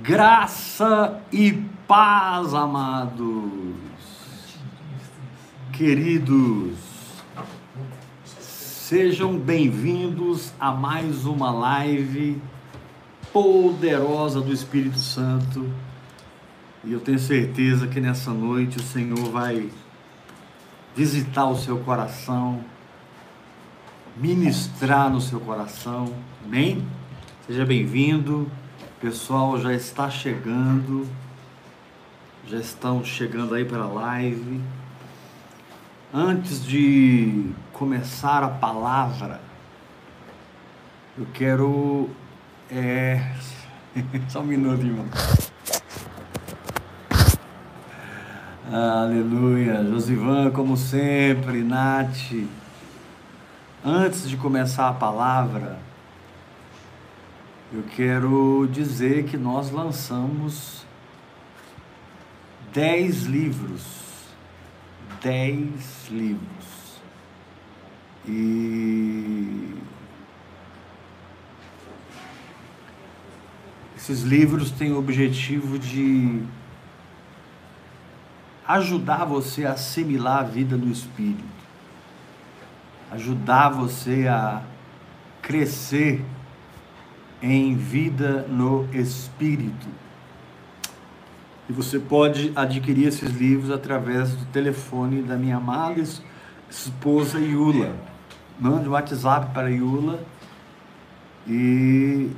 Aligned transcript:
Graça 0.00 1.20
e 1.30 1.52
paz, 1.86 2.54
amados, 2.54 3.52
queridos, 5.70 6.78
sejam 8.24 9.36
bem-vindos 9.36 10.54
a 10.58 10.72
mais 10.72 11.26
uma 11.26 11.50
live 11.50 12.40
poderosa 13.34 14.40
do 14.40 14.50
Espírito 14.50 14.98
Santo. 14.98 15.70
E 16.82 16.90
eu 16.90 16.98
tenho 16.98 17.18
certeza 17.18 17.86
que 17.86 18.00
nessa 18.00 18.32
noite 18.32 18.78
o 18.78 18.82
Senhor 18.82 19.30
vai 19.30 19.68
visitar 20.96 21.44
o 21.44 21.56
seu 21.56 21.80
coração, 21.80 22.64
ministrar 24.16 25.10
no 25.10 25.20
seu 25.20 25.38
coração. 25.38 26.14
Amém? 26.42 26.82
Seja 27.46 27.66
bem-vindo 27.66 28.50
pessoal 29.02 29.58
já 29.58 29.74
está 29.74 30.08
chegando, 30.08 31.08
já 32.46 32.58
estão 32.58 33.04
chegando 33.04 33.52
aí 33.52 33.64
para 33.64 33.82
a 33.82 33.86
live. 33.86 34.60
Antes 36.14 36.64
de 36.64 37.50
começar 37.72 38.44
a 38.44 38.48
palavra, 38.48 39.40
eu 41.18 41.26
quero. 41.34 42.10
É... 42.70 43.34
Só 44.30 44.40
um 44.40 44.44
minuto, 44.44 44.86
irmão. 44.86 45.06
Aleluia. 48.70 49.84
Josivan, 49.84 50.52
como 50.52 50.76
sempre, 50.76 51.64
Nath. 51.64 52.46
Antes 53.84 54.28
de 54.28 54.36
começar 54.36 54.88
a 54.88 54.92
palavra, 54.92 55.76
eu 57.74 57.82
quero 57.96 58.68
dizer 58.70 59.24
que 59.24 59.38
nós 59.38 59.70
lançamos 59.70 60.84
dez 62.70 63.22
livros. 63.22 64.02
Dez 65.22 66.08
livros. 66.10 67.00
E 68.28 69.74
esses 73.96 74.22
livros 74.22 74.70
têm 74.70 74.92
o 74.92 74.98
objetivo 74.98 75.78
de 75.78 76.42
ajudar 78.68 79.24
você 79.24 79.64
a 79.64 79.72
assimilar 79.72 80.40
a 80.40 80.42
vida 80.42 80.76
no 80.76 80.90
Espírito, 80.92 81.42
ajudar 83.10 83.70
você 83.70 84.28
a 84.28 84.62
crescer 85.40 86.22
em 87.42 87.74
vida 87.74 88.46
no 88.48 88.88
Espírito. 88.94 89.88
E 91.68 91.72
você 91.72 91.98
pode 91.98 92.52
adquirir 92.54 93.08
esses 93.08 93.30
livros 93.30 93.70
através 93.70 94.34
do 94.34 94.44
telefone 94.46 95.22
da 95.22 95.36
minha 95.36 95.56
amada 95.56 96.02
esposa 96.70 97.38
Yula. 97.38 97.94
Mande 98.58 98.88
um 98.88 98.92
WhatsApp 98.92 99.52
para 99.52 99.68
Yula 99.68 100.24
e 101.46 102.30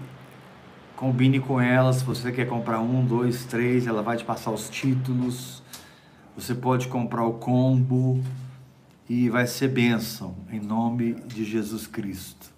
combine 0.97 1.39
com 1.39 1.61
ela 1.61 1.93
se 1.93 2.05
você 2.05 2.33
quer 2.33 2.47
comprar 2.47 2.81
um, 2.81 3.05
dois, 3.05 3.45
três, 3.45 3.87
ela 3.87 4.03
vai 4.03 4.17
te 4.17 4.25
passar 4.25 4.51
os 4.51 4.69
títulos. 4.69 5.63
Você 6.37 6.55
pode 6.55 6.89
comprar 6.89 7.25
o 7.25 7.35
combo 7.35 8.23
e 9.09 9.29
vai 9.29 9.47
ser 9.47 9.69
bênção 9.69 10.35
em 10.51 10.61
nome 10.61 11.15
de 11.27 11.45
Jesus 11.45 11.87
Cristo. 11.87 12.53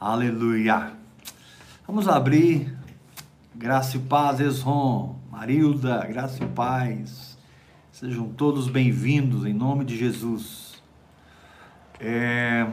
Aleluia. 0.00 1.05
Vamos 1.86 2.08
abrir. 2.08 2.76
Graça 3.54 3.96
e 3.96 4.00
paz, 4.00 4.40
Esron, 4.40 5.20
Marilda, 5.30 6.04
graça 6.04 6.42
e 6.42 6.46
paz. 6.48 7.38
Sejam 7.92 8.28
todos 8.28 8.68
bem-vindos 8.68 9.46
em 9.46 9.52
nome 9.52 9.84
de 9.84 9.96
Jesus. 9.96 10.82
É... 12.00 12.66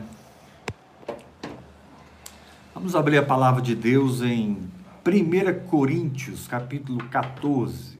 Vamos 2.73 2.95
abrir 2.95 3.19
a 3.19 3.23
palavra 3.23 3.61
de 3.61 3.75
Deus 3.75 4.23
em 4.23 4.57
1 5.05 5.67
Coríntios, 5.69 6.47
capítulo 6.47 6.97
14. 7.09 7.99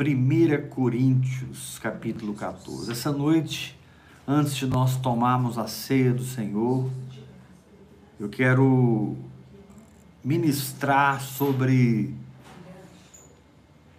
1 0.00 0.68
Coríntios, 0.70 1.78
capítulo 1.80 2.32
14. 2.32 2.92
Essa 2.92 3.12
noite, 3.12 3.78
antes 4.26 4.56
de 4.56 4.66
nós 4.66 4.96
tomarmos 4.96 5.58
a 5.58 5.66
ceia 5.66 6.14
do 6.14 6.24
Senhor, 6.24 6.90
eu 8.18 8.28
quero 8.28 9.16
ministrar 10.24 11.20
sobre 11.20 12.14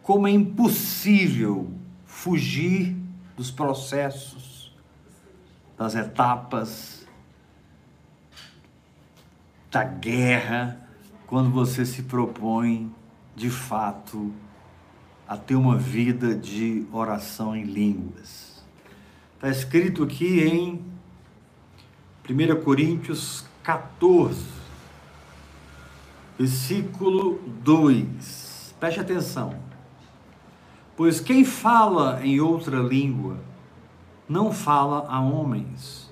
como 0.04 0.28
é 0.28 0.32
impossível 0.32 1.72
fugir 2.06 2.96
dos 3.38 3.50
processos, 3.50 4.76
das 5.78 5.96
etapas 5.96 7.08
da 9.72 9.84
guerra, 9.84 10.90
quando 11.26 11.50
você 11.52 11.86
se 11.86 12.04
propõe 12.04 12.94
de 13.36 13.50
fato 13.50 14.34
a 15.28 15.38
ter 15.38 15.56
uma 15.56 15.78
vida 15.78 16.36
de 16.36 16.86
oração 16.92 17.56
em 17.56 17.64
línguas. 17.64 18.64
Está 19.36 19.50
escrito 19.50 20.04
aqui 20.04 20.42
em 20.42 20.84
1 22.28 22.62
Coríntios 22.64 23.49
14, 23.64 24.44
versículo 26.38 27.40
2. 27.64 28.76
Preste 28.80 29.00
atenção. 29.00 29.56
Pois 30.96 31.20
quem 31.20 31.46
fala 31.46 32.26
em 32.26 32.40
outra 32.42 32.80
língua 32.80 33.38
não 34.28 34.52
fala 34.54 35.08
a 35.08 35.20
homens, 35.20 36.12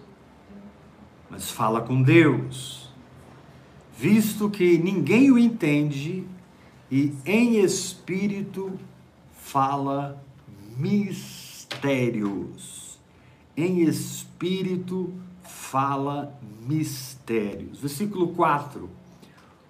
mas 1.29 1.51
fala 1.51 1.81
com 1.81 2.01
Deus, 2.01 2.91
visto 3.97 4.49
que 4.49 4.77
ninguém 4.77 5.29
o 5.31 5.37
entende 5.37 6.25
e 6.89 7.13
em 7.25 7.57
espírito 7.57 8.79
fala 9.31 10.23
mistérios. 10.77 12.07
Em 13.55 13.81
espírito 13.81 15.13
fala 15.13 15.26
mistérios. 16.61 17.79
Versículo 17.79 18.29
4. 18.29 18.89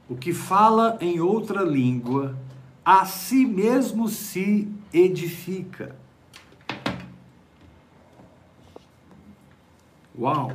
O 0.09 0.15
que 0.15 0.33
fala 0.33 0.97
em 1.01 1.19
outra 1.19 1.63
língua, 1.63 2.37
a 2.83 3.05
si 3.05 3.45
mesmo 3.45 4.07
se 4.07 4.71
edifica. 4.93 5.95
Uau! 10.17 10.51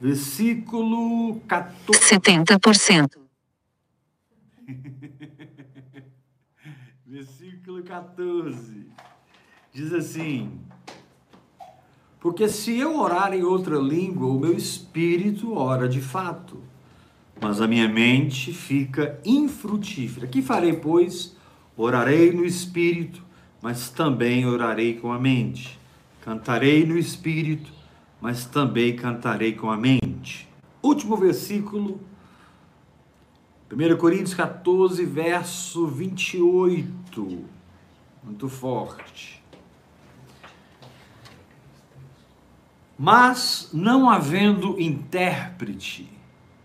Versículo 0.00 1.40
14. 1.46 2.00
70%. 2.00 3.18
Versículo 7.06 7.82
14. 7.82 8.86
Diz 9.72 9.92
assim: 9.92 10.65
porque 12.26 12.48
se 12.48 12.76
eu 12.76 12.98
orar 12.98 13.32
em 13.32 13.44
outra 13.44 13.78
língua, 13.78 14.26
o 14.26 14.40
meu 14.40 14.52
espírito 14.52 15.54
ora 15.54 15.88
de 15.88 16.00
fato, 16.00 16.60
mas 17.40 17.60
a 17.60 17.68
minha 17.68 17.88
mente 17.88 18.52
fica 18.52 19.20
infrutífera. 19.24 20.26
Que 20.26 20.42
farei, 20.42 20.72
pois? 20.72 21.36
Orarei 21.76 22.32
no 22.32 22.44
espírito, 22.44 23.22
mas 23.62 23.90
também 23.90 24.44
orarei 24.44 24.94
com 24.94 25.12
a 25.12 25.20
mente. 25.20 25.78
Cantarei 26.20 26.84
no 26.84 26.98
espírito, 26.98 27.70
mas 28.20 28.44
também 28.44 28.96
cantarei 28.96 29.52
com 29.52 29.70
a 29.70 29.76
mente. 29.76 30.48
Último 30.82 31.16
versículo, 31.16 32.00
1 33.70 33.96
Coríntios 33.98 34.34
14, 34.34 35.04
verso 35.04 35.86
28. 35.86 37.44
Muito 38.24 38.48
forte. 38.48 39.40
Mas, 42.98 43.68
não 43.74 44.08
havendo 44.08 44.80
intérprete, 44.80 46.08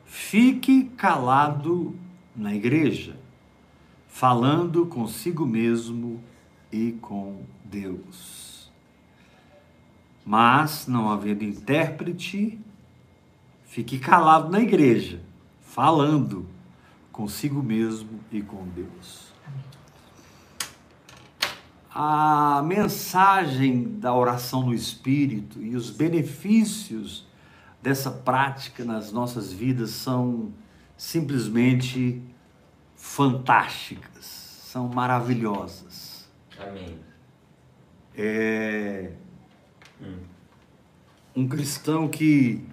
fique 0.06 0.86
calado 0.96 1.94
na 2.34 2.56
igreja, 2.56 3.18
falando 4.08 4.86
consigo 4.86 5.46
mesmo 5.46 6.24
e 6.72 6.94
com 6.94 7.44
Deus. 7.66 8.72
Mas, 10.26 10.88
não 10.88 11.10
havendo 11.10 11.44
intérprete, 11.44 12.58
fique 13.66 14.00
calado 14.00 14.50
na 14.50 14.62
igreja, 14.62 15.22
falando 15.62 16.48
consigo 17.12 17.62
mesmo 17.62 18.22
e 18.32 18.42
com 18.42 18.66
Deus 18.70 19.31
a 21.94 22.64
mensagem 22.66 24.00
da 24.00 24.14
oração 24.14 24.66
no 24.66 24.74
Espírito 24.74 25.62
e 25.62 25.76
os 25.76 25.90
benefícios 25.90 27.28
dessa 27.82 28.10
prática 28.10 28.86
nas 28.86 29.12
nossas 29.12 29.52
vidas 29.52 29.90
são 29.92 30.54
simplesmente 30.96 32.22
fantásticas, 32.96 34.26
são 34.26 34.88
maravilhosas. 34.88 36.30
Amém. 36.58 36.98
É 38.16 39.12
um 41.36 41.48
cristão 41.48 42.08
que 42.08 42.64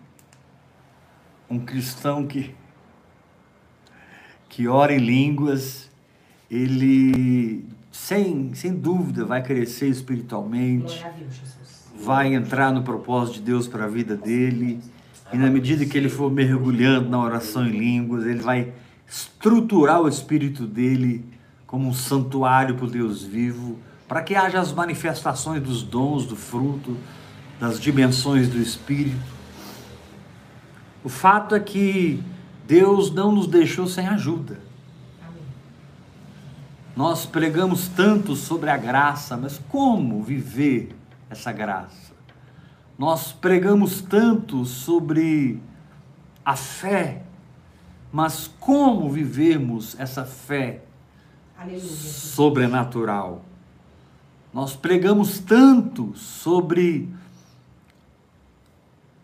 um 1.48 1.58
cristão 1.58 2.26
que 2.26 2.54
que 4.48 4.66
ora 4.66 4.92
em 4.92 4.98
línguas, 4.98 5.88
ele 6.50 7.64
sem, 7.98 8.54
sem 8.54 8.72
dúvida 8.72 9.24
vai 9.24 9.42
crescer 9.42 9.88
espiritualmente, 9.88 11.04
vai 12.00 12.32
entrar 12.32 12.72
no 12.72 12.82
propósito 12.82 13.34
de 13.34 13.42
Deus 13.42 13.66
para 13.66 13.84
a 13.84 13.88
vida 13.88 14.16
dele, 14.16 14.80
e 15.32 15.36
na 15.36 15.50
medida 15.50 15.84
que 15.84 15.98
ele 15.98 16.08
for 16.08 16.30
mergulhando 16.30 17.10
na 17.10 17.22
oração 17.22 17.66
em 17.66 17.72
línguas, 17.72 18.24
ele 18.24 18.40
vai 18.40 18.72
estruturar 19.06 20.00
o 20.00 20.08
espírito 20.08 20.64
dele 20.64 21.24
como 21.66 21.88
um 21.88 21.92
santuário 21.92 22.76
para 22.76 22.86
o 22.86 22.90
Deus 22.90 23.24
vivo, 23.24 23.78
para 24.06 24.22
que 24.22 24.34
haja 24.34 24.58
as 24.58 24.72
manifestações 24.72 25.62
dos 25.62 25.82
dons, 25.82 26.24
do 26.24 26.36
fruto, 26.36 26.96
das 27.60 27.78
dimensões 27.78 28.48
do 28.48 28.58
espírito. 28.58 29.18
O 31.04 31.10
fato 31.10 31.54
é 31.54 31.60
que 31.60 32.22
Deus 32.66 33.12
não 33.12 33.32
nos 33.32 33.46
deixou 33.46 33.86
sem 33.86 34.06
ajuda. 34.06 34.67
Nós 36.98 37.24
pregamos 37.24 37.86
tanto 37.86 38.34
sobre 38.34 38.68
a 38.70 38.76
graça, 38.76 39.36
mas 39.36 39.56
como 39.68 40.20
viver 40.20 40.96
essa 41.30 41.52
graça? 41.52 42.12
Nós 42.98 43.30
pregamos 43.30 44.02
tanto 44.02 44.64
sobre 44.64 45.62
a 46.44 46.56
fé, 46.56 47.22
mas 48.10 48.50
como 48.58 49.08
vivemos 49.08 49.94
essa 49.96 50.24
fé 50.24 50.82
Aleluia. 51.56 51.80
sobrenatural? 51.86 53.44
Nós 54.52 54.74
pregamos 54.74 55.38
tanto 55.38 56.16
sobre 56.16 57.08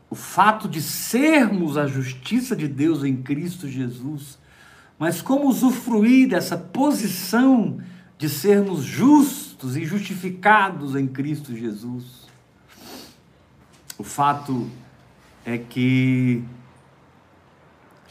o 0.08 0.14
fato 0.14 0.68
de 0.68 0.80
sermos 0.80 1.76
a 1.76 1.88
justiça 1.88 2.54
de 2.54 2.68
Deus 2.68 3.02
em 3.02 3.16
Cristo 3.16 3.66
Jesus, 3.68 4.38
mas 4.98 5.20
como 5.20 5.48
usufruir 5.48 6.28
dessa 6.28 6.56
posição 6.56 7.78
de 8.16 8.28
sermos 8.28 8.84
justos 8.84 9.76
e 9.76 9.84
justificados 9.84 10.94
em 10.94 11.06
Cristo 11.06 11.54
Jesus? 11.54 12.24
O 13.98 14.04
fato 14.04 14.70
é 15.44 15.58
que 15.58 16.42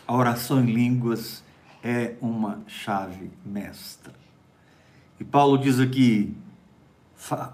a 0.07 0.15
oração 0.15 0.62
em 0.62 0.71
línguas 0.71 1.44
é 1.83 2.15
uma 2.21 2.62
chave 2.68 3.31
mestra. 3.45 4.13
E 5.19 5.24
Paulo 5.24 5.57
diz 5.57 5.80
aqui: 5.80 6.35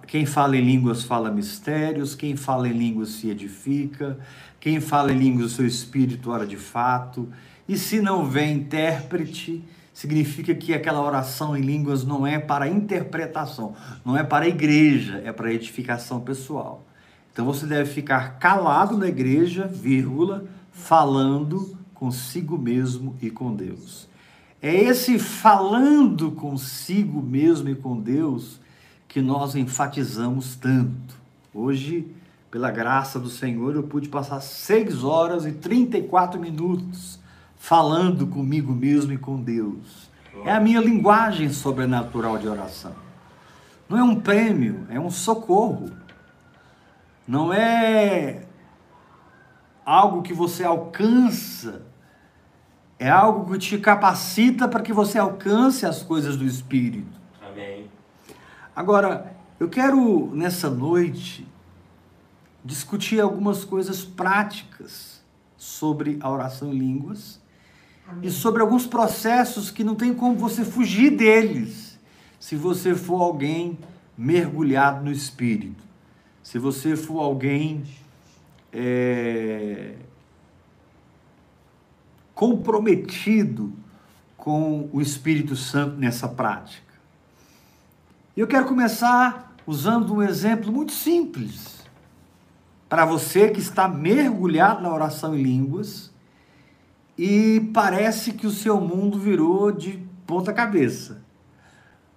quem 0.08 0.26
fala 0.26 0.58
em 0.58 0.62
línguas 0.62 1.04
fala 1.04 1.32
mistérios, 1.32 2.16
quem 2.16 2.36
fala 2.36 2.68
em 2.68 2.74
línguas 2.74 3.10
se 3.10 3.30
edifica, 3.30 4.20
quem 4.60 4.80
fala 4.80 5.12
em 5.12 5.18
línguas 5.18 5.54
o 5.54 5.56
seu 5.56 5.68
espírito 5.68 6.32
ora 6.32 6.46
de 6.46 6.58
fato. 6.58 7.32
E 7.70 7.78
se 7.78 8.02
não 8.02 8.26
vem 8.26 8.56
intérprete, 8.58 9.64
significa 9.94 10.56
que 10.56 10.74
aquela 10.74 11.04
oração 11.04 11.56
em 11.56 11.62
línguas 11.62 12.04
não 12.04 12.26
é 12.26 12.40
para 12.40 12.68
interpretação, 12.68 13.76
não 14.04 14.18
é 14.18 14.24
para 14.24 14.46
a 14.46 14.48
igreja, 14.48 15.22
é 15.24 15.32
para 15.32 15.54
edificação 15.54 16.20
pessoal. 16.20 16.84
Então 17.32 17.46
você 17.46 17.68
deve 17.68 17.88
ficar 17.88 18.40
calado 18.40 18.98
na 18.98 19.08
igreja, 19.08 19.68
vírgula, 19.68 20.46
falando 20.72 21.78
consigo 21.94 22.58
mesmo 22.58 23.16
e 23.22 23.30
com 23.30 23.56
Deus. 23.56 24.10
É 24.60 24.76
esse 24.76 25.20
falando 25.20 26.32
consigo 26.32 27.22
mesmo 27.22 27.70
e 27.70 27.76
com 27.76 28.02
Deus 28.02 28.60
que 29.08 29.22
nós 29.22 29.56
enfatizamos 29.56 30.56
tanto. 30.56 31.14
Hoje, 31.54 32.08
pela 32.50 32.72
graça 32.72 33.20
do 33.20 33.30
Senhor, 33.30 33.76
eu 33.76 33.84
pude 33.84 34.10
passar 34.10 34.42
6 34.42 35.04
horas 35.04 35.46
e 35.46 35.52
34 35.52 36.42
minutos 36.42 37.19
falando 37.60 38.26
comigo 38.26 38.74
mesmo 38.74 39.12
e 39.12 39.18
com 39.18 39.40
Deus. 39.40 40.10
É 40.46 40.52
a 40.52 40.62
minha 40.62 40.80
linguagem 40.80 41.52
sobrenatural 41.52 42.38
de 42.38 42.48
oração. 42.48 42.96
Não 43.88 43.98
é 43.98 44.02
um 44.04 44.16
prêmio, 44.16 44.88
é 44.90 45.00
um 45.00 45.12
socorro. 45.12 45.92
Não 47.28 47.54
é 47.54 48.48
algo 49.86 50.22
que 50.22 50.34
você 50.34 50.64
alcança, 50.64 51.86
é 52.98 53.10
algo 53.10 53.52
que 53.52 53.60
te 53.60 53.78
capacita 53.78 54.68
para 54.68 54.82
que 54.82 54.94
você 54.94 55.20
alcance 55.20 55.86
as 55.86 56.02
coisas 56.02 56.38
do 56.38 56.46
Espírito. 56.46 57.20
Agora, 58.74 59.36
eu 59.60 59.68
quero 59.68 60.34
nessa 60.34 60.70
noite 60.70 61.46
discutir 62.64 63.20
algumas 63.20 63.66
coisas 63.66 64.06
práticas 64.06 65.22
sobre 65.58 66.18
a 66.22 66.30
oração 66.30 66.74
em 66.74 66.78
línguas 66.78 67.39
Amém. 68.10 68.28
e 68.28 68.32
sobre 68.32 68.62
alguns 68.62 68.88
processos 68.88 69.70
que 69.70 69.84
não 69.84 69.96
tem 69.96 70.14
como 70.14 70.36
você 70.36 70.66
fugir 70.66 71.12
deles 71.12 71.98
se 72.40 72.56
você 72.56 72.96
for 72.96 73.22
alguém 73.22 73.78
mergulhado 74.18 75.04
no 75.04 75.12
Espírito, 75.12 75.84
se 76.42 76.58
você 76.58 76.96
for 76.96 77.22
alguém 77.22 77.84
é, 78.72 79.96
comprometido 82.34 83.74
com 84.38 84.90
o 84.92 85.02
Espírito 85.02 85.56
Santo 85.56 85.98
nessa 85.98 86.28
prática. 86.28 86.94
Eu 88.36 88.48
quero 88.48 88.66
começar 88.66 89.54
usando 89.68 90.14
um 90.14 90.24
exemplo 90.24 90.72
muito 90.72 90.94
simples 90.94 91.86
para 92.88 93.06
você 93.06 93.50
que 93.50 93.60
está 93.60 93.88
mergulhado 93.88 94.82
na 94.82 94.92
oração 94.92 95.36
em 95.36 95.44
línguas 95.44 96.09
e 97.22 97.60
parece 97.74 98.32
que 98.32 98.48
o 98.48 98.50
seu 98.50 98.80
mundo 98.80 99.20
virou 99.20 99.74
de 99.74 100.00
ponta 100.26 100.54
cabeça. 100.54 101.22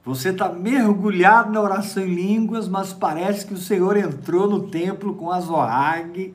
Você 0.04 0.28
está 0.28 0.48
mergulhado 0.48 1.50
na 1.50 1.60
oração 1.60 2.04
em 2.04 2.14
línguas, 2.14 2.68
mas 2.68 2.92
parece 2.92 3.44
que 3.44 3.52
o 3.52 3.58
Senhor 3.58 3.96
entrou 3.96 4.48
no 4.48 4.68
templo 4.68 5.16
com 5.16 5.32
a 5.32 5.40
Zohag 5.40 6.32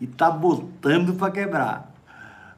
e 0.00 0.04
está 0.04 0.32
botando 0.32 1.14
para 1.14 1.30
quebrar. 1.30 1.94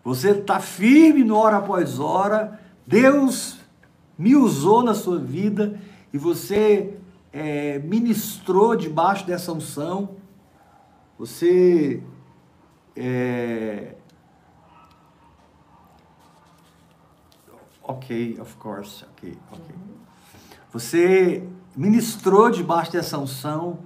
Você 0.03 0.31
está 0.31 0.61
firme 0.61 1.23
no 1.23 1.37
hora 1.37 1.59
após 1.59 1.99
hora, 1.99 2.58
Deus 2.87 3.58
me 4.17 4.34
usou 4.34 4.82
na 4.82 4.94
sua 4.94 5.19
vida 5.19 5.79
e 6.11 6.17
você 6.17 6.94
é, 7.34 7.79
ministrou 7.81 8.75
debaixo 8.75 9.27
dessa 9.27 9.53
unção, 9.53 10.17
você 11.19 12.03
é, 12.96 13.96
ok, 17.91 18.39
of 18.41 18.56
course, 18.56 19.05
ok, 19.13 19.37
ok. 19.51 19.75
Você 20.73 21.47
ministrou 21.77 22.51
debaixo 22.51 22.93
dessa 22.93 23.19
unção 23.19 23.81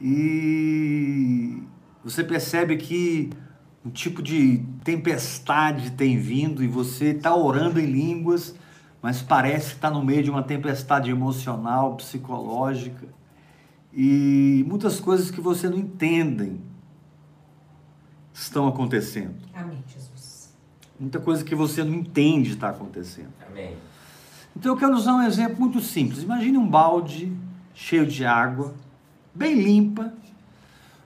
e 0.00 1.62
você 2.04 2.22
percebe 2.22 2.76
que 2.76 3.30
um 3.84 3.90
tipo 3.90 4.22
de 4.22 4.64
tempestade 4.84 5.92
tem 5.92 6.18
vindo 6.18 6.62
e 6.62 6.68
você 6.68 7.06
está 7.06 7.34
orando 7.34 7.78
em 7.80 7.86
línguas 7.86 8.54
mas 9.06 9.22
parece 9.22 9.68
que 9.68 9.74
está 9.76 9.88
no 9.88 10.04
meio 10.04 10.20
de 10.20 10.30
uma 10.30 10.42
tempestade 10.42 11.08
emocional, 11.10 11.94
psicológica 11.94 13.06
e 13.92 14.64
muitas 14.66 14.98
coisas 14.98 15.30
que 15.30 15.40
você 15.40 15.68
não 15.68 15.78
entendem 15.78 16.60
estão 18.34 18.66
acontecendo. 18.66 19.36
Amém, 19.54 19.82
Jesus. 19.86 20.15
Muita 20.98 21.20
coisa 21.20 21.44
que 21.44 21.54
você 21.54 21.84
não 21.84 21.94
entende 21.94 22.52
está 22.52 22.70
acontecendo. 22.70 23.32
Amém. 23.50 23.76
Então 24.56 24.72
eu 24.72 24.78
quero 24.78 24.94
usar 24.94 25.14
um 25.14 25.22
exemplo 25.22 25.60
muito 25.60 25.80
simples. 25.80 26.22
Imagine 26.22 26.56
um 26.56 26.66
balde 26.66 27.30
cheio 27.74 28.06
de 28.06 28.24
água, 28.24 28.74
bem 29.34 29.54
limpa, 29.54 30.14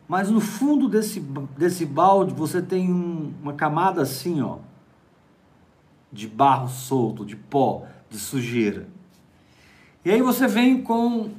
mas 0.06 0.30
no 0.30 0.40
fundo 0.40 0.88
desse, 0.88 1.18
desse 1.59 1.85
balde 1.85 2.32
você 2.32 2.62
tem 2.62 2.92
um, 2.92 3.32
uma 3.42 3.52
camada 3.52 4.02
assim, 4.02 4.40
ó, 4.40 4.59
de 6.12 6.28
barro 6.28 6.68
solto, 6.68 7.26
de 7.26 7.35
pó, 7.35 7.87
de 8.09 8.18
sujeira. 8.18 8.87
E 10.04 10.11
aí 10.11 10.23
você 10.23 10.47
vem 10.47 10.80
com 10.80 11.30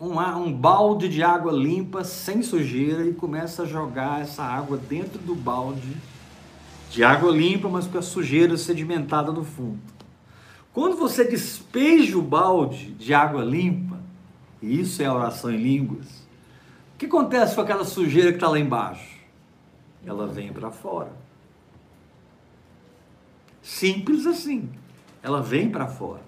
um, 0.00 0.18
um 0.18 0.52
balde 0.52 1.08
de 1.08 1.22
água 1.24 1.52
limpa, 1.52 2.04
sem 2.04 2.42
sujeira, 2.42 3.04
e 3.04 3.12
começa 3.12 3.64
a 3.64 3.66
jogar 3.66 4.20
essa 4.20 4.44
água 4.44 4.76
dentro 4.76 5.18
do 5.18 5.34
balde 5.34 5.96
de 6.96 7.04
água 7.04 7.30
limpa, 7.30 7.68
mas 7.68 7.86
com 7.86 7.98
a 7.98 8.02
sujeira 8.02 8.56
sedimentada 8.56 9.30
no 9.30 9.44
fundo. 9.44 9.78
Quando 10.72 10.96
você 10.96 11.24
despeja 11.24 12.16
o 12.16 12.22
balde 12.22 12.92
de 12.92 13.12
água 13.12 13.44
limpa, 13.44 14.00
e 14.62 14.80
isso 14.80 15.02
é 15.02 15.04
a 15.04 15.12
oração 15.12 15.50
em 15.50 15.58
línguas, 15.58 16.06
o 16.94 16.98
que 16.98 17.04
acontece 17.04 17.54
com 17.54 17.60
aquela 17.60 17.84
sujeira 17.84 18.30
que 18.30 18.38
está 18.38 18.48
lá 18.48 18.58
embaixo? 18.58 19.14
Ela 20.06 20.26
vem 20.26 20.50
para 20.54 20.70
fora. 20.70 21.12
Simples 23.60 24.26
assim. 24.26 24.70
Ela 25.22 25.42
vem 25.42 25.68
para 25.68 25.88
fora. 25.88 26.22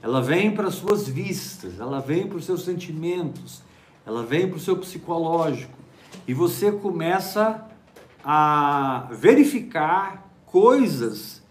Ela 0.00 0.22
vem 0.22 0.54
para 0.54 0.68
as 0.68 0.74
suas 0.74 1.08
vistas, 1.08 1.80
ela 1.80 1.98
vem 1.98 2.28
para 2.28 2.36
os 2.36 2.44
seus 2.44 2.64
sentimentos, 2.64 3.60
ela 4.06 4.22
vem 4.22 4.46
para 4.46 4.56
o 4.56 4.60
seu 4.60 4.76
psicológico. 4.76 5.76
E 6.28 6.32
você 6.32 6.70
começa 6.70 7.71
a 8.24 9.08
verificar 9.10 10.28
coisas 10.46 11.42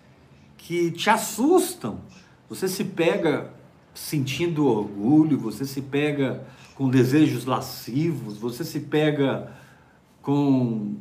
que 0.58 0.92
te 0.92 1.10
assustam. 1.10 2.00
Você 2.50 2.68
se 2.68 2.84
pega 2.84 3.52
sentindo 3.94 4.66
orgulho, 4.66 5.38
você 5.38 5.66
se 5.66 5.82
pega 5.82 6.46
com 6.76 6.90
desejos 6.90 7.46
lascivos, 7.46 8.38
você 8.38 8.64
se 8.64 8.80
pega 8.80 9.52
com 10.22 10.96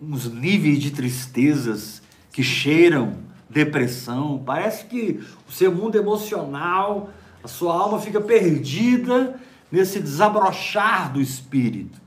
uns 0.00 0.32
níveis 0.32 0.78
de 0.78 0.90
tristezas 0.90 2.02
que 2.32 2.42
cheiram 2.42 3.18
depressão. 3.48 4.42
Parece 4.44 4.86
que 4.86 5.20
o 5.48 5.52
seu 5.52 5.72
mundo 5.72 5.96
emocional, 5.96 7.10
a 7.42 7.48
sua 7.48 7.74
alma 7.74 7.98
fica 7.98 8.20
perdida 8.20 9.38
nesse 9.70 10.00
desabrochar 10.00 11.12
do 11.12 11.20
espírito. 11.20 11.99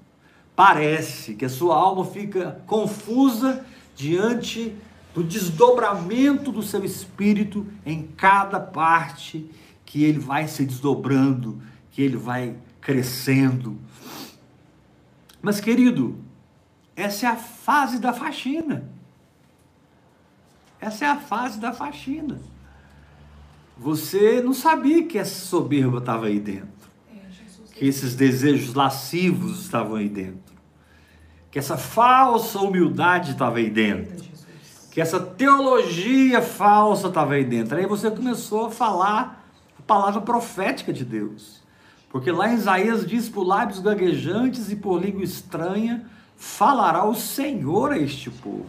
Parece 0.56 1.34
que 1.34 1.46
a 1.46 1.50
sua 1.50 1.76
alma 1.76 2.06
fica 2.06 2.62
confusa 2.68 3.66
diante 3.96 4.76
do 5.14 5.24
desdobramento 5.24 6.52
do 6.52 6.62
seu 6.62 6.84
espírito 6.84 7.66
em 7.86 8.04
cada 8.04 8.60
parte 8.60 9.50
que 9.86 10.04
ele 10.04 10.20
vai 10.20 10.48
se 10.48 10.66
desdobrando, 10.66 11.62
que 11.92 12.02
ele 12.02 12.18
vai 12.18 12.56
crescendo. 12.82 13.78
Mas, 15.42 15.60
querido, 15.60 16.18
essa 16.96 17.28
é 17.28 17.30
a 17.30 17.36
fase 17.36 18.00
da 18.00 18.14
faxina. 18.14 18.90
Essa 20.80 21.06
é 21.06 21.08
a 21.08 21.18
fase 21.18 21.60
da 21.60 21.72
faxina. 21.74 22.42
Você 23.78 24.42
não 24.42 24.54
sabia 24.54 25.04
que 25.06 25.18
essa 25.18 25.46
soberba 25.46 26.00
estava 26.00 26.28
aí 26.28 26.40
dentro. 26.40 26.83
Que 27.84 27.90
esses 27.90 28.16
desejos 28.16 28.74
lascivos 28.76 29.60
estavam 29.60 29.96
aí 29.96 30.08
dentro. 30.08 30.56
Que 31.52 31.60
essa 31.60 31.76
falsa 31.76 32.58
humildade 32.60 33.32
estava 33.32 33.58
aí 33.58 33.70
dentro. 33.70 34.24
Que 34.90 35.02
essa 35.02 35.20
teologia 35.20 36.42
falsa 36.42 37.10
estava 37.10 37.34
aí 37.34 37.44
dentro. 37.44 37.78
Aí 37.78 37.86
você 37.86 38.10
começou 38.10 38.68
a 38.68 38.72
falar 38.72 39.46
a 39.78 39.82
palavra 39.82 40.22
profética 40.22 40.94
de 40.94 41.04
Deus. 41.04 41.62
Porque 42.10 42.32
lá 42.32 42.50
em 42.50 42.56
Isaías 42.56 43.06
diz: 43.06 43.28
por 43.28 43.44
lábios 43.44 43.80
gaguejantes 43.80 44.72
e 44.72 44.78
por 44.78 45.04
língua 45.04 45.26
estranha 45.26 46.06
falará 46.38 47.04
o 47.04 47.14
Senhor 47.14 47.92
a 47.92 47.98
este 47.98 48.30
povo, 48.30 48.66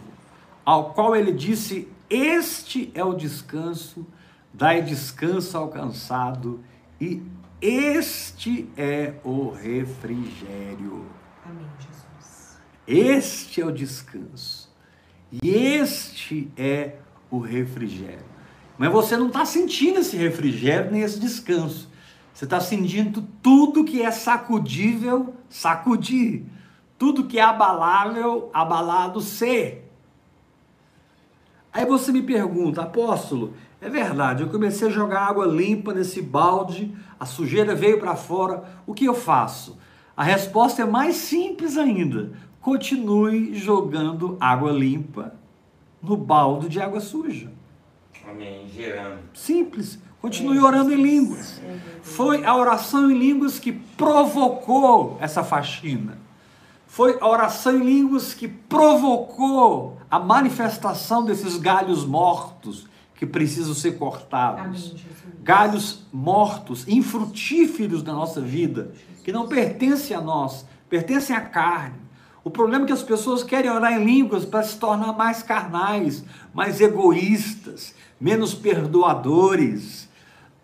ao 0.64 0.92
qual 0.92 1.14
ele 1.14 1.30
disse: 1.30 1.87
Este 2.11 2.90
é 2.97 3.04
o 3.04 3.14
descanso, 3.14 4.04
dai 4.52 4.83
descanso 4.83 5.56
alcançado, 5.56 6.64
e 7.00 7.23
este 7.66 8.68
é 8.76 9.14
o 9.25 9.49
refrigério. 9.49 11.06
Amém, 11.42 11.66
Jesus. 11.78 12.59
Este 12.87 13.62
é 13.62 13.64
o 13.64 13.73
descanso. 13.73 14.71
E 15.33 15.49
este 15.49 16.52
é 16.59 16.97
o 17.30 17.38
refrigério. 17.38 18.26
Mas 18.76 18.92
você 18.92 19.16
não 19.16 19.28
está 19.28 19.47
sentindo 19.47 20.00
esse 20.00 20.14
refrigério 20.14 20.90
nem 20.90 21.00
esse 21.00 21.18
descanso. 21.18 21.88
Você 22.35 22.44
está 22.44 22.61
sentindo 22.61 23.26
tudo 23.42 23.85
que 23.85 24.02
é 24.02 24.11
sacudível, 24.11 25.35
sacudir. 25.49 26.44
Tudo 26.99 27.25
que 27.25 27.38
é 27.38 27.42
abalável, 27.42 28.50
abalado 28.52 29.23
ser. 29.23 29.90
Aí 31.73 31.87
você 31.87 32.12
me 32.12 32.23
pergunta, 32.23 32.83
apóstolo, 32.83 33.54
é 33.80 33.88
verdade, 33.88 34.42
eu 34.42 34.49
comecei 34.49 34.88
a 34.88 34.90
jogar 34.90 35.28
água 35.28 35.47
limpa 35.47 35.92
nesse 35.92 36.23
balde, 36.23 36.94
a 37.18 37.26
sujeira 37.26 37.75
veio 37.75 37.99
para 37.99 38.16
fora, 38.16 38.64
o 38.87 38.94
que 38.94 39.04
eu 39.04 39.14
faço? 39.14 39.78
A 40.16 40.23
resposta 40.23 40.83
é 40.83 40.85
mais 40.85 41.16
simples 41.16 41.76
ainda. 41.76 42.33
Continue 42.61 43.54
jogando 43.54 44.37
água 44.40 44.73
limpa 44.73 45.35
no 46.02 46.16
balde 46.16 46.68
de 46.68 46.80
água 46.80 47.00
suja. 47.00 47.50
Amém. 48.28 48.66
Girando. 48.68 49.21
Simples. 49.35 49.99
Continue 50.21 50.59
orando 50.59 50.92
em 50.92 51.02
línguas. 51.02 51.61
Foi 52.02 52.44
a 52.44 52.56
oração 52.56 53.11
em 53.11 53.18
línguas 53.18 53.59
que 53.59 53.73
provocou 53.73 55.18
essa 55.21 55.44
faxina. 55.44 56.16
Foi 56.87 57.18
a 57.21 57.28
oração 57.28 57.76
em 57.76 57.85
línguas 57.85 58.33
que 58.33 58.49
provocou 58.49 59.99
a 60.11 60.18
manifestação 60.18 61.25
desses 61.25 61.59
galhos 61.59 62.06
mortos 62.06 62.87
que 63.25 63.33
precisam 63.33 63.75
ser 63.75 63.99
cortados. 63.99 64.95
galhos 65.43 66.04
mortos, 66.12 66.87
infrutíferos 66.87 68.02
da 68.02 68.12
nossa 68.12 68.40
vida, 68.40 68.93
que 69.23 69.33
não 69.33 69.49
pertencem 69.49 70.16
a 70.16 70.21
nós, 70.21 70.66
pertencem 70.88 71.35
à 71.35 71.40
carne. 71.40 71.97
O 72.43 72.50
problema 72.50 72.85
é 72.85 72.87
que 72.87 72.93
as 72.93 73.02
pessoas 73.02 73.43
querem 73.43 73.71
orar 73.71 73.93
em 73.95 74.04
línguas 74.04 74.45
para 74.45 74.62
se 74.62 74.78
tornar 74.78 75.14
mais 75.14 75.43
carnais, 75.43 76.25
mais 76.52 76.81
egoístas, 76.81 77.95
menos 78.21 78.54
perdoadores, 78.54 80.09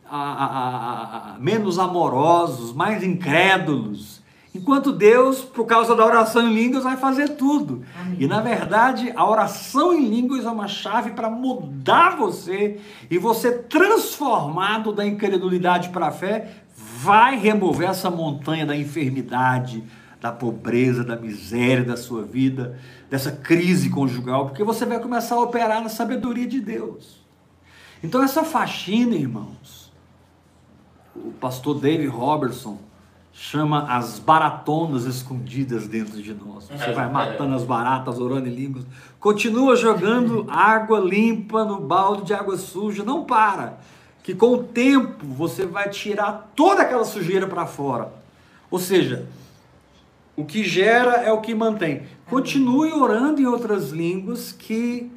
a, 0.09 0.19
a, 0.19 1.35
a, 1.35 1.39
menos 1.39 1.79
amorosos, 1.79 2.73
mais 2.75 3.03
incrédulos. 3.03 4.20
Enquanto 4.53 4.91
Deus, 4.91 5.43
por 5.43 5.65
causa 5.65 5.95
da 5.95 6.05
oração 6.05 6.49
em 6.49 6.53
línguas, 6.53 6.83
vai 6.83 6.97
fazer 6.97 7.31
tudo. 7.31 7.85
Amém. 8.01 8.17
E 8.19 8.27
na 8.27 8.41
verdade, 8.41 9.13
a 9.15 9.29
oração 9.29 9.93
em 9.95 10.09
línguas 10.09 10.45
é 10.45 10.51
uma 10.51 10.67
chave 10.67 11.13
para 11.13 11.31
mudar 11.31 12.17
você 12.17 12.81
e 13.09 13.17
você, 13.17 13.53
transformado 13.53 14.93
da 14.93 15.07
incredulidade 15.07 15.91
para 15.91 16.09
a 16.09 16.13
fé, 16.13 16.51
vai 16.75 17.39
remover 17.39 17.89
essa 17.89 18.11
montanha 18.11 18.67
da 18.67 18.77
enfermidade, 18.77 19.85
da 20.21 20.33
pobreza, 20.33 21.05
da 21.05 21.17
miséria 21.17 21.85
da 21.85 21.97
sua 21.97 22.25
vida, 22.25 22.77
dessa 23.09 23.31
crise 23.31 23.89
conjugal, 23.89 24.47
porque 24.47 24.65
você 24.65 24.85
vai 24.85 24.99
começar 24.99 25.37
a 25.37 25.41
operar 25.41 25.81
na 25.81 25.89
sabedoria 25.89 26.47
de 26.47 26.61
Deus. 26.61 27.21
Então, 28.03 28.23
essa 28.23 28.43
faxina, 28.43 29.15
irmãos, 29.15 29.93
o 31.15 31.31
pastor 31.33 31.79
David 31.79 32.09
Robertson 32.09 32.90
chama 33.33 33.87
as 33.89 34.19
baratonas 34.19 35.05
escondidas 35.05 35.87
dentro 35.87 36.21
de 36.21 36.35
nós. 36.35 36.69
Você 36.69 36.93
vai 36.93 37.11
matando 37.11 37.55
as 37.55 37.65
baratas, 37.65 38.19
orando 38.19 38.49
em 38.49 38.55
línguas. 38.55 38.85
Continua 39.19 39.77
jogando 39.77 40.47
água 40.49 40.99
limpa 40.99 41.65
no 41.65 41.81
balde 41.81 42.25
de 42.25 42.35
água 42.35 42.57
suja. 42.57 43.05
Não 43.05 43.25
para. 43.25 43.79
Que 44.23 44.35
com 44.35 44.55
o 44.55 44.63
tempo 44.63 45.27
você 45.27 45.65
vai 45.65 45.89
tirar 45.89 46.51
toda 46.55 46.83
aquela 46.83 47.05
sujeira 47.05 47.47
para 47.47 47.67
fora. 47.67 48.13
Ou 48.71 48.79
seja, 48.79 49.27
o 50.37 50.45
que 50.45 50.63
gera 50.63 51.23
é 51.23 51.33
o 51.33 51.41
que 51.41 51.55
mantém. 51.55 52.03
Continue 52.29 52.93
orando 52.93 53.41
em 53.41 53.47
outras 53.47 53.91
línguas 53.91 54.53
que 54.53 55.11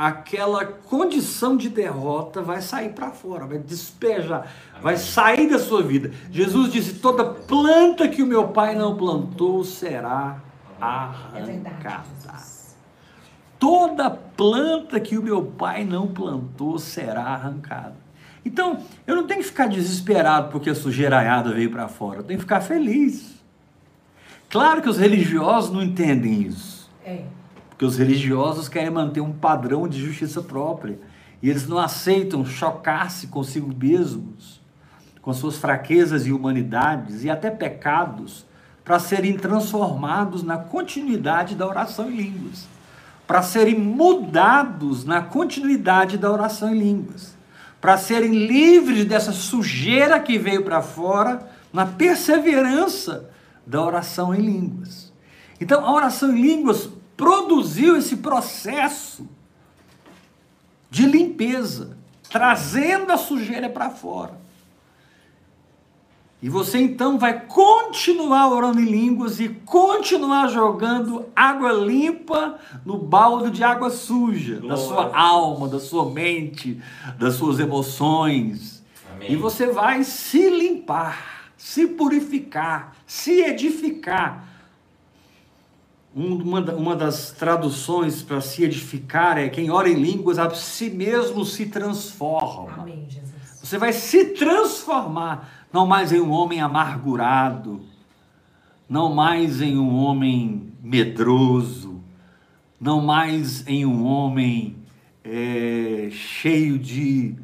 aquela 0.00 0.64
condição 0.64 1.58
de 1.58 1.68
derrota 1.68 2.40
vai 2.40 2.62
sair 2.62 2.88
para 2.90 3.10
fora, 3.10 3.46
vai 3.46 3.58
despejar, 3.58 4.46
Amém. 4.70 4.82
vai 4.82 4.96
sair 4.96 5.50
da 5.50 5.58
sua 5.58 5.82
vida. 5.82 6.10
Jesus 6.30 6.72
disse: 6.72 6.94
toda 6.94 7.22
planta 7.22 8.08
que 8.08 8.22
o 8.22 8.26
meu 8.26 8.48
pai 8.48 8.74
não 8.74 8.96
plantou 8.96 9.62
será 9.62 10.40
arrancada. 10.80 12.06
É 12.26 12.50
toda 13.58 14.08
planta 14.08 14.98
que 14.98 15.18
o 15.18 15.22
meu 15.22 15.44
pai 15.44 15.84
não 15.84 16.08
plantou 16.08 16.78
será 16.78 17.24
arrancada. 17.24 17.96
Então, 18.42 18.82
eu 19.06 19.14
não 19.14 19.26
tenho 19.26 19.40
que 19.40 19.48
ficar 19.48 19.68
desesperado 19.68 20.50
porque 20.50 20.70
a 20.70 20.74
sujeiraiada 20.74 21.52
veio 21.52 21.70
para 21.70 21.86
fora, 21.88 22.20
eu 22.20 22.24
tenho 22.24 22.38
que 22.38 22.44
ficar 22.44 22.62
feliz. 22.62 23.38
Claro 24.48 24.80
que 24.80 24.88
os 24.88 24.96
religiosos 24.96 25.70
não 25.70 25.82
entendem 25.82 26.40
isso. 26.40 26.90
É. 27.04 27.24
Porque 27.80 27.86
os 27.86 27.96
religiosos 27.96 28.68
querem 28.68 28.90
manter 28.90 29.22
um 29.22 29.32
padrão 29.32 29.88
de 29.88 29.98
justiça 30.04 30.42
própria. 30.42 30.98
E 31.42 31.48
eles 31.48 31.66
não 31.66 31.78
aceitam 31.78 32.44
chocar-se 32.44 33.28
consigo 33.28 33.74
mesmos, 33.74 34.60
com 35.22 35.32
suas 35.32 35.56
fraquezas 35.56 36.26
e 36.26 36.30
humanidades 36.30 37.24
e 37.24 37.30
até 37.30 37.50
pecados, 37.50 38.44
para 38.84 38.98
serem 38.98 39.34
transformados 39.34 40.42
na 40.42 40.58
continuidade 40.58 41.54
da 41.54 41.66
oração 41.66 42.10
em 42.10 42.16
línguas, 42.16 42.68
para 43.26 43.40
serem 43.40 43.78
mudados 43.78 45.06
na 45.06 45.22
continuidade 45.22 46.18
da 46.18 46.30
oração 46.30 46.74
em 46.74 46.78
línguas, 46.78 47.34
para 47.80 47.96
serem 47.96 48.46
livres 48.46 49.06
dessa 49.06 49.32
sujeira 49.32 50.20
que 50.20 50.38
veio 50.38 50.62
para 50.64 50.82
fora, 50.82 51.48
na 51.72 51.86
perseverança 51.86 53.30
da 53.66 53.82
oração 53.82 54.34
em 54.34 54.42
línguas. 54.42 55.10
Então, 55.58 55.82
a 55.82 55.94
oração 55.94 56.36
em 56.36 56.42
línguas 56.42 56.99
produziu 57.20 57.98
esse 57.98 58.16
processo 58.16 59.28
de 60.90 61.04
limpeza, 61.04 61.98
trazendo 62.30 63.12
a 63.12 63.18
sujeira 63.18 63.68
para 63.68 63.90
fora. 63.90 64.40
E 66.42 66.48
você 66.48 66.78
então 66.78 67.18
vai 67.18 67.44
continuar 67.44 68.48
orando 68.48 68.80
em 68.80 68.86
línguas 68.86 69.38
e 69.38 69.50
continuar 69.50 70.48
jogando 70.48 71.26
água 71.36 71.70
limpa 71.70 72.58
no 72.86 72.96
balde 72.96 73.50
de 73.50 73.62
água 73.62 73.90
suja 73.90 74.54
Glória. 74.54 74.70
da 74.70 74.76
sua 74.78 75.14
alma, 75.14 75.68
da 75.68 75.78
sua 75.78 76.06
mente, 76.06 76.80
das 77.18 77.34
suas 77.34 77.58
emoções. 77.58 78.82
Amém. 79.14 79.32
E 79.32 79.36
você 79.36 79.66
vai 79.66 80.02
se 80.04 80.48
limpar, 80.48 81.52
se 81.58 81.86
purificar, 81.86 82.96
se 83.06 83.42
edificar. 83.42 84.49
Uma, 86.14 86.60
uma 86.74 86.96
das 86.96 87.30
traduções 87.30 88.20
para 88.20 88.40
se 88.40 88.64
edificar 88.64 89.38
é 89.38 89.48
quem 89.48 89.70
ora 89.70 89.88
em 89.88 89.94
línguas 89.94 90.38
a 90.38 90.50
si 90.50 90.90
mesmo 90.90 91.44
se 91.44 91.66
transforma. 91.66 92.82
Amém, 92.82 93.06
Jesus. 93.08 93.30
Você 93.62 93.78
vai 93.78 93.92
se 93.92 94.30
transformar 94.30 95.68
não 95.72 95.86
mais 95.86 96.12
em 96.12 96.20
um 96.20 96.30
homem 96.32 96.60
amargurado, 96.60 97.80
não 98.88 99.14
mais 99.14 99.60
em 99.60 99.78
um 99.78 99.94
homem 99.94 100.72
medroso, 100.82 102.02
não 102.80 103.00
mais 103.00 103.64
em 103.68 103.86
um 103.86 104.04
homem 104.04 104.76
é, 105.22 106.08
cheio 106.10 106.76
de 106.76 107.36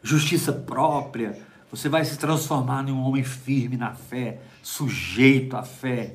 justiça 0.00 0.52
própria. 0.52 1.36
Você 1.70 1.88
vai 1.88 2.04
se 2.04 2.16
transformar 2.16 2.88
em 2.88 2.92
um 2.92 3.02
homem 3.02 3.24
firme 3.24 3.76
na 3.76 3.94
fé, 3.94 4.40
sujeito 4.62 5.56
à 5.56 5.64
fé, 5.64 6.14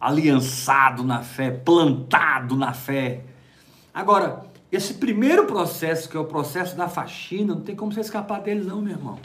aliançado 0.00 1.04
na 1.04 1.22
fé, 1.22 1.50
plantado 1.50 2.56
na 2.56 2.72
fé. 2.72 3.20
Agora, 3.92 4.46
esse 4.72 4.94
primeiro 4.94 5.46
processo, 5.46 6.08
que 6.08 6.16
é 6.16 6.20
o 6.20 6.24
processo 6.24 6.76
da 6.76 6.88
faxina, 6.88 7.54
não 7.54 7.60
tem 7.60 7.76
como 7.76 7.92
você 7.92 8.00
escapar 8.00 8.40
dele, 8.40 8.64
não, 8.64 8.80
meu 8.80 8.92
irmão. 8.92 9.18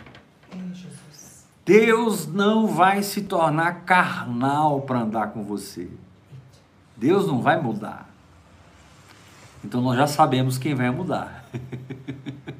Deus 1.65 2.27
não 2.27 2.67
vai 2.67 3.01
se 3.01 3.23
tornar 3.23 3.85
carnal 3.85 4.81
para 4.81 4.99
andar 4.99 5.27
com 5.31 5.43
você. 5.43 5.89
Deus 6.95 7.25
não 7.25 7.41
vai 7.41 7.59
mudar. 7.59 8.09
Então 9.63 9.81
nós 9.81 9.97
já 9.97 10.05
sabemos 10.05 10.57
quem 10.57 10.75
vai 10.75 10.91
mudar. 10.91 11.43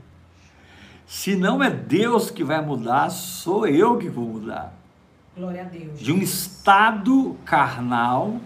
se 1.06 1.36
não 1.36 1.64
é 1.64 1.70
Deus 1.70 2.32
que 2.32 2.44
vai 2.44 2.60
mudar, 2.66 3.12
sou 3.12 3.68
eu 3.68 3.98
que 3.98 4.10
vou 4.10 4.26
mudar. 4.26 4.74
De 5.96 6.12
um 6.12 6.20
estado 6.20 7.36
carnal 7.46 8.40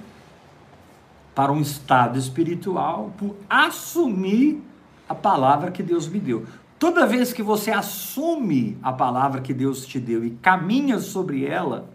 para 1.36 1.52
um 1.52 1.62
estado 1.62 2.18
espiritual, 2.18 3.14
por 3.18 3.36
assumir 3.50 4.62
a 5.08 5.16
palavra 5.16 5.72
que 5.72 5.82
Deus 5.82 6.08
me 6.08 6.20
deu. 6.20 6.46
Toda 6.78 7.06
vez 7.06 7.32
que 7.32 7.44
você 7.44 7.72
assume 7.72 8.78
a 8.82 8.92
palavra 8.92 9.42
que 9.42 9.54
Deus 9.54 9.86
te 9.86 10.00
deu 10.00 10.26
e 10.26 10.32
caminha 10.32 11.00
sobre 11.00 11.46
ela, 11.46 11.90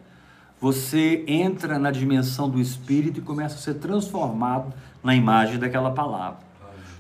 você 0.61 1.25
entra 1.27 1.79
na 1.79 1.91
dimensão 1.91 2.49
do 2.49 2.61
Espírito 2.61 3.21
e 3.21 3.23
começa 3.23 3.57
a 3.57 3.59
ser 3.59 3.75
transformado 3.75 4.73
na 5.03 5.15
imagem 5.15 5.59
daquela 5.59 5.91
palavra. 5.91 6.39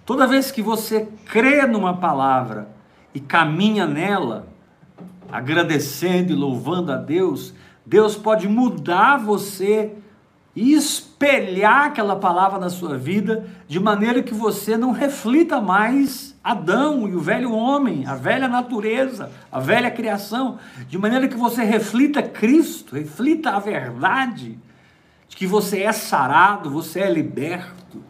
Toda 0.04 0.26
vez 0.26 0.50
que 0.50 0.60
você 0.60 1.08
crê 1.24 1.66
numa 1.66 1.96
palavra 1.96 2.68
e 3.14 3.20
caminha 3.20 3.86
nela, 3.86 4.46
agradecendo 5.32 6.32
e 6.32 6.34
louvando 6.34 6.92
a 6.92 6.96
Deus, 6.96 7.54
Deus 7.86 8.16
pode 8.16 8.48
mudar 8.48 9.18
você 9.18 9.94
e 10.56 10.72
espelhar 10.72 11.86
aquela 11.86 12.16
palavra 12.16 12.58
na 12.58 12.70
sua 12.70 12.96
vida 12.96 13.46
de 13.66 13.80
maneira 13.80 14.22
que 14.22 14.32
você 14.32 14.76
não 14.76 14.92
reflita 14.92 15.60
mais 15.60 16.34
Adão 16.44 17.08
e 17.08 17.14
o 17.14 17.20
velho 17.20 17.52
homem, 17.52 18.06
a 18.06 18.14
velha 18.14 18.46
natureza, 18.46 19.32
a 19.50 19.58
velha 19.58 19.90
criação, 19.90 20.58
de 20.86 20.98
maneira 20.98 21.26
que 21.26 21.36
você 21.36 21.64
reflita 21.64 22.22
Cristo, 22.22 22.94
reflita 22.94 23.50
a 23.52 23.58
verdade 23.58 24.58
de 25.26 25.36
que 25.36 25.46
você 25.46 25.80
é 25.82 25.92
sarado, 25.92 26.70
você 26.70 27.00
é 27.00 27.10
liberto. 27.10 28.04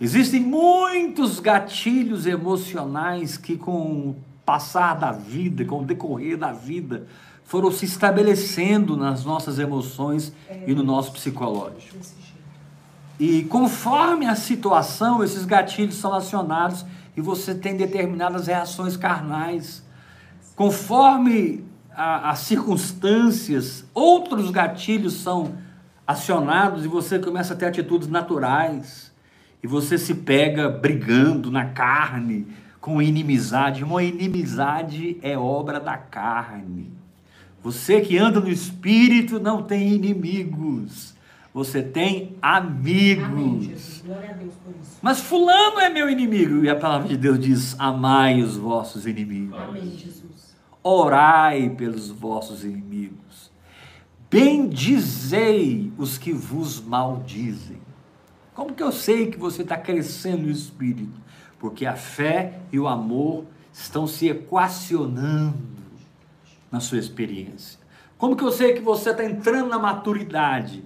Existem 0.00 0.40
muitos 0.40 1.40
gatilhos 1.40 2.26
emocionais 2.26 3.36
que, 3.36 3.56
com 3.56 4.10
o 4.10 4.16
passar 4.44 4.94
da 4.94 5.10
vida, 5.10 5.64
com 5.64 5.80
o 5.80 5.84
decorrer 5.84 6.36
da 6.36 6.52
vida, 6.52 7.06
foram 7.46 7.70
se 7.70 7.84
estabelecendo 7.84 8.96
nas 8.96 9.24
nossas 9.24 9.58
emoções 9.58 10.32
e 10.66 10.74
no 10.74 10.82
nosso 10.82 11.12
psicológico. 11.12 11.96
E 13.18 13.44
conforme 13.44 14.26
a 14.26 14.34
situação, 14.34 15.22
esses 15.22 15.46
gatilhos 15.46 15.94
são 15.94 16.12
acionados 16.12 16.84
e 17.16 17.20
você 17.20 17.54
tem 17.54 17.76
determinadas 17.76 18.48
reações 18.48 18.96
carnais. 18.96 19.82
Conforme 20.56 21.64
as 21.94 22.40
circunstâncias, 22.40 23.84
outros 23.94 24.50
gatilhos 24.50 25.14
são 25.14 25.54
acionados 26.04 26.84
e 26.84 26.88
você 26.88 27.18
começa 27.18 27.54
a 27.54 27.56
ter 27.56 27.66
atitudes 27.66 28.08
naturais. 28.08 29.14
E 29.62 29.68
você 29.68 29.96
se 29.96 30.14
pega 30.14 30.68
brigando 30.68 31.50
na 31.50 31.66
carne 31.66 32.46
com 32.80 33.00
inimizade. 33.00 33.84
Uma 33.84 34.02
inimizade 34.02 35.16
é 35.22 35.38
obra 35.38 35.80
da 35.80 35.96
carne. 35.96 36.95
Você 37.66 38.00
que 38.00 38.16
anda 38.16 38.38
no 38.38 38.48
espírito 38.48 39.40
não 39.40 39.62
tem 39.62 39.92
inimigos 39.92 41.16
você 41.56 41.82
tem 41.82 42.36
amigos. 42.42 43.24
Amém, 43.24 43.62
Jesus. 43.62 44.02
Glória 44.04 44.28
a 44.28 44.32
Deus 44.34 44.54
por 44.62 44.74
isso. 44.78 44.98
Mas 45.00 45.20
fulano 45.20 45.80
é 45.80 45.88
meu 45.88 46.10
inimigo. 46.10 46.62
E 46.62 46.68
a 46.68 46.76
palavra 46.76 47.08
de 47.08 47.16
Deus 47.16 47.40
diz: 47.40 47.74
amai 47.78 48.42
os 48.42 48.58
vossos 48.58 49.06
inimigos. 49.06 49.58
Amém, 49.58 49.88
Jesus. 49.96 50.54
Orai 50.82 51.70
pelos 51.70 52.10
vossos 52.10 52.62
inimigos. 52.62 53.50
Bendizei 54.30 55.90
os 55.96 56.18
que 56.18 56.30
vos 56.30 56.78
maldizem. 56.78 57.78
Como 58.54 58.74
que 58.74 58.82
eu 58.82 58.92
sei 58.92 59.30
que 59.30 59.38
você 59.38 59.62
está 59.62 59.78
crescendo 59.78 60.42
no 60.42 60.50
Espírito? 60.50 61.18
Porque 61.58 61.86
a 61.86 61.96
fé 61.96 62.60
e 62.70 62.78
o 62.78 62.86
amor 62.86 63.46
estão 63.72 64.06
se 64.06 64.28
equacionando 64.28 65.85
na 66.76 66.80
sua 66.80 66.98
experiência. 66.98 67.78
Como 68.16 68.36
que 68.36 68.44
eu 68.44 68.52
sei 68.52 68.74
que 68.74 68.80
você 68.80 69.10
está 69.10 69.24
entrando 69.24 69.68
na 69.68 69.78
maturidade? 69.78 70.82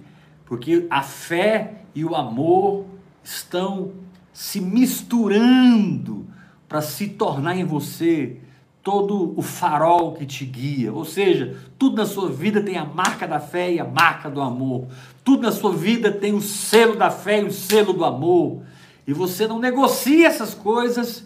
porque 0.51 0.85
a 0.89 1.01
fé 1.01 1.75
e 1.95 2.03
o 2.03 2.13
amor 2.13 2.83
estão 3.23 3.93
se 4.33 4.59
misturando 4.59 6.27
para 6.67 6.81
se 6.81 7.07
tornar 7.07 7.55
em 7.55 7.63
você 7.63 8.35
todo 8.83 9.33
o 9.37 9.41
farol 9.41 10.11
que 10.11 10.25
te 10.25 10.43
guia. 10.43 10.91
Ou 10.91 11.05
seja, 11.05 11.55
tudo 11.79 11.95
na 11.95 12.05
sua 12.05 12.29
vida 12.29 12.61
tem 12.61 12.75
a 12.75 12.83
marca 12.83 13.25
da 13.25 13.39
fé 13.39 13.71
e 13.71 13.79
a 13.79 13.85
marca 13.85 14.29
do 14.29 14.41
amor. 14.41 14.87
Tudo 15.23 15.43
na 15.43 15.53
sua 15.53 15.71
vida 15.71 16.11
tem 16.11 16.33
o 16.33 16.41
selo 16.41 16.97
da 16.97 17.09
fé 17.09 17.39
e 17.39 17.45
o 17.45 17.51
selo 17.53 17.93
do 17.93 18.03
amor. 18.03 18.61
E 19.07 19.13
você 19.13 19.47
não 19.47 19.57
negocia 19.57 20.27
essas 20.27 20.53
coisas. 20.53 21.25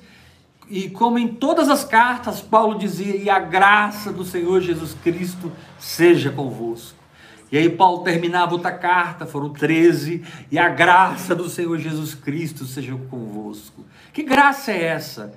E 0.70 0.90
como 0.90 1.20
em 1.20 1.28
todas 1.28 1.70
as 1.70 1.84
cartas, 1.84 2.42
Paulo 2.42 2.78
dizia: 2.78 3.16
e 3.16 3.30
a 3.30 3.40
graça 3.40 4.12
do 4.12 4.26
Senhor 4.26 4.62
Jesus 4.62 4.96
Cristo 5.04 5.52
seja 5.78 6.32
convosco. 6.32 6.98
E 7.52 7.58
aí 7.58 7.70
Paulo 7.70 8.04
terminava 8.04 8.54
outra 8.54 8.72
carta, 8.72 9.26
foram 9.26 9.50
13, 9.50 10.24
e 10.52 10.58
a 10.58 10.68
graça 10.68 11.36
do 11.36 11.48
Senhor 11.48 11.78
Jesus 11.78 12.16
Cristo 12.16 12.66
seja 12.66 12.98
convosco. 13.10 13.86
Que 14.12 14.24
graça 14.24 14.72
é 14.72 14.84
essa? 14.84 15.34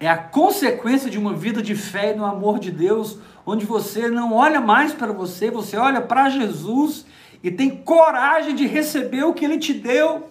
É 0.00 0.08
a 0.08 0.18
consequência 0.18 1.08
de 1.08 1.16
uma 1.16 1.32
vida 1.32 1.62
de 1.62 1.76
fé 1.76 2.12
e 2.12 2.16
no 2.16 2.24
amor 2.24 2.58
de 2.58 2.72
Deus, 2.72 3.18
onde 3.46 3.64
você 3.64 4.08
não 4.08 4.34
olha 4.34 4.60
mais 4.60 4.92
para 4.92 5.12
você, 5.12 5.50
você 5.50 5.76
olha 5.76 6.00
para 6.00 6.28
Jesus 6.28 7.06
e 7.42 7.50
tem 7.50 7.70
coragem 7.70 8.54
de 8.54 8.66
receber 8.66 9.22
o 9.24 9.32
que 9.32 9.44
ele 9.44 9.58
te 9.58 9.72
deu. 9.72 10.30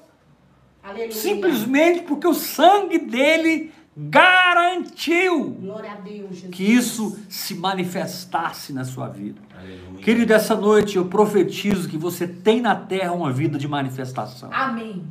Aleluia. 0.83 1.11
Simplesmente 1.11 2.01
porque 2.01 2.27
o 2.27 2.33
sangue 2.33 2.99
dele 2.99 3.71
garantiu 3.95 5.57
Deus, 6.03 6.41
que 6.51 6.63
isso 6.63 7.19
se 7.29 7.55
manifestasse 7.55 8.71
na 8.71 8.85
sua 8.85 9.07
vida. 9.07 9.41
Aleluia. 9.57 10.03
Querido, 10.03 10.33
essa 10.33 10.55
noite 10.55 10.97
eu 10.97 11.05
profetizo 11.05 11.89
que 11.89 11.97
você 11.97 12.27
tem 12.27 12.61
na 12.61 12.75
terra 12.75 13.11
uma 13.11 13.31
vida 13.31 13.57
de 13.57 13.67
manifestação. 13.67 14.49
Amém. 14.51 15.03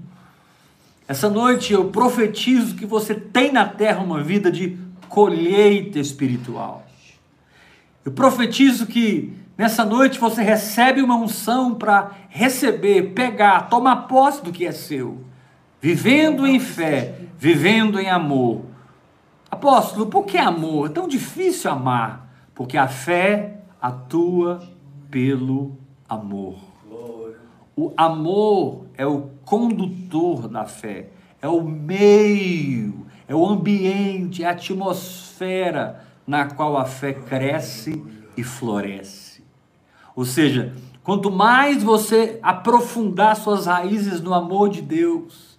Essa 1.06 1.28
noite 1.28 1.72
eu 1.72 1.86
profetizo 1.86 2.76
que 2.76 2.86
você 2.86 3.14
tem 3.14 3.52
na 3.52 3.66
terra 3.66 4.00
uma 4.00 4.22
vida 4.22 4.50
de 4.50 4.78
colheita 5.08 5.98
espiritual. 5.98 6.86
Eu 8.04 8.12
profetizo 8.12 8.86
que 8.86 9.32
nessa 9.58 9.84
noite 9.84 10.18
você 10.18 10.42
recebe 10.42 11.02
uma 11.02 11.16
unção 11.16 11.74
para 11.74 12.12
receber, 12.28 13.12
pegar, 13.12 13.68
tomar 13.68 14.08
posse 14.08 14.42
do 14.42 14.52
que 14.52 14.64
é 14.64 14.72
seu, 14.72 15.22
vivendo 15.80 16.46
em 16.46 16.58
fé, 16.58 17.16
vivendo 17.36 17.98
em 17.98 18.08
amor, 18.08 18.69
Apóstolo, 19.50 20.06
por 20.06 20.24
que 20.24 20.38
amor? 20.38 20.90
É 20.90 20.92
tão 20.92 21.08
difícil 21.08 21.70
amar. 21.70 22.30
Porque 22.54 22.76
a 22.76 22.86
fé 22.86 23.62
atua 23.80 24.62
pelo 25.10 25.76
amor. 26.08 26.56
O 27.76 27.92
amor 27.96 28.84
é 28.94 29.06
o 29.06 29.30
condutor 29.44 30.46
da 30.48 30.66
fé, 30.66 31.08
é 31.40 31.48
o 31.48 31.62
meio, 31.62 33.06
é 33.26 33.34
o 33.34 33.46
ambiente, 33.46 34.44
é 34.44 34.46
a 34.46 34.50
atmosfera 34.50 36.04
na 36.26 36.44
qual 36.44 36.76
a 36.76 36.84
fé 36.84 37.14
cresce 37.14 38.04
e 38.36 38.42
floresce. 38.44 39.42
Ou 40.14 40.26
seja, 40.26 40.74
quanto 41.02 41.30
mais 41.30 41.82
você 41.82 42.38
aprofundar 42.42 43.34
suas 43.36 43.64
raízes 43.64 44.20
no 44.20 44.34
amor 44.34 44.68
de 44.68 44.82
Deus, 44.82 45.58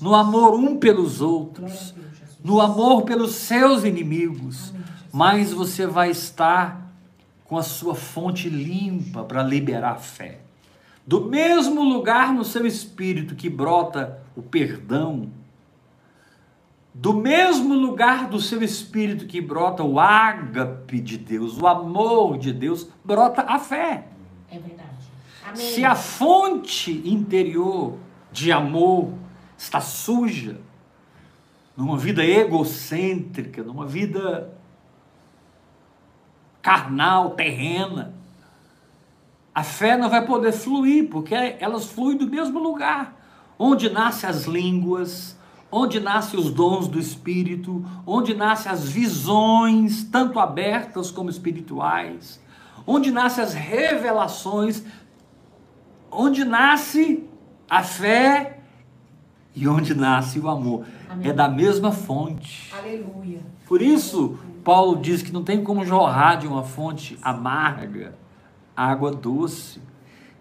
no 0.00 0.14
amor 0.14 0.54
um 0.54 0.78
pelos 0.78 1.20
outros. 1.20 1.94
No 2.42 2.60
amor 2.60 3.02
pelos 3.02 3.34
seus 3.34 3.84
inimigos, 3.84 4.72
mais 5.12 5.52
você 5.52 5.86
vai 5.86 6.10
estar 6.10 6.90
com 7.44 7.58
a 7.58 7.62
sua 7.62 7.94
fonte 7.94 8.48
limpa 8.48 9.24
para 9.24 9.42
liberar 9.42 9.96
fé. 9.96 10.40
Do 11.06 11.24
mesmo 11.24 11.82
lugar 11.82 12.32
no 12.32 12.44
seu 12.44 12.66
espírito 12.66 13.34
que 13.34 13.50
brota 13.50 14.22
o 14.36 14.42
perdão, 14.42 15.30
do 16.94 17.14
mesmo 17.14 17.74
lugar 17.74 18.28
do 18.28 18.40
seu 18.40 18.62
espírito 18.62 19.26
que 19.26 19.40
brota 19.40 19.82
o 19.82 19.98
ágape 19.98 21.00
de 21.00 21.18
Deus, 21.18 21.58
o 21.58 21.66
amor 21.66 22.38
de 22.38 22.52
Deus, 22.52 22.88
brota 23.04 23.42
a 23.42 23.58
fé. 23.58 24.06
É 24.50 24.58
verdade. 24.58 24.90
Amém. 25.44 25.56
Se 25.56 25.84
a 25.84 25.94
fonte 25.94 27.02
interior 27.04 27.96
de 28.32 28.52
amor 28.52 29.12
está 29.56 29.80
suja, 29.80 30.58
numa 31.80 31.96
vida 31.96 32.22
egocêntrica, 32.22 33.62
numa 33.62 33.86
vida 33.86 34.52
carnal, 36.60 37.30
terrena, 37.30 38.14
a 39.54 39.62
fé 39.62 39.96
não 39.96 40.10
vai 40.10 40.26
poder 40.26 40.52
fluir, 40.52 41.08
porque 41.08 41.34
elas 41.34 41.86
fluem 41.86 42.18
do 42.18 42.28
mesmo 42.28 42.58
lugar, 42.58 43.16
onde 43.58 43.88
nascem 43.88 44.28
as 44.28 44.44
línguas, 44.44 45.38
onde 45.72 45.98
nascem 45.98 46.38
os 46.38 46.50
dons 46.50 46.86
do 46.86 46.98
Espírito, 46.98 47.82
onde 48.06 48.34
nascem 48.34 48.70
as 48.70 48.86
visões, 48.86 50.04
tanto 50.04 50.38
abertas 50.38 51.10
como 51.10 51.30
espirituais, 51.30 52.38
onde 52.86 53.10
nascem 53.10 53.42
as 53.42 53.54
revelações, 53.54 54.84
onde 56.10 56.44
nasce 56.44 57.26
a 57.70 57.82
fé 57.82 58.59
e 59.54 59.66
onde 59.68 59.94
nasce 59.94 60.38
o 60.38 60.48
amor. 60.48 60.84
Amém. 61.08 61.28
É 61.28 61.32
da 61.32 61.48
mesma 61.48 61.92
fonte. 61.92 62.72
Aleluia. 62.76 63.40
Por 63.66 63.82
isso, 63.82 64.38
Paulo 64.64 65.00
diz 65.00 65.22
que 65.22 65.32
não 65.32 65.42
tem 65.42 65.62
como 65.62 65.84
jorrar 65.84 66.36
de 66.36 66.46
uma 66.46 66.62
fonte 66.62 67.18
amarga 67.22 68.14
água 68.76 69.10
doce, 69.10 69.80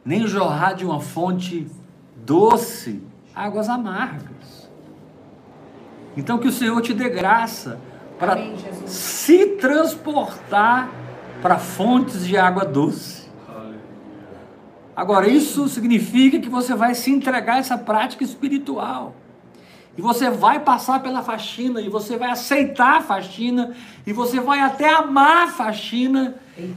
nem 0.06 0.26
jorrar 0.26 0.74
de 0.74 0.86
uma 0.86 1.00
fonte 1.00 1.68
doce 2.26 3.04
águas 3.36 3.70
amargas. 3.70 4.70
Então, 6.16 6.38
que 6.38 6.48
o 6.48 6.52
Senhor 6.52 6.82
te 6.82 6.94
dê 6.94 7.10
graça 7.10 7.80
para 8.18 8.38
se 8.86 9.46
transportar 9.58 10.90
para 11.42 11.58
fontes 11.58 12.26
de 12.26 12.38
água 12.38 12.66
doce. 12.66 13.19
Agora, 15.00 15.30
isso 15.30 15.70
significa 15.70 16.40
que 16.40 16.50
você 16.50 16.76
vai 16.76 16.94
se 16.94 17.10
entregar 17.10 17.54
a 17.54 17.60
essa 17.60 17.78
prática 17.78 18.22
espiritual. 18.22 19.16
E 19.98 20.02
você 20.02 20.30
vai 20.30 20.60
passar 20.60 21.02
pela 21.02 21.24
faxina, 21.24 21.80
e 21.80 21.88
você 21.88 22.18
vai 22.18 22.30
aceitar 22.30 22.98
a 22.98 23.02
faxina, 23.02 23.74
e 24.06 24.12
você 24.12 24.42
vai 24.42 24.60
até 24.60 24.94
amar 24.94 25.48
a 25.48 25.52
faxina, 25.52 26.36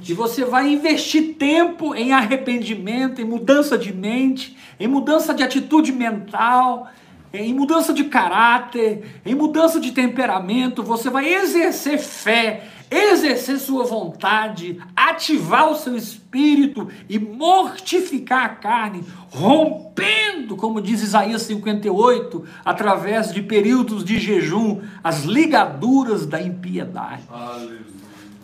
e 0.09 0.15
você 0.15 0.45
vai 0.45 0.69
investir 0.73 1.35
tempo 1.35 1.97
em 1.97 2.13
arrependimento, 2.13 3.21
em 3.21 3.25
mudança 3.25 3.77
de 3.77 3.93
mente, 3.93 4.57
em 4.79 4.87
mudança 4.87 5.35
de 5.35 5.43
atitude 5.43 5.91
mental, 5.91 6.87
em 7.33 7.53
mudança 7.53 7.93
de 7.93 8.05
caráter, 8.05 9.21
em 9.27 9.35
mudança 9.35 9.81
de 9.81 9.91
temperamento. 9.91 10.85
Você 10.85 11.11
vai 11.11 11.27
exercer 11.35 11.99
fé, 11.99 12.69
exercer 12.93 13.59
sua 13.59 13.85
vontade, 13.85 14.79
ativar 14.95 15.71
o 15.71 15.77
seu 15.77 15.97
espírito 15.97 16.89
e 17.09 17.19
mortificar 17.19 18.45
a 18.45 18.49
carne, 18.51 19.03
rompendo, 19.31 20.57
como 20.57 20.81
diz 20.81 21.03
Isaías 21.03 21.43
58, 21.43 22.45
através 22.65 23.33
de 23.33 23.43
períodos 23.43 24.05
de 24.05 24.19
jejum, 24.19 24.83
as 25.03 25.25
ligaduras 25.25 26.27
da 26.27 26.41
impiedade. 26.41 27.23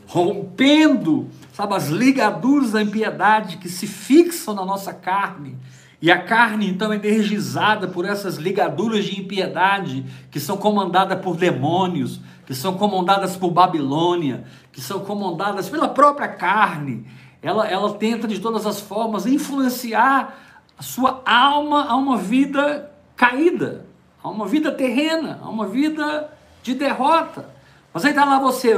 Rompendo, 0.07 1.29
sabe, 1.53 1.75
as 1.75 1.89
ligaduras 1.89 2.73
da 2.73 2.83
impiedade 2.83 3.59
que 3.59 3.69
se 3.69 3.87
fixam 3.87 4.55
na 4.55 4.65
nossa 4.65 4.95
carne. 4.95 5.57
E 6.01 6.13
a 6.13 6.23
carne, 6.23 6.69
então, 6.69 6.93
é 6.93 6.97
energizada 6.97 7.89
por 7.89 8.05
essas 8.05 8.37
ligaduras 8.37 9.05
de 9.05 9.21
impiedade 9.21 10.05
que 10.31 10.39
são 10.39 10.57
comandadas 10.57 11.21
por 11.21 11.37
demônios, 11.37 12.21
que 12.47 12.55
são 12.55 12.75
comandadas 12.75 13.37
por 13.37 13.51
Babilônia, 13.51 14.45
que 14.73 14.81
são 14.81 15.01
comandadas 15.01 15.69
pela 15.69 15.89
própria 15.89 16.29
carne. 16.29 17.05
Ela, 17.43 17.67
ela 17.67 17.95
tenta 17.95 18.29
de 18.29 18.39
todas 18.41 18.65
as 18.65 18.81
formas 18.81 19.27
influenciar 19.27 20.39
a 20.79 20.83
sua 20.83 21.21
alma 21.27 21.87
a 21.87 21.97
uma 21.97 22.17
vida 22.17 22.91
caída, 23.17 23.85
a 24.23 24.29
uma 24.29 24.47
vida 24.47 24.71
terrena, 24.71 25.41
a 25.43 25.49
uma 25.49 25.67
vida 25.67 26.33
de 26.63 26.75
derrota. 26.75 27.51
Mas 27.93 28.05
aí 28.05 28.11
está 28.11 28.25
lá 28.25 28.39
você, 28.39 28.75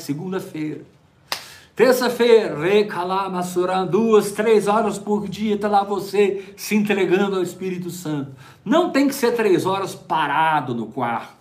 segunda-feira. 0.00 0.95
Terça-feira, 1.76 2.56
duas, 3.86 4.32
três 4.32 4.66
horas 4.66 4.98
por 4.98 5.28
dia, 5.28 5.56
está 5.56 5.68
lá 5.68 5.84
você 5.84 6.54
se 6.56 6.74
entregando 6.74 7.36
ao 7.36 7.42
Espírito 7.42 7.90
Santo. 7.90 8.32
Não 8.64 8.88
tem 8.90 9.06
que 9.06 9.14
ser 9.14 9.32
três 9.32 9.66
horas 9.66 9.94
parado 9.94 10.74
no 10.74 10.86
quarto. 10.86 11.36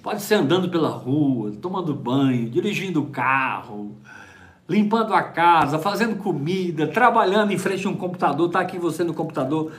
Pode 0.00 0.22
ser 0.22 0.36
andando 0.36 0.70
pela 0.70 0.90
rua, 0.90 1.50
tomando 1.60 1.92
banho, 1.92 2.48
dirigindo 2.48 3.02
o 3.02 3.06
carro, 3.06 3.96
limpando 4.68 5.12
a 5.12 5.24
casa, 5.24 5.76
fazendo 5.76 6.22
comida, 6.22 6.86
trabalhando 6.86 7.50
em 7.50 7.58
frente 7.58 7.84
a 7.84 7.90
um 7.90 7.96
computador. 7.96 8.46
Está 8.46 8.60
aqui 8.60 8.78
você 8.78 9.02
no 9.02 9.12
computador. 9.12 9.72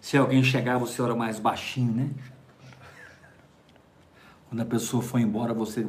Se 0.00 0.16
alguém 0.16 0.44
chegar, 0.44 0.78
você 0.78 1.02
ora 1.02 1.16
mais 1.16 1.40
baixinho, 1.40 1.92
né? 1.92 2.10
Quando 4.50 4.62
a 4.62 4.66
pessoa 4.66 5.00
foi 5.00 5.20
embora, 5.20 5.54
você 5.54 5.80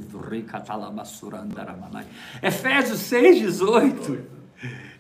Efésios 2.43 3.00
6, 3.00 3.39
18 3.39 4.24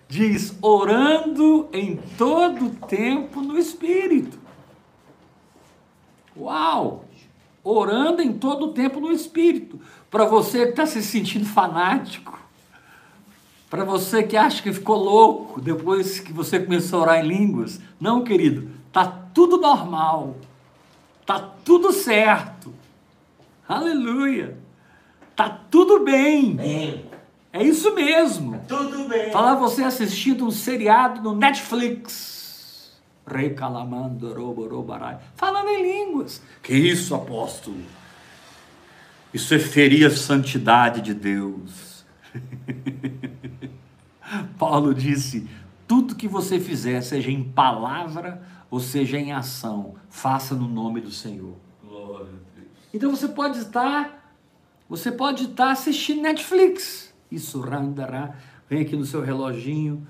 diz: 0.09 0.57
orando 0.63 1.69
em 1.71 1.95
todo 2.17 2.71
tempo 2.87 3.39
no 3.39 3.59
Espírito. 3.59 4.39
Uau! 6.35 7.05
Orando 7.63 8.23
em 8.23 8.33
todo 8.33 8.73
tempo 8.73 8.99
no 8.99 9.11
Espírito. 9.11 9.79
Para 10.09 10.25
você 10.25 10.63
que 10.63 10.71
está 10.71 10.87
se 10.87 11.03
sentindo 11.03 11.45
fanático, 11.45 12.39
para 13.69 13.85
você 13.85 14.23
que 14.23 14.35
acha 14.35 14.63
que 14.63 14.73
ficou 14.73 14.97
louco 14.97 15.61
depois 15.61 16.19
que 16.19 16.33
você 16.33 16.59
começou 16.59 16.97
a 16.97 17.01
orar 17.03 17.23
em 17.23 17.27
línguas, 17.27 17.79
não, 17.99 18.23
querido, 18.23 18.71
tá 18.91 19.05
tudo 19.05 19.57
normal, 19.57 20.35
tá 21.27 21.39
tudo 21.63 21.93
certo. 21.93 22.80
Aleluia. 23.71 24.57
Tá 25.35 25.47
tudo 25.49 26.03
bem. 26.03 26.55
Bem, 26.55 27.05
É 27.53 27.63
isso 27.63 27.93
mesmo. 27.95 28.61
tudo 28.67 29.07
bem. 29.07 29.31
Falar 29.31 29.55
você 29.55 29.83
assistindo 29.83 30.45
um 30.45 30.51
seriado 30.51 31.21
no 31.21 31.33
Netflix. 31.35 32.91
Recalamando, 33.25 34.33
roborobarai. 34.33 35.19
Falando 35.35 35.69
em 35.69 35.81
línguas. 35.83 36.41
Que 36.61 36.73
isso, 36.73 37.15
apóstolo? 37.15 37.77
Isso 39.33 39.53
é 39.53 39.59
ferir 39.59 40.05
a 40.05 40.11
santidade 40.11 40.99
de 41.01 41.13
Deus. 41.13 42.03
Paulo 44.59 44.93
disse: 44.93 45.47
tudo 45.87 46.15
que 46.15 46.27
você 46.27 46.59
fizer, 46.59 46.99
seja 47.01 47.31
em 47.31 47.41
palavra 47.43 48.41
ou 48.69 48.81
seja 48.81 49.17
em 49.17 49.31
ação, 49.31 49.95
faça 50.09 50.55
no 50.55 50.67
nome 50.67 50.99
do 50.99 51.11
Senhor. 51.11 51.55
Glória 51.83 52.25
a 52.25 52.29
Deus. 52.29 52.50
Então 52.93 53.09
você 53.09 53.27
pode 53.27 53.59
estar, 53.59 54.35
você 54.89 55.11
pode 55.11 55.45
estar 55.45 55.71
assistindo 55.71 56.21
Netflix. 56.21 57.13
Isso 57.31 57.61
randará, 57.61 58.35
vem 58.69 58.81
aqui 58.81 58.95
no 58.95 59.05
seu 59.05 59.21
reloginho. 59.21 60.05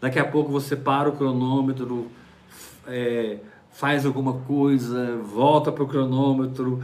Daqui 0.00 0.18
a 0.18 0.24
pouco 0.24 0.50
você 0.50 0.74
para 0.74 1.08
o 1.08 1.12
cronômetro, 1.12 2.10
é, 2.88 3.38
faz 3.70 4.04
alguma 4.04 4.34
coisa, 4.40 5.16
volta 5.18 5.70
para 5.70 5.84
o 5.84 5.86
cronômetro, 5.86 6.82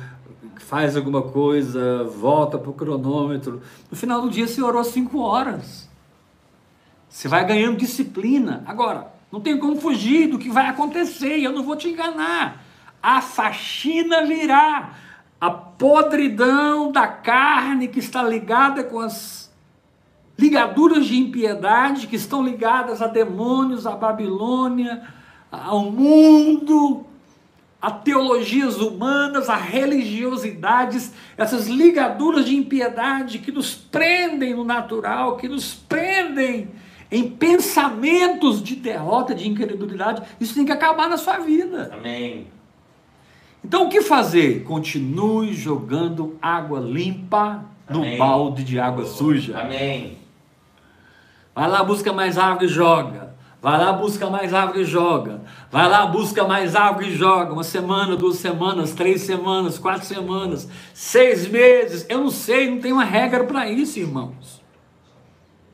faz 0.59 0.97
alguma 0.97 1.23
coisa, 1.23 2.05
volta 2.05 2.59
para 2.59 2.71
o 2.71 2.75
cronômetro. 2.75 3.61
No 3.91 3.97
final 3.97 4.23
do 4.23 4.31
dia 4.31 4.47
você 4.47 4.63
orou 4.63 4.85
cinco 4.85 5.19
horas. 5.19 5.89
Você 7.09 7.27
vai 7.27 7.45
ganhando 7.45 7.79
disciplina. 7.79 8.63
Agora, 8.67 9.18
não 9.31 9.41
tem 9.41 9.59
como 9.59 9.77
fugir 9.81 10.29
do 10.29 10.39
que 10.39 10.49
vai 10.49 10.67
acontecer, 10.67 11.39
e 11.39 11.45
eu 11.45 11.53
não 11.53 11.63
vou 11.63 11.77
te 11.77 11.89
enganar. 11.89 12.65
A 13.03 13.21
faxina 13.21 14.25
virá. 14.25 14.95
A 15.41 15.51
podridão 15.51 16.91
da 16.91 17.07
carne 17.07 17.87
que 17.87 18.01
está 18.01 18.23
ligada 18.23 18.83
com 18.83 18.99
as 18.99 19.49
ligaduras 20.37 21.07
de 21.07 21.17
impiedade 21.17 22.09
que 22.09 22.17
estão 22.17 22.43
ligadas 22.43 23.01
a 23.01 23.07
demônios, 23.07 23.87
a 23.87 23.93
Babilônia, 23.93 25.03
ao 25.51 25.91
mundo, 25.91 27.07
a 27.81 27.91
teologias 27.91 28.81
humanas, 28.81 29.49
a 29.49 29.57
religiosidades, 29.57 31.13
essas 31.37 31.69
ligaduras 31.69 32.45
de 32.45 32.57
impiedade 32.57 33.39
que 33.39 33.53
nos 33.53 33.75
prendem 33.75 34.55
no 34.55 34.65
natural, 34.65 35.37
que 35.37 35.49
nos 35.49 35.75
prendem 35.75 36.69
em 37.11 37.31
pensamentos 37.31 38.63
de 38.63 38.77
derrota, 38.77 39.35
de 39.35 39.49
incredulidade. 39.49 40.23
Isso 40.41 40.55
tem 40.55 40.65
que 40.65 40.73
acabar 40.73 41.09
na 41.09 41.17
sua 41.17 41.39
vida. 41.39 41.91
Amém. 41.93 42.47
Então 43.65 43.87
o 43.87 43.89
que 43.89 44.01
fazer? 44.01 44.63
Continue 44.65 45.53
jogando 45.53 46.37
água 46.41 46.81
limpa 46.81 47.65
no 47.89 48.01
Amém. 48.01 48.19
balde 48.19 48.63
de 48.63 48.79
água 48.79 49.05
suja. 49.05 49.59
Amém. 49.59 50.19
Vai 51.55 51.69
lá, 51.69 51.83
busca 51.83 52.13
mais 52.13 52.39
água 52.39 52.65
e 52.65 52.69
joga. 52.69 53.29
Vai 53.61 53.77
lá, 53.77 53.93
busca 53.93 54.31
mais 54.31 54.55
água 54.55 54.81
e 54.81 54.85
joga. 54.85 55.41
Vai 55.69 55.89
lá, 55.89 56.07
busca 56.07 56.47
mais 56.47 56.77
água 56.77 57.03
e 57.03 57.17
joga. 57.17 57.53
Uma 57.53 57.65
semana, 57.65 58.15
duas 58.15 58.37
semanas, 58.37 58.93
três 58.93 59.23
semanas, 59.23 59.77
quatro 59.79 60.07
semanas, 60.07 60.69
seis 60.95 61.49
meses. 61.49 62.07
Eu 62.09 62.19
não 62.21 62.31
sei, 62.31 62.71
não 62.71 62.79
tem 62.79 62.93
uma 62.93 63.03
regra 63.05 63.43
para 63.43 63.69
isso, 63.69 63.99
irmãos. 63.99 64.63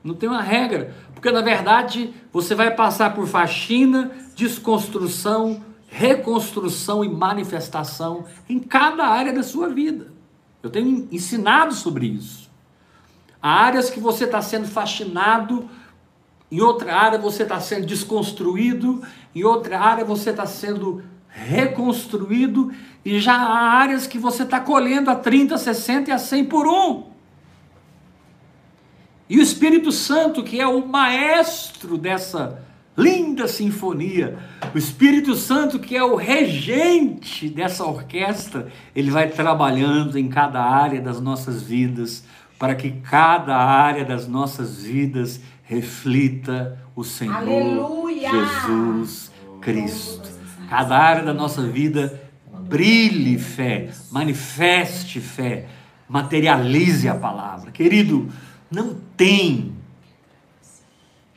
Não 0.03 0.15
tem 0.15 0.29
uma 0.29 0.41
regra. 0.41 0.95
Porque 1.25 1.35
na 1.35 1.41
verdade 1.41 2.13
você 2.31 2.55
vai 2.55 2.75
passar 2.75 3.15
por 3.15 3.27
faxina, 3.27 4.11
desconstrução, 4.37 5.65
reconstrução 5.89 7.03
e 7.03 7.09
manifestação 7.09 8.27
em 8.47 8.59
cada 8.59 9.07
área 9.07 9.33
da 9.33 9.43
sua 9.43 9.71
vida. 9.71 10.13
Eu 10.63 10.69
tenho 10.69 11.09
ensinado 11.11 11.73
sobre 11.73 12.09
isso. 12.09 12.51
Há 13.41 13.49
áreas 13.49 13.89
que 13.89 13.99
você 13.99 14.25
está 14.25 14.43
sendo 14.43 14.69
faxinado, 14.69 15.67
em 16.53 16.61
outra 16.61 16.95
área 16.95 17.19
você 17.19 17.45
está 17.45 17.59
sendo 17.59 17.87
desconstruído, 17.87 19.03
em 19.35 19.45
outra 19.45 19.81
área 19.81 20.05
você 20.05 20.29
está 20.29 20.45
sendo 20.45 21.03
reconstruído, 21.27 22.71
e 23.03 23.19
já 23.19 23.35
há 23.35 23.73
áreas 23.79 24.07
que 24.07 24.19
você 24.19 24.43
está 24.43 24.61
colhendo 24.61 25.11
a 25.11 25.17
30, 25.17 25.57
60 25.57 26.11
e 26.11 26.13
a 26.13 26.19
100 26.19 26.45
por 26.45 26.67
um. 26.67 27.14
E 29.35 29.39
o 29.39 29.43
Espírito 29.43 29.91
Santo, 29.91 30.45
que 30.45 30.61
é 30.61 30.67
o 30.69 30.87
maestro 30.87 31.99
dessa 31.99 32.63
linda 32.97 33.49
sinfonia, 33.49 34.39
o 34.73 34.79
Espírito 34.79 35.35
Santo, 35.35 35.81
que 35.81 35.97
é 35.97 36.05
o 36.05 36.15
regente 36.15 37.49
dessa 37.49 37.85
orquestra, 37.85 38.69
ele 38.95 39.11
vai 39.11 39.29
trabalhando 39.29 40.17
em 40.17 40.29
cada 40.29 40.63
área 40.63 41.01
das 41.01 41.21
nossas 41.21 41.65
vidas, 41.65 42.23
para 42.61 42.77
que 42.77 42.93
cada 42.93 43.57
área 43.57 44.05
das 44.05 44.29
nossas 44.29 44.85
vidas 44.85 45.41
reflita 45.65 46.79
o 46.95 47.03
Senhor 47.03 47.35
Aleluia! 47.35 48.31
Jesus 48.31 49.33
Cristo. 49.61 50.31
Cada 50.71 50.97
área 50.97 51.25
da 51.25 51.35
nossa 51.35 51.63
vida 51.63 52.23
brilhe 52.69 53.37
fé, 53.37 53.89
manifeste 54.13 55.19
fé, 55.19 55.67
materialize 56.09 57.09
a 57.09 57.17
palavra. 57.17 57.73
Querido, 57.73 58.31
não 58.75 59.01
tem 59.17 59.75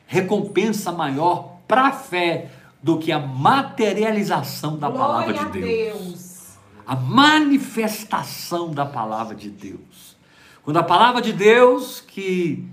recompensa 0.06 0.90
maior 0.90 1.58
para 1.68 1.88
a 1.88 1.92
fé 1.92 2.50
do 2.82 2.98
que 2.98 3.12
a 3.12 3.18
materialização 3.18 4.78
da 4.78 4.90
palavra 4.90 5.32
Glória 5.32 5.50
de 5.50 5.58
a 5.58 5.66
Deus. 5.66 6.00
Deus. 6.00 6.58
A 6.86 6.96
manifestação 6.96 8.70
da 8.72 8.86
palavra 8.86 9.34
de 9.34 9.50
Deus. 9.50 10.16
Quando 10.64 10.78
a 10.78 10.82
palavra 10.82 11.20
de 11.20 11.32
Deus 11.32 12.00
que 12.00 12.66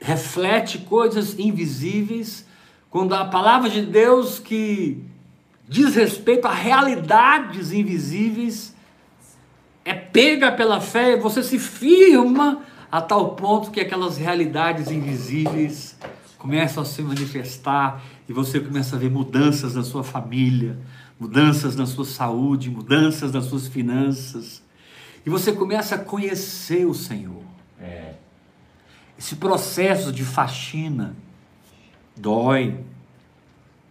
reflete 0.00 0.78
coisas 0.78 1.38
invisíveis, 1.38 2.46
quando 2.88 3.14
a 3.14 3.24
palavra 3.24 3.68
de 3.68 3.82
Deus 3.82 4.38
que 4.38 5.04
diz 5.68 5.94
respeito 5.94 6.46
a 6.46 6.52
realidades 6.52 7.72
invisíveis, 7.72 8.74
é 9.88 9.94
pega 9.94 10.52
pela 10.52 10.82
fé, 10.82 11.16
você 11.16 11.42
se 11.42 11.58
firma 11.58 12.60
a 12.92 13.00
tal 13.00 13.34
ponto 13.34 13.70
que 13.70 13.80
aquelas 13.80 14.18
realidades 14.18 14.90
invisíveis 14.90 15.96
começam 16.36 16.82
a 16.82 16.86
se 16.86 17.00
manifestar 17.00 18.02
e 18.28 18.32
você 18.34 18.60
começa 18.60 18.96
a 18.96 18.98
ver 18.98 19.10
mudanças 19.10 19.74
na 19.74 19.82
sua 19.82 20.04
família, 20.04 20.78
mudanças 21.18 21.74
na 21.74 21.86
sua 21.86 22.04
saúde, 22.04 22.68
mudanças 22.68 23.32
nas 23.32 23.46
suas 23.46 23.66
finanças. 23.66 24.62
E 25.24 25.30
você 25.30 25.52
começa 25.52 25.94
a 25.94 25.98
conhecer 25.98 26.86
o 26.86 26.92
Senhor. 26.92 27.42
É. 27.80 28.12
Esse 29.18 29.36
processo 29.36 30.12
de 30.12 30.22
faxina 30.22 31.16
dói. 32.14 32.78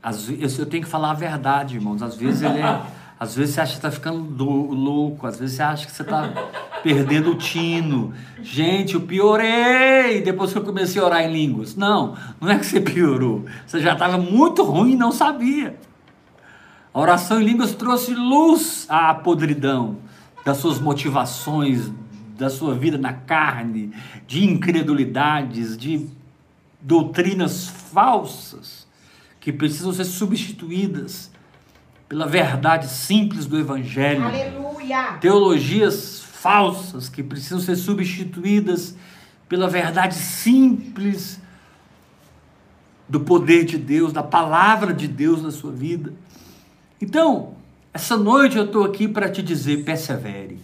Às 0.04 0.26
vezes, 0.26 0.60
eu 0.60 0.68
tenho 0.68 0.84
que 0.84 0.90
falar 0.90 1.10
a 1.10 1.16
verdade, 1.16 1.76
irmãos. 1.76 2.04
Às 2.04 2.16
vezes 2.16 2.44
ele 2.44 2.60
é, 2.60 2.82
às 3.20 3.36
vezes 3.36 3.56
você 3.56 3.62
acha 3.62 3.72
que 3.74 3.78
está 3.80 3.92
ficando 3.92 4.22
do- 4.24 4.46
louco, 4.74 5.26
às 5.26 5.40
vezes 5.40 5.56
você 5.56 5.64
acha 5.64 5.86
que 5.86 5.92
você 5.92 6.02
está 6.04 6.30
perdendo 6.84 7.32
o 7.32 7.36
tino. 7.36 8.14
Gente, 8.42 8.94
eu 8.94 9.02
piorei 9.02 10.22
depois 10.22 10.52
que 10.52 10.58
eu 10.60 10.64
comecei 10.64 11.02
a 11.02 11.06
orar 11.06 11.22
em 11.24 11.32
línguas. 11.34 11.76
Não, 11.76 12.16
não 12.40 12.50
é 12.50 12.58
que 12.60 12.66
você 12.66 12.80
piorou. 12.80 13.46
Você 13.66 13.80
já 13.82 13.94
estava 13.94 14.18
muito 14.18 14.64
ruim 14.64 14.92
e 14.92 14.96
não 14.96 15.12
sabia. 15.12 15.78
A 16.94 17.00
oração 17.00 17.42
em 17.42 17.46
línguas 17.46 17.74
trouxe 17.76 18.14
luz 18.14 18.86
à 18.90 19.14
podridão 19.14 19.98
das 20.46 20.58
suas 20.58 20.80
motivações, 20.80 21.92
da 22.38 22.50
sua 22.50 22.74
vida 22.76 22.98
na 22.98 23.14
carne, 23.14 23.92
de 24.28 24.46
incredulidades, 24.46 25.76
de 25.78 26.08
doutrinas 26.80 27.68
falsas 27.68 28.88
que 29.40 29.52
precisam 29.52 29.92
ser 29.92 30.06
substituídas 30.06 31.32
pela 32.08 32.26
verdade 32.26 32.88
simples 32.88 33.46
do 33.46 33.60
Evangelho 33.60 34.24
Aleluia. 34.24 35.17
teologias 35.20 36.22
falsas 36.24 37.10
que 37.10 37.22
precisam 37.22 37.60
ser 37.60 37.76
substituídas 37.76 38.96
pela 39.50 39.67
verdade 39.67 40.15
simples 40.15 41.39
do 43.08 43.22
poder 43.22 43.63
de 43.65 43.78
Deus, 43.78 44.12
da 44.12 44.24
palavra 44.24 44.93
de 44.93 45.08
Deus 45.08 45.41
na 45.41 45.52
sua 45.52 45.72
vida. 45.72 46.13
Então, 47.02 47.56
essa 47.93 48.17
noite 48.17 48.58
eu 48.58 48.65
estou 48.65 48.84
aqui 48.84 49.08
para 49.08 49.30
te 49.30 49.41
dizer: 49.41 49.84
persevere. 49.84 50.60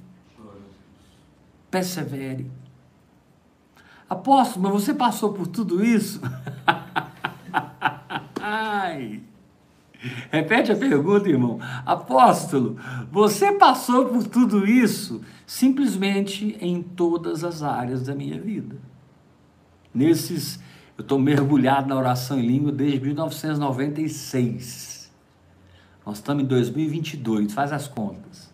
Persevere. 1.71 2.51
Apóstolo, 4.09 4.63
mas 4.63 4.83
você 4.83 4.93
passou 4.93 5.33
por 5.33 5.47
tudo 5.47 5.83
isso? 5.83 6.21
Ai. 8.39 9.21
Repete 10.31 10.71
a 10.71 10.75
pergunta, 10.75 11.29
irmão. 11.29 11.59
Apóstolo, 11.85 12.77
você 13.11 13.51
passou 13.53 14.05
por 14.05 14.27
tudo 14.27 14.67
isso 14.67 15.21
simplesmente 15.45 16.57
em 16.59 16.81
todas 16.81 17.43
as 17.43 17.63
áreas 17.63 18.03
da 18.03 18.13
minha 18.13 18.39
vida. 18.39 18.75
Nesses, 19.93 20.59
eu 20.97 21.03
estou 21.03 21.19
mergulhado 21.19 21.87
na 21.87 21.95
oração 21.95 22.39
em 22.39 22.45
língua 22.45 22.71
desde 22.71 22.99
1996. 22.99 25.11
Nós 26.05 26.17
estamos 26.17 26.43
em 26.43 26.47
2022, 26.47 27.53
faz 27.53 27.71
as 27.71 27.87
contas. 27.87 28.51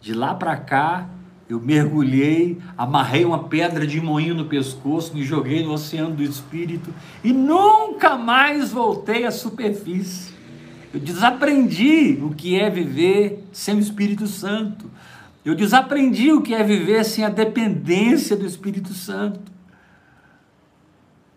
De 0.00 0.14
lá 0.14 0.34
para 0.34 0.56
cá, 0.56 1.10
eu 1.48 1.60
mergulhei, 1.60 2.58
amarrei 2.76 3.24
uma 3.24 3.44
pedra 3.44 3.86
de 3.86 4.00
moinho 4.00 4.34
no 4.34 4.46
pescoço, 4.46 5.14
me 5.14 5.22
joguei 5.22 5.64
no 5.64 5.72
oceano 5.72 6.14
do 6.14 6.22
espírito 6.22 6.94
e 7.24 7.32
nunca 7.32 8.16
mais 8.16 8.70
voltei 8.70 9.26
à 9.26 9.30
superfície. 9.30 10.37
Eu 10.92 11.00
desaprendi 11.00 12.18
o 12.22 12.30
que 12.30 12.58
é 12.58 12.70
viver 12.70 13.46
sem 13.52 13.76
o 13.76 13.78
Espírito 13.78 14.26
Santo. 14.26 14.90
Eu 15.44 15.54
desaprendi 15.54 16.32
o 16.32 16.40
que 16.40 16.54
é 16.54 16.62
viver 16.62 17.04
sem 17.04 17.24
a 17.24 17.28
dependência 17.28 18.34
do 18.34 18.46
Espírito 18.46 18.94
Santo. 18.94 19.52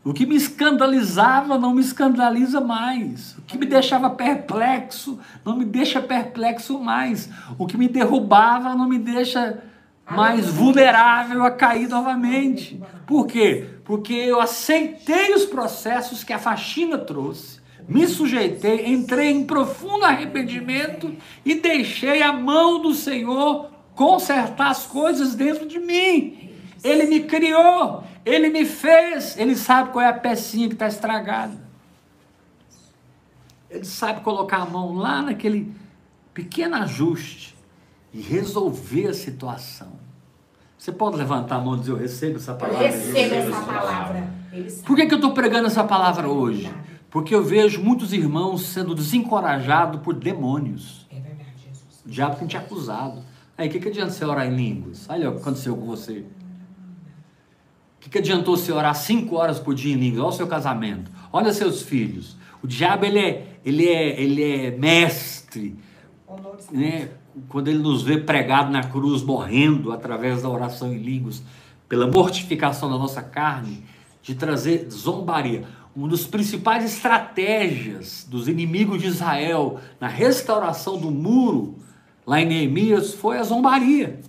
O 0.03 0.13
que 0.13 0.25
me 0.25 0.35
escandalizava 0.35 1.59
não 1.59 1.75
me 1.75 1.81
escandaliza 1.81 2.61
mais. 2.61 3.37
O 3.37 3.41
que 3.41 3.57
me 3.57 3.65
deixava 3.65 4.09
perplexo 4.09 5.19
não 5.45 5.57
me 5.57 5.65
deixa 5.65 6.01
perplexo 6.01 6.79
mais. 6.79 7.29
O 7.57 7.67
que 7.67 7.77
me 7.77 7.87
derrubava 7.87 8.73
não 8.73 8.87
me 8.87 8.97
deixa 8.97 9.61
mais 10.09 10.47
vulnerável 10.47 11.43
a 11.43 11.51
cair 11.51 11.87
novamente. 11.87 12.81
Por 13.05 13.27
quê? 13.27 13.69
Porque 13.83 14.13
eu 14.13 14.39
aceitei 14.39 15.33
os 15.33 15.45
processos 15.45 16.23
que 16.23 16.33
a 16.33 16.39
faxina 16.39 16.97
trouxe 16.97 17.60
me 17.91 18.07
sujeitei, 18.07 18.87
entrei 18.87 19.31
em 19.31 19.43
profundo 19.43 20.05
arrependimento 20.05 21.13
e 21.43 21.55
deixei 21.55 22.21
a 22.21 22.31
mão 22.31 22.81
do 22.81 22.93
Senhor 22.93 23.69
consertar 23.93 24.69
as 24.69 24.85
coisas 24.85 25.35
dentro 25.35 25.67
de 25.67 25.77
mim. 25.77 26.49
Ele 26.83 27.05
me 27.05 27.21
criou, 27.23 28.03
ele 28.25 28.49
me 28.49 28.65
fez, 28.65 29.37
ele 29.37 29.55
sabe 29.55 29.91
qual 29.91 30.03
é 30.05 30.07
a 30.07 30.13
pecinha 30.13 30.67
que 30.67 30.73
está 30.73 30.87
estragada. 30.87 31.59
Ele 33.69 33.85
sabe 33.85 34.21
colocar 34.21 34.57
a 34.57 34.65
mão 34.65 34.93
lá 34.95 35.21
naquele 35.21 35.71
pequeno 36.33 36.75
ajuste 36.77 37.55
e 38.13 38.21
resolver 38.21 39.07
a 39.07 39.13
situação. 39.13 39.99
Você 40.77 40.91
pode 40.91 41.17
levantar 41.17 41.57
a 41.57 41.59
mão 41.59 41.75
e 41.75 41.79
dizer: 41.79 41.91
Eu 41.91 41.97
recebo 41.97 42.37
essa 42.37 42.51
Eu 42.51 42.57
palavra. 42.57 42.87
recebo 42.87 43.35
essa 43.35 43.61
palavra. 43.61 44.27
Sabe. 44.51 44.83
Por 44.83 44.95
que, 44.95 45.05
que 45.05 45.13
eu 45.13 45.17
estou 45.17 45.33
pregando 45.33 45.67
essa 45.67 45.83
palavra 45.83 46.27
hoje? 46.27 46.71
Porque 47.11 47.35
eu 47.35 47.43
vejo 47.43 47.83
muitos 47.83 48.13
irmãos 48.13 48.61
sendo 48.67 48.95
desencorajados 48.95 50.01
por 50.01 50.13
demônios. 50.15 51.05
É 51.11 51.15
verdade, 51.15 51.51
Jesus. 51.57 52.01
O 52.05 52.09
diabo 52.09 52.37
tem 52.37 52.47
te 52.47 52.55
acusado. 52.55 53.21
Aí, 53.57 53.67
o 53.67 53.71
que, 53.71 53.81
que 53.81 53.89
adianta 53.89 54.11
você 54.11 54.23
orar 54.23 54.47
em 54.47 54.55
línguas? 54.55 55.07
Olha 55.09 55.29
o 55.29 55.35
que 55.35 55.41
aconteceu 55.41 55.75
com 55.75 55.85
você. 55.85 56.19
O 56.19 57.99
que, 57.99 58.09
que 58.09 58.17
adiantou 58.17 58.55
você 58.55 58.71
orar 58.71 58.95
cinco 58.95 59.35
horas 59.35 59.59
por 59.59 59.75
dia 59.75 59.93
em 59.93 59.97
línguas? 59.97 60.23
Olha 60.23 60.29
o 60.29 60.37
seu 60.37 60.47
casamento. 60.47 61.11
Olha 61.33 61.51
seus 61.51 61.81
filhos. 61.81 62.37
O 62.63 62.67
diabo, 62.67 63.05
ele 63.05 63.19
é, 63.19 63.57
ele 63.65 63.87
é, 63.87 64.21
ele 64.21 64.43
é 64.43 64.71
mestre, 64.71 65.77
né? 66.71 67.09
Quando 67.49 67.67
ele 67.67 67.79
nos 67.79 68.03
vê 68.03 68.17
pregado 68.17 68.71
na 68.71 68.83
cruz, 68.83 69.21
morrendo 69.21 69.91
através 69.91 70.43
da 70.43 70.49
oração 70.49 70.93
em 70.93 70.97
línguas, 70.97 71.43
pela 71.89 72.07
mortificação 72.07 72.89
da 72.89 72.97
nossa 72.97 73.21
carne, 73.21 73.83
de 74.21 74.35
trazer 74.35 74.87
zombaria. 74.89 75.65
Uma 75.95 76.07
das 76.07 76.25
principais 76.25 76.85
estratégias 76.85 78.25
dos 78.29 78.47
inimigos 78.47 79.01
de 79.01 79.07
Israel 79.07 79.79
na 79.99 80.07
restauração 80.07 80.97
do 80.97 81.11
muro, 81.11 81.75
lá 82.25 82.39
em 82.39 82.45
Neemias, 82.45 83.13
foi 83.13 83.37
a 83.37 83.43
zombaria. 83.43 84.21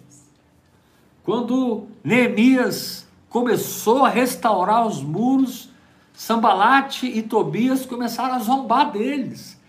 Quando 1.23 1.87
Neemias 2.03 3.07
começou 3.29 4.05
a 4.05 4.09
restaurar 4.09 4.87
os 4.87 5.01
muros, 5.01 5.71
Sambalate 6.13 7.07
e 7.07 7.23
Tobias 7.23 7.87
começaram 7.87 8.35
a 8.35 8.39
zombar 8.41 8.91
deles. 8.91 9.61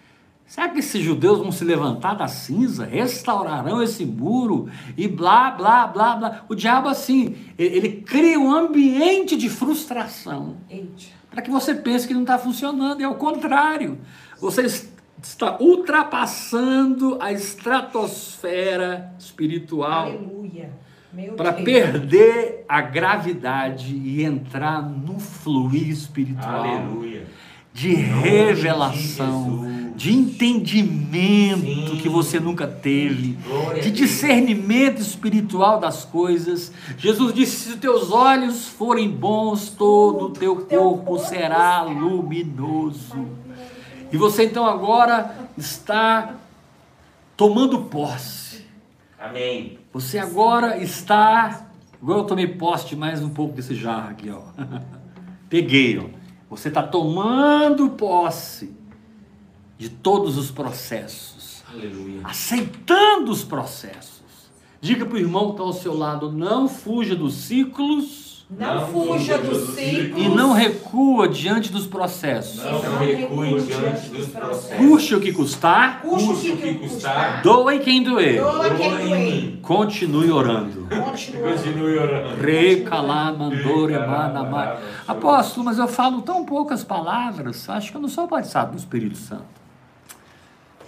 Será 0.46 0.70
que 0.70 0.80
esses 0.80 1.02
judeus 1.02 1.40
vão 1.40 1.52
se 1.52 1.64
levantar 1.64 2.16
da 2.16 2.28
cinza, 2.28 2.86
restaurarão 2.86 3.82
esse 3.82 4.06
muro 4.06 4.70
e 4.96 5.08
blá, 5.08 5.50
blá, 5.52 5.88
blá, 5.88 6.16
blá? 6.16 6.46
O 6.48 6.54
diabo, 6.54 6.90
assim, 6.90 7.36
ele, 7.58 8.02
cria 8.02 8.40
um 8.40 8.54
ambiente 8.54 9.36
de 9.36 9.50
frustração 9.50 10.58
Eita. 10.70 11.23
Para 11.34 11.42
que 11.42 11.50
você 11.50 11.74
pense 11.74 12.08
que 12.08 12.14
não 12.14 12.22
está 12.22 12.38
funcionando. 12.38 13.02
É 13.02 13.08
o 13.08 13.16
contrário. 13.16 13.98
Você 14.40 14.62
es- 14.62 14.94
está 15.22 15.58
ultrapassando 15.60 17.18
a 17.20 17.32
estratosfera 17.32 19.14
espiritual 19.18 20.08
Aleluia. 20.08 20.70
Meu 21.12 21.34
para 21.34 21.54
perder 21.54 22.66
a 22.68 22.82
gravidade 22.82 23.96
e 23.96 24.24
entrar 24.24 24.82
no 24.82 25.20
fluir 25.20 25.90
espiritual 25.90 26.64
Aleluia. 26.66 27.26
De 27.74 27.94
revelação, 27.96 29.92
de 29.96 30.14
entendimento 30.14 31.92
Sim. 31.92 32.00
que 32.02 32.08
você 32.08 32.40
nunca 32.40 32.68
teve, 32.68 33.38
Glória 33.48 33.82
de 33.82 33.92
discernimento 33.92 35.02
espiritual 35.02 35.80
das 35.80 36.06
coisas. 36.06 36.72
Jesus 36.98 37.34
disse: 37.34 37.56
se 37.56 37.70
os 37.70 37.76
teus 37.76 38.12
olhos 38.12 38.68
forem 38.68 39.10
bons, 39.10 39.70
todo 39.70 40.26
o 40.26 40.30
teu 40.30 40.58
corpo 40.58 41.18
será 41.18 41.82
luminoso. 41.82 43.28
E 44.12 44.18
você 44.18 44.46
então 44.46 44.68
agora 44.68 45.36
está 45.58 46.36
tomando 47.36 47.82
posse. 47.86 48.64
Amém. 49.20 49.80
Você 49.92 50.20
agora 50.20 50.78
está. 50.78 51.68
Agora 52.00 52.20
eu 52.20 52.26
tomei 52.26 52.48
posse 52.48 52.90
de 52.90 52.96
mais 52.96 53.24
um 53.24 53.30
pouco 53.30 53.56
desse 53.56 53.74
jarro 53.74 54.12
aqui, 54.12 54.30
ó. 54.30 54.42
Peguei, 55.50 55.98
ó. 55.98 56.23
Você 56.56 56.68
está 56.68 56.84
tomando 56.84 57.90
posse 57.90 58.72
de 59.76 59.90
todos 59.90 60.38
os 60.38 60.52
processos, 60.52 61.64
Aleluia. 61.68 62.22
aceitando 62.24 63.32
os 63.32 63.44
processos. 63.44 64.22
Diga 64.80 65.04
para 65.04 65.16
o 65.16 65.20
irmão 65.20 65.48
que 65.48 65.52
está 65.54 65.64
ao 65.64 65.74
seu 65.74 65.98
lado: 65.98 66.32
não 66.32 66.70
fuja 66.70 67.16
dos 67.16 67.34
ciclos 67.34 68.23
Não, 68.58 68.76
Não 68.82 68.88
fuja 68.88 69.38
dos 69.38 69.74
ciclos. 69.76 70.24
e 70.26 70.30
não 70.30 70.54
recua 70.54 71.28
diante 71.28 71.72
dos 71.72 71.88
processos. 71.88 72.64
Não 72.64 72.98
recue 73.00 73.62
diante 73.62 74.10
dos 74.10 74.28
processos. 74.28 74.78
Custe 74.78 75.16
o 75.16 75.20
que 75.22 75.32
custar, 75.34 76.02
Custe 76.02 76.52
o 76.52 76.58
que, 76.58 76.74
custar. 76.76 77.42
doa 77.42 77.78
quem 77.80 78.04
doer. 78.04 78.42
Doa 78.42 78.70
quem 78.76 78.92
doer. 78.98 79.60
Continue 79.62 80.32
orando. 80.32 80.88
Continue 80.90 81.98
orando. 81.98 82.36
Apóstolo, 85.08 85.66
mas 85.66 85.78
eu 85.80 85.88
falo 85.88 86.22
tão 86.22 86.46
poucas 86.46 86.84
palavras, 86.84 87.68
acho 87.70 87.92
que 87.92 87.98
eu 87.98 88.02
não 88.02 88.10
sou 88.10 88.28
batizado 88.28 88.72
no 88.74 88.78
Espírito 88.78 89.18
Santo. 89.18 89.46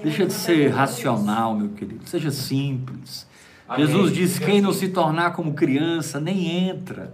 Deixa 0.04 0.26
de 0.26 0.34
ser 0.34 0.68
racional, 0.70 1.56
meu 1.56 1.70
querido, 1.70 2.08
seja 2.08 2.30
simples. 2.30 3.26
Amém. 3.68 3.88
Jesus 3.88 4.14
diz: 4.14 4.38
quem 4.38 4.62
não 4.62 4.72
se 4.74 4.90
tornar 4.90 5.32
como 5.34 5.54
criança, 5.54 6.20
nem 6.20 6.68
entra. 6.70 7.14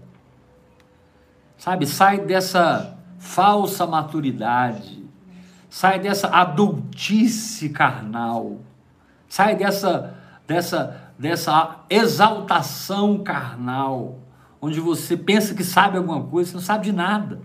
Sabe, 1.62 1.86
sai 1.86 2.18
dessa 2.18 2.98
falsa 3.20 3.86
maturidade, 3.86 5.08
sai 5.70 6.00
dessa 6.00 6.28
adultice 6.28 7.70
carnal, 7.70 8.62
sai 9.30 9.56
dessa, 9.56 10.18
dessa, 10.48 11.14
dessa 11.20 11.82
exaltação 11.88 13.20
carnal, 13.20 14.18
onde 14.60 14.80
você 14.80 15.16
pensa 15.16 15.54
que 15.54 15.64
sabe 15.64 16.00
alguma 16.00 16.24
coisa, 16.24 16.50
você 16.50 16.56
não 16.56 16.64
sabe 16.64 16.86
de 16.86 16.92
nada. 16.92 17.40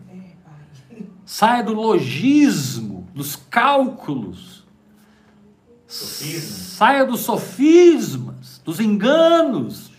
Saia 1.26 1.62
do 1.62 1.74
logismo, 1.74 3.06
dos 3.14 3.36
cálculos. 3.36 4.66
Sofisma. 5.86 6.56
Saia 6.56 7.04
dos 7.04 7.20
sofismas, 7.20 8.62
dos 8.64 8.80
enganos. 8.80 9.92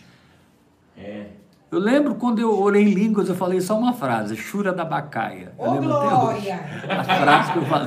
É. 0.96 1.37
Eu 1.70 1.78
lembro 1.78 2.14
quando 2.14 2.38
eu 2.38 2.58
orei 2.58 2.82
em 2.82 2.94
línguas, 2.94 3.28
eu 3.28 3.34
falei 3.34 3.60
só 3.60 3.78
uma 3.78 3.92
frase, 3.92 4.34
chura 4.36 4.72
da 4.72 4.84
bacaia. 4.86 5.52
Ô, 5.58 5.70
lembro 5.72 5.92
até 5.92 6.06
hoje. 6.06 6.40
glória. 6.46 6.60
A 6.88 7.04
frase 7.04 7.52
que 7.52 7.58
eu 7.58 7.64
falei. 7.66 7.86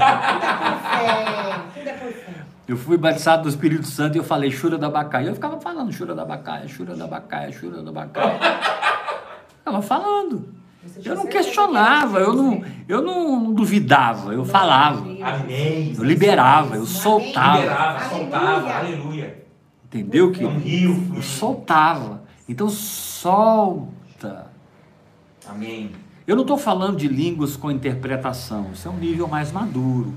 Tudo 1.73 1.89
é 1.89 1.93
por 1.93 2.11
fé. 2.11 2.21
Tudo 2.23 2.37
é. 2.37 2.41
Eu 2.67 2.77
fui 2.77 2.95
batizado 2.97 3.43
do 3.43 3.49
Espírito 3.49 3.87
Santo 3.87 4.15
e 4.15 4.19
eu 4.19 4.23
falei 4.23 4.51
chura 4.51 4.77
da 4.77 4.89
bacaia. 4.89 5.27
Eu 5.27 5.33
ficava 5.33 5.59
falando 5.59 5.91
chura 5.91 6.13
da 6.13 6.23
bacaia, 6.23 6.67
chura 6.67 6.95
da 6.95 7.07
bacaia, 7.07 7.51
chura 7.51 7.81
da 7.81 7.91
bacaia. 7.91 8.39
Ficava 9.57 9.81
falando. 9.81 10.47
Eu 11.03 11.15
não 11.15 11.25
questionava, 11.27 12.19
eu 12.19 12.33
não, 12.33 12.63
eu 12.87 13.01
não 13.01 13.51
duvidava, 13.53 14.33
eu 14.33 14.43
falava. 14.45 14.99
Amém. 15.01 15.93
Eu 15.95 16.03
liberava, 16.03 16.75
eu 16.75 16.85
soltava. 16.85 17.57
Liberava, 17.59 17.99
Aleluia. 17.99 18.09
soltava. 18.09 18.73
Aleluia. 18.73 19.43
Entendeu 19.85 20.31
que 20.31 20.43
É 20.43 21.17
eu 21.17 21.21
soltava. 21.21 22.23
Então 22.49 22.67
solta. 23.21 24.47
Amém. 25.47 25.91
Eu 26.25 26.35
não 26.35 26.41
estou 26.43 26.57
falando 26.57 26.97
de 26.97 27.07
línguas 27.07 27.55
com 27.55 27.69
interpretação, 27.69 28.69
isso 28.73 28.87
é 28.87 28.91
um 28.91 28.97
nível 28.97 29.27
mais 29.27 29.51
maduro. 29.51 30.13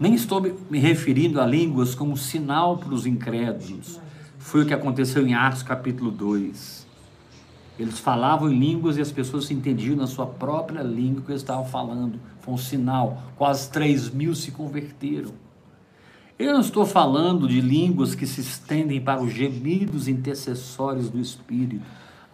Nem 0.00 0.14
estou 0.14 0.40
me- 0.40 0.78
referindo 0.78 1.40
a 1.40 1.46
línguas 1.46 1.94
como 1.94 2.16
sinal 2.16 2.76
para 2.78 2.92
os 2.92 3.06
incrédulos. 3.06 4.00
Foi 4.38 4.62
o 4.62 4.66
que 4.66 4.74
aconteceu 4.74 5.26
em 5.26 5.34
Atos 5.34 5.62
capítulo 5.62 6.10
2. 6.10 6.84
Eles 7.78 7.98
falavam 7.98 8.50
em 8.50 8.58
línguas 8.58 8.96
e 8.96 9.00
as 9.00 9.10
pessoas 9.12 9.46
se 9.46 9.54
entendiam 9.54 9.96
na 9.96 10.06
sua 10.06 10.26
própria 10.26 10.82
língua 10.82 11.22
que 11.22 11.30
eles 11.32 11.42
estavam 11.42 11.64
falando. 11.64 12.18
Foi 12.40 12.54
um 12.54 12.58
sinal. 12.58 13.22
Quase 13.36 13.68
3 13.70 14.10
mil 14.10 14.34
se 14.34 14.50
converteram. 14.52 15.32
Eu 16.38 16.52
não 16.52 16.60
estou 16.60 16.84
falando 16.84 17.48
de 17.48 17.60
línguas 17.60 18.14
que 18.14 18.26
se 18.26 18.40
estendem 18.40 19.00
para 19.00 19.22
os 19.22 19.32
gemidos 19.32 20.06
intercessórios 20.08 21.08
do 21.10 21.18
Espírito. 21.20 21.82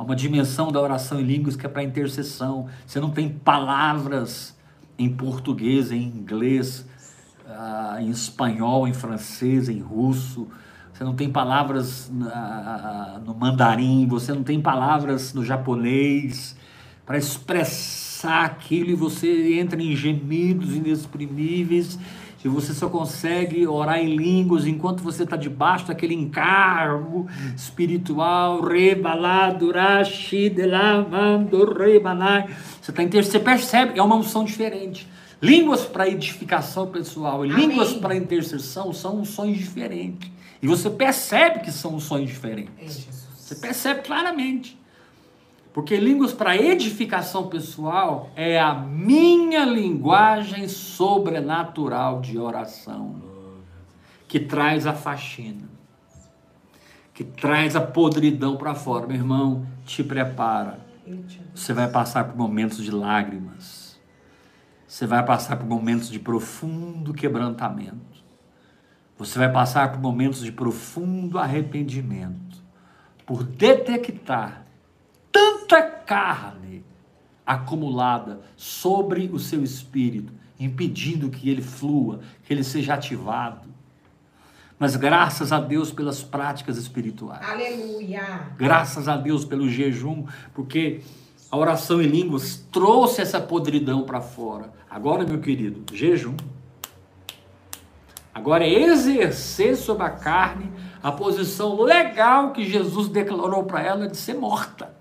Há 0.01 0.03
uma 0.03 0.17
dimensão 0.17 0.73
da 0.73 0.81
oração 0.81 1.21
em 1.21 1.25
línguas 1.25 1.57
que 1.57 1.67
é 1.67 1.69
para 1.69 1.83
intercessão. 1.83 2.69
Você 2.87 2.99
não 2.99 3.11
tem 3.11 3.29
palavras 3.29 4.57
em 4.99 5.11
português, 5.11 5.93
em 5.93 6.03
inglês, 6.05 6.87
ah, 7.47 7.99
em 8.01 8.09
espanhol, 8.09 8.89
em 8.89 8.95
francês, 8.95 9.69
em 9.69 9.79
russo. 9.79 10.49
Você 10.91 11.05
não 11.05 11.15
tem 11.15 11.29
palavras 11.29 12.11
na- 12.11 13.21
no 13.27 13.35
mandarim, 13.35 14.07
você 14.07 14.33
não 14.33 14.43
tem 14.43 14.59
palavras 14.59 15.35
no 15.35 15.45
japonês 15.45 16.57
para 17.05 17.19
expressar 17.19 18.47
aquilo 18.47 18.89
e 18.89 18.95
você 18.95 19.59
entra 19.61 19.83
em 19.83 19.95
gemidos 19.95 20.75
inexprimíveis 20.75 21.99
e 22.43 22.49
você 22.49 22.73
só 22.73 22.89
consegue 22.89 23.67
orar 23.67 23.99
em 23.99 24.17
línguas 24.17 24.67
enquanto 24.67 25.03
você 25.03 25.25
está 25.25 25.37
debaixo 25.37 25.87
daquele 25.87 26.15
encargo 26.15 27.27
espiritual. 27.55 28.63
Você, 32.81 32.93
tá 32.93 33.03
inter... 33.03 33.25
você 33.25 33.39
percebe, 33.39 33.99
é 33.99 34.03
uma 34.03 34.17
unção 34.17 34.45
diferente. 34.45 35.07
Línguas 35.43 35.85
para 35.85 36.09
edificação 36.09 36.87
pessoal 36.87 37.45
e 37.45 37.51
Amém. 37.51 37.67
línguas 37.67 37.93
para 37.93 38.17
intercessão 38.17 38.93
são 38.93 39.21
unções 39.21 39.59
diferentes. 39.59 40.31
E 40.63 40.67
você 40.67 40.89
percebe 40.89 41.61
que 41.61 41.71
são 41.71 41.95
unções 41.95 42.29
diferentes. 42.29 43.07
Você 43.37 43.55
percebe 43.55 44.01
claramente. 44.01 44.80
Porque 45.73 45.97
línguas 45.97 46.33
para 46.33 46.57
edificação 46.57 47.49
pessoal 47.49 48.31
é 48.35 48.59
a 48.59 48.75
minha 48.75 49.65
linguagem 49.65 50.67
sobrenatural 50.67 52.21
de 52.21 52.39
oração, 52.39 53.23
que 54.27 54.41
traz 54.41 54.85
a 54.87 54.93
faxina, 54.93 55.69
que 57.15 57.23
traz 57.23 57.77
a 57.77 57.81
podridão 57.81 58.57
para 58.57 58.75
fora. 58.75 59.07
Meu 59.07 59.17
irmão, 59.17 59.65
te 59.85 60.03
prepara. 60.03 60.81
Você 61.55 61.73
vai 61.73 61.89
passar 61.89 62.25
por 62.25 62.37
momentos 62.37 62.83
de 62.83 62.91
lágrimas. 62.91 63.99
você 64.87 65.07
vai 65.07 65.25
passar 65.25 65.57
por 65.57 65.67
momentos 65.67 66.11
de 66.11 66.19
profundo 66.19 67.15
quebrantamento. 67.15 68.25
Você 69.17 69.39
vai 69.39 69.53
passar 69.53 69.93
por 69.93 70.01
momentos 70.01 70.41
de 70.41 70.51
profundo 70.51 71.39
arrependimento, 71.39 72.57
por 73.25 73.45
detectar 73.45 74.67
tanta 75.33 75.83
carne 75.83 76.85
acumulada 77.47 78.41
sobre 78.57 79.29
o 79.33 79.39
seu 79.39 79.63
espírito, 79.63 80.33
impedindo 80.59 81.31
que 81.31 81.49
ele 81.51 81.63
flua, 81.63 82.21
que 82.45 82.53
ele 82.53 82.63
seja 82.63 82.95
ativado. 82.95 83.69
Mas 84.79 84.97
graças 84.97 85.53
a 85.53 85.61
Deus 85.61 85.93
pelas 85.93 86.23
práticas 86.23 86.77
espirituais. 86.79 87.47
Aleluia. 87.47 88.49
Graças 88.57 89.09
a 89.09 89.17
Deus 89.17 89.45
pelo 89.45 89.69
jejum, 89.69 90.25
porque 90.55 91.03
a 91.51 91.57
oração 91.57 92.01
em 92.01 92.07
línguas 92.07 92.65
trouxe 92.71 93.21
essa 93.21 93.41
podridão 93.41 94.05
para 94.05 94.21
fora. 94.21 94.73
Agora, 94.89 95.25
meu 95.25 95.41
querido, 95.41 95.95
jejum. 95.95 96.37
Agora 98.33 98.65
é 98.65 98.73
exercer 98.73 99.77
sobre 99.77 100.05
a 100.05 100.11
carne 100.11 100.71
a 101.03 101.11
posição 101.11 101.83
legal 101.83 102.53
que 102.53 102.65
Jesus 102.65 103.09
declarou 103.09 103.65
para 103.65 103.83
ela 103.83 104.07
de 104.07 104.17
ser 104.17 104.35
morta. 104.35 105.00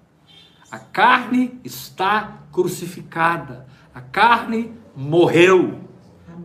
A 0.72 0.78
carne 0.78 1.60
está 1.64 2.40
crucificada. 2.52 3.66
A 3.94 4.02
carne 4.02 4.74
morreu. 4.96 5.80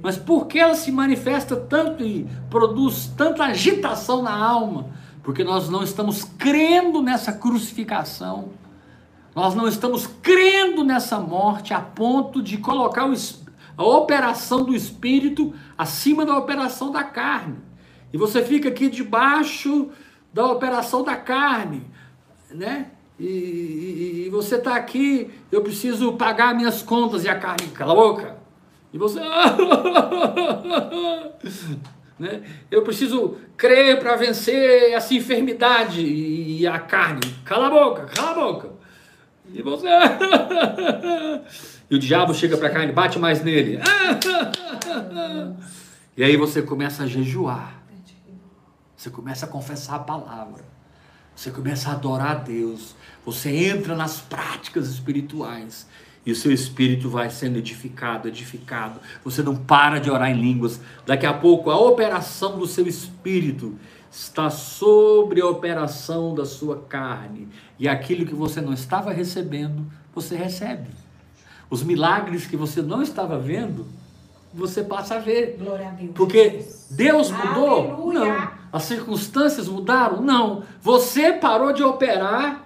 Mas 0.03 0.17
por 0.17 0.47
que 0.47 0.59
ela 0.59 0.75
se 0.75 0.91
manifesta 0.91 1.57
tanto 1.57 2.05
e 2.05 2.27
produz 2.51 3.07
tanta 3.17 3.45
agitação 3.45 4.23
na 4.23 4.35
alma? 4.35 4.91
Porque 5.23 5.43
nós 5.43 5.69
não 5.69 5.83
estamos 5.83 6.25
crendo 6.25 7.03
nessa 7.03 7.33
crucificação. 7.33 8.51
Nós 9.35 9.55
não 9.55 9.67
estamos 9.67 10.07
crendo 10.07 10.85
nessa 10.85 11.19
morte 11.19 11.75
a 11.75 11.81
ponto 11.81 12.43
de 12.43 12.59
colocar 12.59 13.07
o, 13.07 13.15
a 13.77 13.85
operação 13.85 14.65
do 14.65 14.75
espírito 14.75 15.53
acima 15.77 16.25
da 16.25 16.37
operação 16.37 16.93
da 16.93 17.03
carne. 17.03 17.57
E 18.13 18.17
você 18.17 18.45
fica 18.45 18.69
aqui 18.69 18.89
debaixo 18.89 19.91
da 20.33 20.47
operação 20.47 21.03
da 21.03 21.17
carne, 21.17 21.83
né? 22.51 22.91
E, 23.19 23.27
e, 23.27 24.25
e 24.27 24.31
você 24.31 24.57
está 24.57 24.75
aqui, 24.75 25.31
eu 25.51 25.63
preciso 25.63 26.13
pagar 26.15 26.55
minhas 26.55 26.83
contas 26.83 27.25
e 27.25 27.29
a 27.29 27.39
carne, 27.39 27.69
cala 27.69 27.95
boca. 27.95 28.37
E 28.93 28.99
você. 28.99 29.21
né? 32.19 32.43
Eu 32.71 32.83
preciso 32.83 33.37
crer 33.57 33.99
para 33.99 34.17
vencer 34.17 34.93
essa 34.93 35.15
enfermidade 35.15 36.01
e 36.01 36.67
a 36.67 36.79
carne, 36.79 37.21
cala 37.45 37.69
a 37.69 37.71
boca, 37.71 38.07
cala 38.07 38.31
a 38.31 38.35
boca. 38.35 38.71
E 39.53 39.63
você. 39.63 39.87
e 41.91 41.95
o 41.95 41.99
diabo 41.99 42.35
chega 42.35 42.57
para 42.57 42.69
a 42.69 42.71
carne, 42.71 42.93
bate 42.93 43.19
mais 43.19 43.43
nele. 43.43 43.79
e 46.17 46.25
aí 46.25 46.37
você 46.37 46.63
começa 46.63 47.05
a 47.05 47.07
jejuar. 47.07 47.83
Você 48.97 49.11
começa 49.11 49.45
a 49.45 49.49
confessar 49.49 49.97
a 49.97 49.99
palavra. 49.99 50.65
Você 51.37 51.51
começa 51.51 51.91
a 51.91 51.93
adorar 51.93 52.31
a 52.31 52.35
Deus. 52.37 52.97
Você 53.25 53.51
entra 53.51 53.95
nas 53.95 54.21
práticas 54.21 54.89
espirituais. 54.89 55.87
E 56.27 56.33
o 56.33 56.37
seu 56.37 56.51
espírito 56.53 57.11
vai 57.11 57.29
sendo 57.29 57.59
edificado, 57.59 58.29
edificado. 58.29 58.99
Você 59.23 59.43
não 59.43 59.55
para 59.55 59.99
de 59.99 60.11
orar 60.11 60.31
em 60.31 60.41
línguas. 60.41 60.81
Daqui 61.05 61.27
a 61.27 61.35
pouco 61.35 61.71
a 61.71 61.79
operação 61.79 62.59
do 62.59 62.67
seu 62.67 62.87
espírito 62.87 63.79
está 64.11 64.49
sobre 64.49 65.41
a 65.41 65.47
operação 65.47 66.35
da 66.35 66.47
sua 66.47 66.81
carne. 66.89 67.49
E 67.79 67.87
aquilo 67.89 68.25
que 68.25 68.35
você 68.35 68.61
não 68.61 68.73
estava 68.73 69.13
recebendo, 69.13 69.85
você 70.15 70.35
recebe. 70.35 70.89
Os 71.69 71.83
milagres 71.83 72.47
que 72.47 72.57
você 72.57 72.81
não 72.81 73.03
estava 73.03 73.39
vendo, 73.39 73.87
você 74.53 74.83
passa 74.83 75.17
a 75.17 75.19
ver. 75.19 75.57
Glória 75.59 75.89
a 75.89 75.91
Deus. 75.91 76.13
Porque 76.15 76.65
Deus 76.91 77.31
mudou? 77.31 77.93
Aleluia. 77.93 78.35
Não. 78.35 78.51
As 78.73 78.85
circunstâncias 78.85 79.69
mudaram? 79.69 80.23
Não. 80.23 80.63
Você 80.81 81.33
parou 81.33 81.73
de 81.73 81.83
operar 81.83 82.64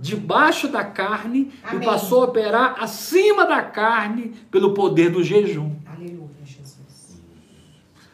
debaixo 0.00 0.68
da 0.68 0.84
carne 0.84 1.52
Amém. 1.64 1.80
e 1.80 1.84
passou 1.84 2.22
a 2.22 2.26
operar 2.26 2.76
acima 2.82 3.46
da 3.46 3.62
carne 3.62 4.34
pelo 4.50 4.74
poder 4.74 5.10
do 5.10 5.22
jejum. 5.22 5.74
Aleluia, 5.86 6.28
Jesus. 6.44 7.22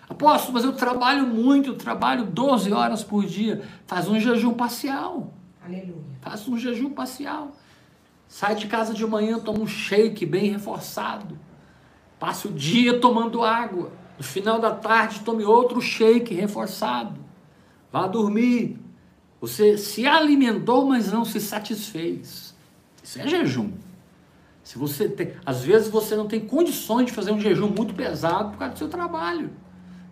Apóstolo, 0.08 0.54
mas 0.54 0.64
eu 0.64 0.72
trabalho 0.72 1.26
muito, 1.26 1.74
trabalho 1.74 2.24
12 2.24 2.72
horas 2.72 3.02
por 3.02 3.24
dia. 3.24 3.62
Faz 3.86 4.08
um 4.08 4.20
jejum 4.20 4.54
parcial. 4.54 5.32
Aleluia. 5.64 6.02
Faça 6.20 6.50
um 6.50 6.56
jejum 6.56 6.90
parcial. 6.90 7.52
Sai 8.28 8.54
de 8.54 8.66
casa 8.66 8.94
de 8.94 9.04
manhã, 9.06 9.38
toma 9.38 9.60
um 9.60 9.66
shake 9.66 10.24
bem 10.24 10.50
reforçado. 10.52 11.38
Passe 12.18 12.46
o 12.46 12.52
dia 12.52 13.00
tomando 13.00 13.42
água. 13.42 13.92
No 14.16 14.24
final 14.24 14.60
da 14.60 14.70
tarde, 14.70 15.20
tome 15.20 15.44
outro 15.44 15.80
shake 15.80 16.32
reforçado. 16.34 17.20
Vá 17.90 18.06
dormir. 18.06 18.78
Você 19.42 19.76
se 19.76 20.06
alimentou, 20.06 20.86
mas 20.86 21.10
não 21.10 21.24
se 21.24 21.40
satisfez. 21.40 22.54
Isso 23.02 23.20
é 23.20 23.26
jejum. 23.26 23.72
Se 24.62 24.78
você 24.78 25.08
tem, 25.08 25.32
às 25.44 25.64
vezes 25.64 25.88
você 25.88 26.14
não 26.14 26.28
tem 26.28 26.38
condições 26.38 27.06
de 27.06 27.12
fazer 27.12 27.32
um 27.32 27.40
jejum 27.40 27.66
muito 27.66 27.92
pesado 27.92 28.52
por 28.52 28.58
causa 28.58 28.74
do 28.74 28.78
seu 28.78 28.88
trabalho. 28.88 29.50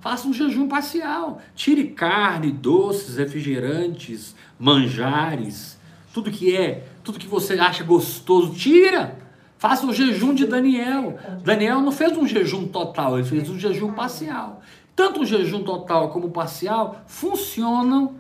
Faça 0.01 0.27
um 0.27 0.33
jejum 0.33 0.67
parcial. 0.67 1.41
Tire 1.55 1.91
carne, 1.91 2.51
doces, 2.51 3.19
refrigerantes, 3.19 4.35
manjares, 4.59 5.79
tudo 6.13 6.29
que 6.29 6.57
é, 6.57 6.89
tudo 7.05 7.17
que 7.17 7.29
você 7.29 7.55
acha 7.55 7.85
gostoso, 7.85 8.53
tira. 8.53 9.17
Faça 9.59 9.87
o 9.87 9.93
jejum 9.93 10.35
de 10.35 10.45
Daniel. 10.45 11.17
Daniel 11.45 11.81
não 11.81 11.93
fez 11.93 12.17
um 12.17 12.27
jejum 12.27 12.67
total, 12.67 13.17
ele 13.17 13.29
fez 13.29 13.49
um 13.49 13.57
jejum 13.57 13.93
parcial. 13.93 14.61
Tanto 14.97 15.21
o 15.21 15.25
jejum 15.25 15.63
total 15.63 16.11
como 16.11 16.27
o 16.27 16.31
parcial 16.33 17.05
funcionam 17.07 18.17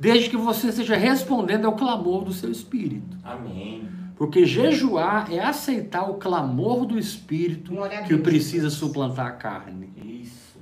desde 0.00 0.30
que 0.30 0.36
você 0.36 0.68
esteja 0.68 0.96
respondendo 0.96 1.66
ao 1.66 1.74
clamor 1.74 2.24
do 2.24 2.32
seu 2.32 2.50
espírito. 2.50 3.18
Amém. 3.22 3.86
Porque 4.16 4.46
jejuar 4.46 5.30
é 5.30 5.40
aceitar 5.40 6.10
o 6.10 6.14
clamor 6.14 6.86
do 6.86 6.98
espírito 6.98 7.72
que 8.08 8.16
precisa 8.16 8.70
suplantar 8.70 9.26
a 9.26 9.32
carne. 9.32 9.90
Isso. 10.22 10.58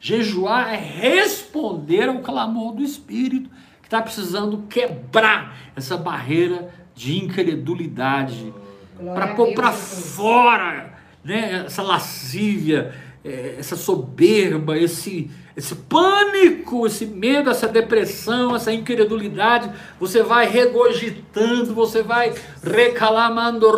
Jejuar 0.00 0.72
é 0.72 0.76
responder 0.76 2.08
ao 2.08 2.20
clamor 2.20 2.74
do 2.74 2.82
espírito 2.82 3.50
que 3.82 3.86
está 3.86 4.00
precisando 4.00 4.64
quebrar 4.68 5.56
essa 5.76 5.96
barreira 5.96 6.72
de 6.94 7.18
incredulidade 7.18 8.52
para 9.14 9.26
a 9.26 9.34
pôr 9.34 9.54
para 9.54 9.72
fora 9.72 10.94
né, 11.22 11.64
essa 11.66 11.82
lascívia, 11.82 12.94
eh, 13.24 13.56
essa 13.58 13.76
soberba, 13.76 14.78
esse, 14.78 15.30
esse 15.60 15.74
pânico, 15.74 16.86
esse 16.86 17.04
medo, 17.04 17.50
essa 17.50 17.68
depressão, 17.68 18.56
essa 18.56 18.72
incredulidade. 18.72 19.70
Você 20.00 20.22
vai 20.22 20.48
regurgitando, 20.48 21.74
você 21.74 22.02
vai 22.02 22.32
recalamando, 22.62 23.70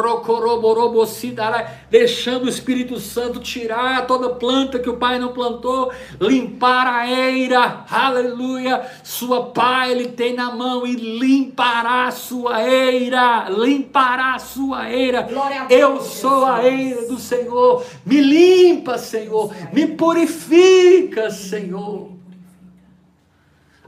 deixando 1.91 2.45
o 2.45 2.49
Espírito 2.49 3.01
Santo 3.01 3.41
tirar 3.41 4.07
toda 4.07 4.31
planta 4.31 4.79
que 4.79 4.89
o 4.89 4.97
Pai 4.97 5.19
não 5.19 5.33
plantou, 5.33 5.91
limpar 6.21 6.87
a 6.87 7.11
eira, 7.11 7.85
aleluia. 7.91 8.83
Sua 9.03 9.47
pá 9.47 9.89
ele 9.89 10.07
tem 10.07 10.35
na 10.35 10.55
mão 10.55 10.87
e 10.87 10.95
limpará 10.95 12.07
a 12.07 12.13
sua 12.13 12.63
eira, 12.63 13.49
limpará 13.49 14.37
a 14.37 14.39
sua 14.39 14.89
eira. 14.89 15.23
Glória 15.23 15.63
a 15.63 15.65
Deus, 15.65 15.81
Eu 15.81 16.01
sou 16.01 16.47
a 16.47 16.65
eira 16.65 17.09
do 17.09 17.19
Senhor. 17.19 17.85
Me 18.07 18.21
limpa, 18.21 18.97
Senhor. 18.99 19.53
Me 19.73 19.89
purifica, 19.89 21.29
Senhor. 21.29 21.72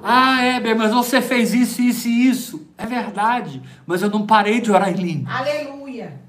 Ah, 0.02 0.44
Heber, 0.44 0.76
mas 0.76 0.92
você 0.92 1.20
fez 1.22 1.54
isso, 1.54 1.80
isso 1.80 2.08
e 2.08 2.28
isso. 2.28 2.68
É 2.76 2.84
verdade, 2.84 3.62
mas 3.86 4.02
eu 4.02 4.10
não 4.10 4.26
parei 4.26 4.60
de 4.60 4.70
orar 4.70 4.90
em 4.90 4.96
língua. 4.96 5.32
Aleluia. 5.32 6.20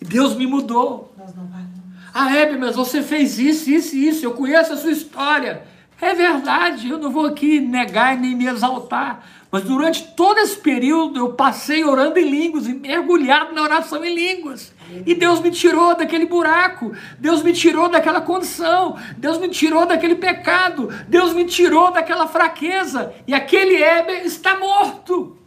E 0.00 0.04
Deus 0.04 0.34
me 0.34 0.46
mudou. 0.46 1.14
Nós 1.16 1.34
não 1.34 1.46
paramos. 1.46 1.70
Ah, 2.12 2.34
Heber, 2.34 2.58
mas 2.58 2.76
você 2.76 3.02
fez 3.02 3.38
isso, 3.38 3.70
isso 3.70 3.94
e 3.96 4.08
isso. 4.08 4.24
Eu 4.24 4.32
conheço 4.32 4.72
a 4.72 4.76
sua 4.76 4.92
história. 4.92 5.64
É 6.00 6.14
verdade, 6.14 6.88
eu 6.88 6.98
não 6.98 7.10
vou 7.10 7.26
aqui 7.26 7.60
negar 7.60 8.16
e 8.16 8.20
nem 8.20 8.34
me 8.34 8.46
exaltar. 8.46 9.24
Mas 9.54 9.62
durante 9.62 10.02
todo 10.16 10.38
esse 10.38 10.56
período 10.56 11.20
eu 11.20 11.32
passei 11.34 11.84
orando 11.84 12.18
em 12.18 12.28
línguas 12.28 12.66
e 12.66 12.74
mergulhado 12.74 13.54
na 13.54 13.62
oração 13.62 14.04
em 14.04 14.12
línguas. 14.12 14.74
E 15.06 15.14
Deus 15.14 15.38
me 15.38 15.48
tirou 15.52 15.96
daquele 15.96 16.26
buraco. 16.26 16.92
Deus 17.20 17.40
me 17.40 17.52
tirou 17.52 17.88
daquela 17.88 18.20
condição. 18.20 18.98
Deus 19.16 19.38
me 19.38 19.48
tirou 19.48 19.86
daquele 19.86 20.16
pecado. 20.16 20.88
Deus 21.06 21.32
me 21.32 21.44
tirou 21.44 21.92
daquela 21.92 22.26
fraqueza. 22.26 23.14
E 23.28 23.32
aquele 23.32 23.80
Heber 23.80 24.26
está 24.26 24.58
morto. 24.58 25.38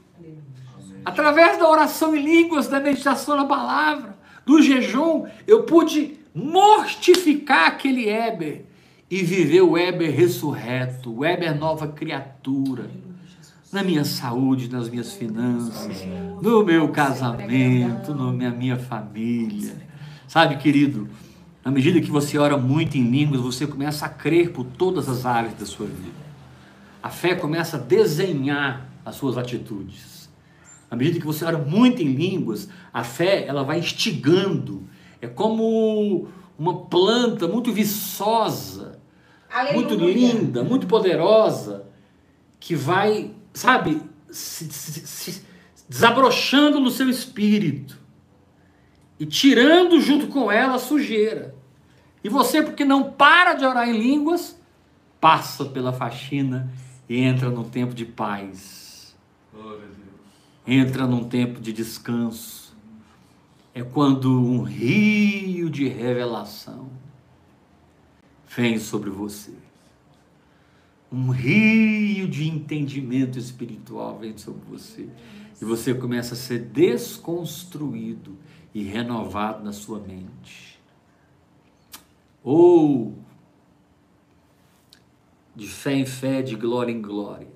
Através 1.03 1.57
da 1.57 1.67
oração 1.67 2.15
em 2.15 2.21
línguas, 2.21 2.69
da 2.69 2.79
meditação 2.79 3.35
na 3.35 3.43
palavra, 3.43 4.17
do 4.45 4.61
jejum, 4.61 5.25
eu 5.45 5.63
pude 5.63 6.17
mortificar 6.33 7.67
aquele 7.67 8.07
Heber 8.07 8.63
e 9.11 9.21
viver 9.21 9.63
o 9.63 9.77
Heber 9.77 10.15
ressurreto, 10.15 11.13
o 11.13 11.25
Heber 11.25 11.53
nova 11.59 11.89
criatura, 11.89 12.89
na 13.71 13.83
minha 13.83 14.03
saúde, 14.05 14.69
nas 14.69 14.89
minhas 14.89 15.13
finanças, 15.13 16.03
no 16.41 16.63
meu 16.63 16.89
casamento, 16.89 18.13
na 18.15 18.31
minha, 18.31 18.49
minha 18.51 18.77
família. 18.77 19.75
Sabe, 20.27 20.57
querido, 20.57 21.07
À 21.65 21.71
medida 21.71 21.99
que 21.99 22.09
você 22.09 22.37
ora 22.37 22.57
muito 22.57 22.97
em 22.97 23.03
línguas, 23.09 23.41
você 23.41 23.67
começa 23.67 24.05
a 24.05 24.09
crer 24.09 24.53
por 24.53 24.63
todas 24.63 25.09
as 25.09 25.25
áreas 25.25 25.53
da 25.55 25.65
sua 25.65 25.85
vida. 25.85 26.15
A 27.03 27.09
fé 27.09 27.35
começa 27.35 27.75
a 27.75 27.79
desenhar 27.79 28.87
as 29.03 29.15
suas 29.17 29.37
atitudes. 29.37 30.29
À 30.89 30.95
medida 30.95 31.19
que 31.19 31.25
você 31.25 31.43
ora 31.43 31.57
muito 31.57 32.01
em 32.01 32.13
línguas, 32.13 32.69
a 32.93 33.03
fé 33.03 33.45
ela 33.45 33.65
vai 33.65 33.79
instigando. 33.79 34.83
É 35.21 35.27
como 35.27 36.29
uma 36.57 36.73
planta 36.85 37.49
muito 37.49 37.73
viçosa, 37.73 38.97
muito 39.73 39.93
Aleluia. 39.93 40.13
linda, 40.13 40.63
muito 40.63 40.87
poderosa, 40.87 41.85
que 42.61 42.75
vai, 42.75 43.31
sabe, 43.57 44.01
se, 44.29 44.65
se- 44.71 45.07
se 45.07 45.43
desabrochando 45.89 46.79
no 46.79 46.89
seu 46.91 47.09
espírito 47.09 47.97
e 49.19 49.25
tirando 49.25 49.99
junto 49.99 50.27
com 50.27 50.51
ela 50.51 50.75
a 50.75 50.79
sujeira. 50.79 51.55
E 52.23 52.29
você, 52.29 52.61
porque 52.61 52.83
não 52.85 53.11
para 53.11 53.53
de 53.53 53.65
orar 53.65 53.87
em 53.89 53.97
línguas, 53.97 54.59
passa 55.19 55.65
pela 55.65 55.91
faxina 55.93 56.71
e 57.07 57.17
entra 57.19 57.49
num 57.49 57.63
tempo 57.63 57.93
de 57.93 58.05
paz, 58.05 59.15
entra 60.65 61.07
num 61.07 61.23
tempo 61.23 61.59
de 61.61 61.71
descanso. 61.71 62.75
É 63.73 63.81
quando 63.83 64.31
um 64.41 64.63
rio 64.63 65.69
de 65.69 65.87
revelação 65.87 66.89
vem 68.55 68.77
sobre 68.79 69.09
você. 69.09 69.53
Um 71.11 71.29
rio 71.29 72.27
de 72.27 72.47
entendimento 72.47 73.39
espiritual 73.39 74.19
vem 74.19 74.37
sobre 74.37 74.61
você. 74.69 75.07
E 75.61 75.65
você 75.65 75.93
começa 75.93 76.33
a 76.33 76.37
ser 76.37 76.59
desconstruído 76.59 78.37
e 78.73 78.83
renovado 78.83 79.63
na 79.63 79.71
sua 79.71 79.99
mente. 79.99 80.79
Ou 82.43 83.17
de 85.55 85.67
fé 85.67 85.93
em 85.93 86.05
fé, 86.05 86.41
de 86.43 86.55
glória 86.55 86.91
em 86.91 87.01
glória. 87.01 87.47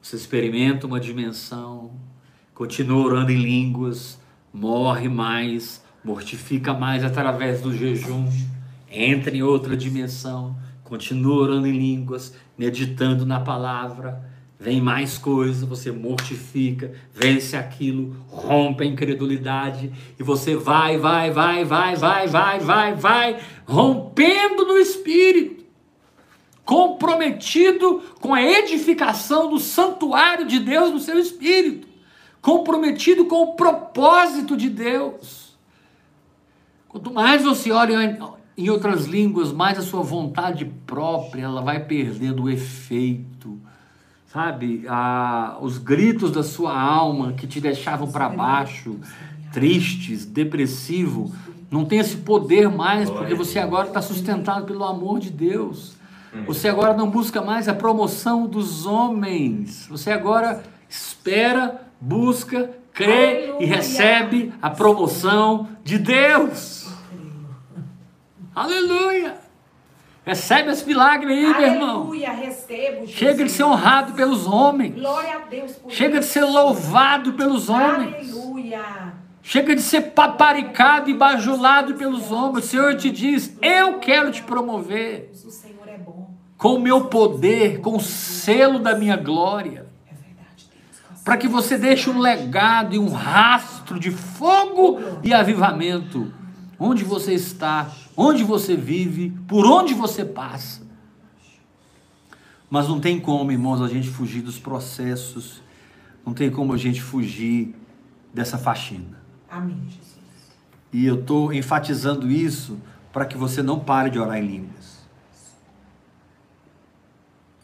Você 0.00 0.16
experimenta 0.16 0.86
uma 0.86 0.98
dimensão, 0.98 1.92
continua 2.54 3.04
orando 3.04 3.30
em 3.30 3.40
línguas, 3.40 4.18
morre 4.52 5.08
mais, 5.08 5.84
mortifica 6.02 6.72
mais 6.72 7.04
através 7.04 7.60
do 7.60 7.76
jejum, 7.76 8.26
entra 8.90 9.36
em 9.36 9.42
outra 9.42 9.76
dimensão, 9.76 10.56
continua 10.92 11.44
orando 11.44 11.66
em 11.66 11.72
línguas, 11.72 12.34
meditando 12.58 13.24
na 13.24 13.40
palavra, 13.40 14.22
vem 14.60 14.78
mais 14.78 15.16
coisa, 15.16 15.64
você 15.64 15.90
mortifica, 15.90 16.92
vence 17.14 17.56
aquilo, 17.56 18.14
rompe 18.28 18.84
a 18.84 18.86
incredulidade. 18.86 19.90
E 20.18 20.22
você 20.22 20.54
vai, 20.54 20.98
vai, 20.98 21.30
vai, 21.30 21.64
vai, 21.64 21.96
vai, 21.96 22.26
vai, 22.26 22.60
vai, 22.60 22.94
vai, 22.94 23.40
rompendo 23.64 24.66
no 24.66 24.76
espírito. 24.76 25.64
Comprometido 26.62 28.02
com 28.20 28.34
a 28.34 28.42
edificação 28.42 29.48
do 29.48 29.58
santuário 29.58 30.46
de 30.46 30.58
Deus 30.58 30.90
no 30.90 31.00
seu 31.00 31.18
espírito, 31.18 31.88
comprometido 32.42 33.24
com 33.24 33.42
o 33.44 33.54
propósito 33.54 34.58
de 34.58 34.68
Deus. 34.68 35.56
Quanto 36.86 37.10
mais 37.10 37.42
você 37.42 37.72
ora 37.72 37.94
em- 38.56 38.70
outras 38.70 39.06
línguas, 39.06 39.52
mais 39.52 39.78
a 39.78 39.82
sua 39.82 40.02
vontade 40.02 40.64
própria 40.86 41.42
ela 41.44 41.60
vai 41.62 41.80
perdendo 41.84 42.44
o 42.44 42.50
efeito. 42.50 43.58
Sabe, 44.26 44.84
a, 44.88 45.58
os 45.60 45.76
gritos 45.76 46.30
da 46.30 46.42
sua 46.42 46.72
alma 46.80 47.32
que 47.34 47.46
te 47.46 47.60
deixavam 47.60 48.10
para 48.10 48.30
baixo, 48.30 48.96
tristes, 49.52 50.24
depressivo, 50.24 51.30
não 51.70 51.84
tem 51.84 51.98
esse 51.98 52.16
poder 52.16 52.68
mais, 52.70 53.10
porque 53.10 53.34
você 53.34 53.58
agora 53.58 53.88
está 53.88 54.00
sustentado 54.00 54.64
pelo 54.64 54.84
amor 54.84 55.20
de 55.20 55.30
Deus. 55.30 55.96
Você 56.46 56.66
agora 56.66 56.96
não 56.96 57.10
busca 57.10 57.42
mais 57.42 57.68
a 57.68 57.74
promoção 57.74 58.46
dos 58.46 58.86
homens. 58.86 59.86
Você 59.90 60.10
agora 60.10 60.62
espera, 60.88 61.82
busca, 62.00 62.70
crê 62.94 63.52
e 63.60 63.66
recebe 63.66 64.50
a 64.62 64.70
promoção 64.70 65.68
de 65.84 65.98
Deus. 65.98 66.81
Aleluia! 68.54 69.36
Recebe 70.24 70.70
esse 70.70 70.86
milagre 70.86 71.32
aí, 71.32 71.52
meu 71.52 71.60
irmão. 71.62 71.96
Aleluia, 72.02 72.30
recebo. 72.32 73.08
Chega 73.08 73.44
de 73.44 73.50
ser 73.50 73.64
honrado 73.64 74.12
pelos 74.12 74.46
homens. 74.46 74.94
Glória 74.94 75.36
a 75.36 75.38
Deus 75.40 75.72
por 75.72 75.90
Chega 75.90 76.20
de 76.20 76.24
isso. 76.24 76.32
ser 76.34 76.44
louvado 76.44 77.32
pelos 77.32 77.68
homens. 77.68 78.30
Aleluia. 78.32 79.14
Chega 79.42 79.74
de 79.74 79.82
ser 79.82 80.12
paparicado 80.12 81.10
e 81.10 81.14
bajulado 81.14 81.94
pelos 81.94 82.30
homens. 82.30 82.64
O 82.66 82.68
Senhor 82.68 82.94
te 82.96 83.10
diz: 83.10 83.56
Eu 83.60 83.98
quero 83.98 84.30
te 84.30 84.42
promover 84.42 85.32
é 85.86 85.98
com 86.56 86.74
o 86.76 86.80
meu 86.80 87.06
poder, 87.06 87.80
com 87.80 87.96
o 87.96 88.00
selo 88.00 88.78
da 88.78 88.94
minha 88.96 89.16
glória, 89.16 89.86
É 90.08 90.14
Deus. 90.14 91.20
para 91.24 91.36
que 91.36 91.48
você 91.48 91.76
deixe 91.76 92.08
um 92.08 92.20
legado 92.20 92.94
e 92.94 92.98
um 93.00 93.08
rastro 93.08 93.98
de 93.98 94.12
fogo 94.12 95.00
e 95.24 95.34
avivamento 95.34 96.32
onde 96.78 97.02
você 97.02 97.34
está, 97.34 97.90
onde 98.16 98.44
você 98.44 98.76
vive, 98.76 99.30
por 99.46 99.64
onde 99.66 99.94
você 99.94 100.24
passa. 100.24 100.82
Mas 102.68 102.88
não 102.88 103.00
tem 103.00 103.20
como, 103.20 103.52
irmãos, 103.52 103.82
a 103.82 103.88
gente 103.88 104.08
fugir 104.08 104.40
dos 104.40 104.58
processos, 104.58 105.62
não 106.24 106.32
tem 106.32 106.50
como 106.50 106.72
a 106.72 106.76
gente 106.76 107.02
fugir 107.02 107.74
dessa 108.32 108.56
faxina. 108.56 109.20
Amém, 109.48 109.82
Jesus. 109.86 110.12
E 110.92 111.04
eu 111.04 111.20
estou 111.20 111.52
enfatizando 111.52 112.30
isso 112.30 112.78
para 113.12 113.26
que 113.26 113.36
você 113.36 113.62
não 113.62 113.78
pare 113.78 114.10
de 114.10 114.18
orar 114.18 114.38
em 114.38 114.46
línguas. 114.46 115.02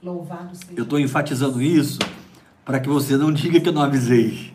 Louvado 0.02 0.54
seja 0.54 0.72
Eu 0.76 0.84
estou 0.84 1.00
enfatizando 1.00 1.60
isso 1.60 1.98
para 2.64 2.78
que 2.78 2.88
você 2.88 3.16
não 3.16 3.32
diga 3.32 3.60
que 3.60 3.68
eu 3.68 3.72
não 3.72 3.82
avisei. 3.82 4.52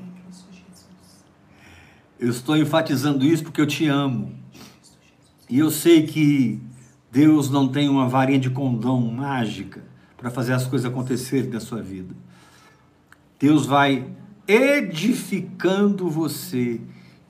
Eu 2.20 2.30
estou 2.30 2.56
enfatizando 2.56 3.26
isso 3.26 3.44
porque 3.44 3.60
eu 3.60 3.68
te 3.68 3.88
amo. 3.88 4.43
E 5.50 5.60
eu 5.60 5.70
sei 5.70 6.06
que 6.06 6.62
Deus 7.12 7.50
não 7.50 7.68
tem 7.68 7.90
uma 7.90 8.08
varinha 8.08 8.40
de 8.40 8.50
condão 8.50 9.02
mágica 9.02 9.84
para 10.18 10.32
fazer 10.32 10.54
as 10.54 10.66
coisas 10.66 10.90
acontecerem 10.90 11.50
na 11.50 11.60
sua 11.60 11.82
vida. 11.82 12.16
Deus 13.40 13.66
vai 13.66 14.08
edificando 14.48 16.10
você 16.10 16.80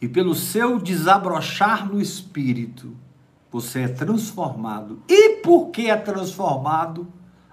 e 0.01 0.07
pelo 0.07 0.35
seu 0.35 0.79
desabrochar 0.79 1.87
no 1.87 2.01
espírito, 2.01 2.95
você 3.51 3.81
é 3.81 3.87
transformado. 3.87 5.01
E 5.07 5.37
porque 5.37 5.83
é 5.83 5.95
transformado, 5.95 7.07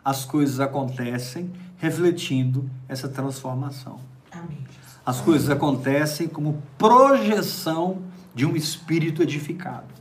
as 0.05 0.25
coisas 0.25 0.61
acontecem 0.61 1.51
refletindo 1.77 2.69
essa 2.89 3.09
transformação. 3.09 4.01
Amém. 4.33 4.59
As 5.05 5.21
coisas 5.21 5.49
acontecem 5.49 6.29
como 6.29 6.63
projeção 6.77 8.03
de 8.35 8.45
um 8.45 8.55
espírito 8.55 9.23
edificado. 9.23 10.00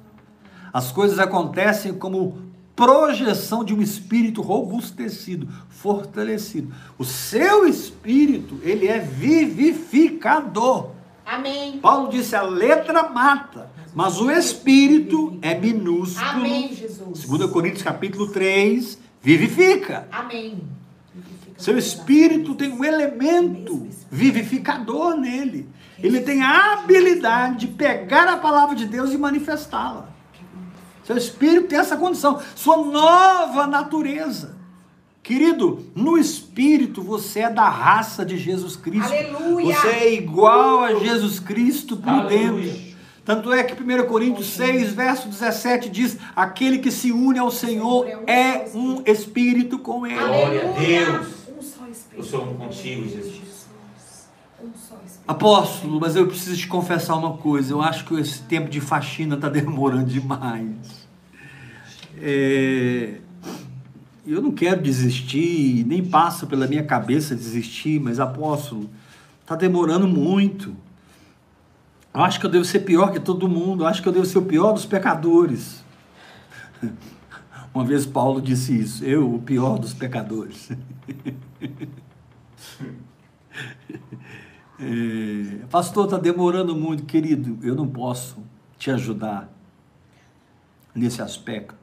As 0.72 0.92
coisas 0.92 1.20
acontecem 1.20 1.94
como 1.94 2.50
projeção 2.76 3.64
de 3.64 3.74
um 3.74 3.82
espírito 3.82 4.42
robustecido, 4.42 5.48
fortalecido. 5.70 6.74
O 6.98 7.04
seu 7.04 7.68
espírito, 7.68 8.60
ele 8.64 8.88
é 8.88 9.00
vivificador. 9.00 10.92
Amém. 11.26 11.78
Paulo 11.80 12.10
disse: 12.10 12.36
a 12.36 12.42
letra 12.42 13.10
mata, 13.10 13.70
mas 13.94 14.20
o 14.20 14.32
espírito 14.32 15.38
é 15.42 15.54
minúsculo. 15.54 16.26
Amém, 16.26 16.74
Jesus. 16.74 17.26
2 17.26 17.52
Coríntios 17.52 17.84
capítulo 17.84 18.28
3, 18.28 18.98
vivifica. 19.22 20.08
Amém. 20.12 20.64
Seu 21.58 21.78
espírito 21.78 22.56
tem 22.56 22.72
um 22.72 22.86
elemento 22.86 23.86
vivificador 24.10 25.18
nele. 25.18 25.68
Ele 26.02 26.22
tem 26.22 26.42
a 26.42 26.74
habilidade 26.74 27.68
de 27.68 27.68
pegar 27.68 28.28
a 28.30 28.38
palavra 28.38 28.74
de 28.74 28.86
Deus 28.86 29.12
e 29.12 29.18
manifestá-la. 29.18 30.08
Seu 31.10 31.18
espírito 31.18 31.70
tem 31.70 31.80
essa 31.80 31.98
condição, 31.98 32.40
sua 32.56 32.78
nova 32.78 33.66
natureza. 33.66 34.56
Querido, 35.24 35.88
no 35.96 36.20
espírito 36.20 37.02
você 37.02 37.40
é 37.40 37.50
da 37.50 37.68
raça 37.68 38.24
de 38.24 38.38
Jesus 38.38 38.76
Cristo. 38.76 39.12
Aleluia! 39.12 39.76
Você 39.76 39.88
é 39.88 40.14
igual 40.14 40.84
a 40.84 40.94
Jesus 40.94 41.40
Cristo 41.40 41.98
por 41.98 42.10
Aleluia! 42.10 42.74
dentro. 42.74 42.90
Tanto 43.26 43.52
é 43.52 43.64
que 43.64 43.74
1 43.74 44.06
Coríntios 44.06 44.50
6, 44.50 44.94
verso 44.94 45.28
17 45.28 45.90
diz: 45.90 46.16
Aquele 46.36 46.78
que 46.78 46.92
se 46.92 47.12
une 47.12 47.40
ao 47.40 47.50
Senhor 47.50 48.06
é 48.28 48.70
um 48.76 49.02
espírito 49.04 49.80
com 49.80 50.06
ele. 50.06 50.14
Glória 50.14 50.70
a 50.70 50.74
Deus. 50.74 51.28
Um 51.58 51.60
só 51.60 51.88
Espírito. 51.88 52.18
Eu 52.18 52.24
sou 52.24 52.44
um 52.44 52.54
contigo, 52.54 53.10
Jesus. 53.10 53.50
Apóstolo, 55.28 56.00
mas 56.00 56.16
eu 56.16 56.28
preciso 56.28 56.58
te 56.58 56.68
confessar 56.68 57.16
uma 57.16 57.38
coisa. 57.38 57.72
Eu 57.72 57.82
acho 57.82 58.04
que 58.06 58.16
esse 58.16 58.42
tempo 58.42 58.68
de 58.68 58.82
faxina 58.82 59.36
está 59.36 59.48
demorando 59.48 60.06
demais. 60.06 60.99
É, 62.22 63.20
eu 64.28 64.42
não 64.42 64.52
quero 64.52 64.82
desistir, 64.82 65.86
nem 65.86 66.06
passa 66.06 66.46
pela 66.46 66.68
minha 66.68 66.84
cabeça 66.84 67.36
desistir, 67.36 68.00
mas 68.00 68.20
apóstolo, 68.20 68.90
está 69.42 69.56
demorando 69.56 70.08
muito. 70.08 70.76
Eu 72.14 72.22
acho 72.22 72.40
que 72.40 72.46
eu 72.46 72.50
devo 72.50 72.66
ser 72.66 72.82
pior 72.82 73.12
que 73.12 73.20
todo 73.20 73.48
mundo. 73.48 73.84
Eu 73.84 73.88
acho 73.88 74.02
que 74.02 74.08
eu 74.08 74.14
devo 74.14 74.26
ser 74.26 74.38
o 74.38 74.46
pior 74.46 74.74
dos 74.74 74.86
pecadores. 74.86 75.84
Uma 77.74 77.86
vez 77.86 78.06
Paulo 78.06 78.42
disse 78.42 78.78
isso, 78.78 79.06
eu, 79.06 79.34
o 79.34 79.40
pior 79.40 79.80
dos 79.80 79.94
pecadores. 79.94 80.70
É, 84.82 85.66
pastor, 85.70 86.06
está 86.06 86.18
demorando 86.18 86.74
muito, 86.74 87.04
querido. 87.04 87.60
Eu 87.62 87.76
não 87.76 87.86
posso 87.86 88.38
te 88.78 88.90
ajudar 88.90 89.52
nesse 90.96 91.22
aspecto 91.22 91.79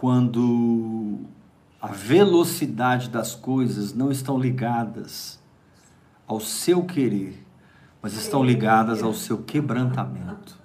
quando 0.00 1.18
a 1.78 1.88
velocidade 1.88 3.10
das 3.10 3.34
coisas 3.34 3.92
não 3.92 4.10
estão 4.10 4.38
ligadas 4.38 5.38
ao 6.26 6.40
seu 6.40 6.84
querer, 6.84 7.46
mas 8.00 8.14
estão 8.14 8.42
ligadas 8.42 9.02
ao 9.02 9.12
seu 9.12 9.42
quebrantamento 9.42 10.58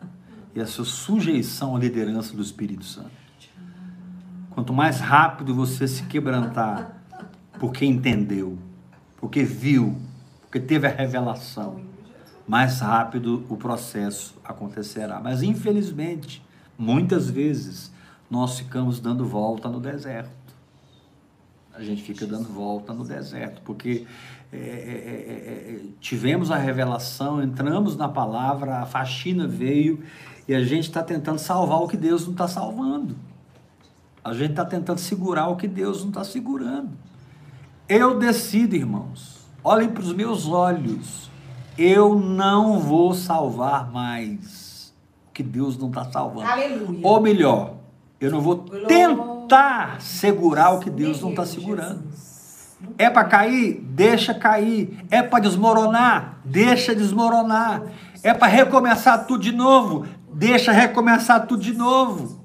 e 0.55 0.61
à 0.61 0.65
sua 0.65 0.85
sujeição 0.85 1.75
à 1.75 1.79
liderança 1.79 2.33
do 2.33 2.41
Espírito 2.41 2.85
Santo. 2.85 3.11
Quanto 4.51 4.71
mais 4.71 5.01
rápido 5.01 5.53
você 5.53 5.85
se 5.85 6.03
quebrantar, 6.03 6.95
porque 7.59 7.85
entendeu, 7.85 8.57
porque 9.17 9.43
viu, 9.43 9.97
porque 10.43 10.61
teve 10.61 10.87
a 10.87 10.89
revelação, 10.89 11.81
mais 12.47 12.79
rápido 12.79 13.45
o 13.49 13.57
processo 13.57 14.33
acontecerá. 14.45 15.19
Mas 15.19 15.43
infelizmente, 15.43 16.41
muitas 16.77 17.29
vezes, 17.29 17.93
nós 18.29 18.57
ficamos 18.57 18.99
dando 18.99 19.25
volta 19.25 19.69
no 19.69 19.79
deserto. 19.79 20.45
A 21.73 21.83
gente 21.83 22.01
fica 22.01 22.25
dando 22.25 22.47
volta 22.47 22.93
no 22.93 23.03
deserto, 23.03 23.61
porque 23.63 24.05
é, 24.51 24.57
é, 24.57 24.59
é, 24.59 25.75
é 25.75 25.79
tivemos 25.99 26.49
a 26.49 26.57
revelação, 26.57 27.43
entramos 27.43 27.97
na 27.97 28.07
palavra, 28.07 28.77
a 28.77 28.85
faxina 28.85 29.45
veio 29.45 30.01
e 30.47 30.55
a 30.55 30.63
gente 30.63 30.85
está 30.85 31.03
tentando 31.03 31.39
salvar 31.39 31.81
o 31.81 31.87
que 31.87 31.97
Deus 31.97 32.23
não 32.25 32.31
está 32.31 32.47
salvando. 32.47 33.15
A 34.23 34.33
gente 34.33 34.51
está 34.51 34.65
tentando 34.65 34.99
segurar 34.99 35.49
o 35.49 35.55
que 35.55 35.67
Deus 35.67 36.01
não 36.01 36.09
está 36.09 36.23
segurando. 36.23 36.91
Eu 37.87 38.17
decido, 38.17 38.75
irmãos, 38.75 39.45
olhem 39.63 39.89
para 39.89 40.01
os 40.01 40.13
meus 40.13 40.47
olhos. 40.47 41.29
Eu 41.77 42.17
não 42.17 42.79
vou 42.79 43.13
salvar 43.13 43.91
mais 43.91 44.93
o 45.29 45.31
que 45.31 45.43
Deus 45.43 45.77
não 45.77 45.89
está 45.89 46.09
salvando. 46.11 46.49
Aleluia. 46.49 47.01
Ou 47.03 47.21
melhor, 47.21 47.74
eu 48.25 48.31
não 48.31 48.41
vou 48.41 48.57
tentar 48.87 50.01
segurar 50.01 50.71
o 50.71 50.79
que 50.79 50.89
Deus 50.89 51.21
não 51.21 51.29
está 51.29 51.45
segurando. 51.45 52.03
É 52.97 53.09
para 53.09 53.23
cair? 53.23 53.81
Deixa 53.81 54.33
cair. 54.33 55.05
É 55.09 55.21
para 55.21 55.43
desmoronar? 55.43 56.39
Deixa 56.43 56.95
desmoronar. 56.95 57.83
É 58.23 58.33
para 58.33 58.47
recomeçar 58.47 59.25
tudo 59.25 59.43
de 59.43 59.51
novo? 59.51 60.05
Deixa 60.33 60.71
recomeçar 60.71 61.45
tudo 61.45 61.61
de 61.61 61.73
novo. 61.73 62.39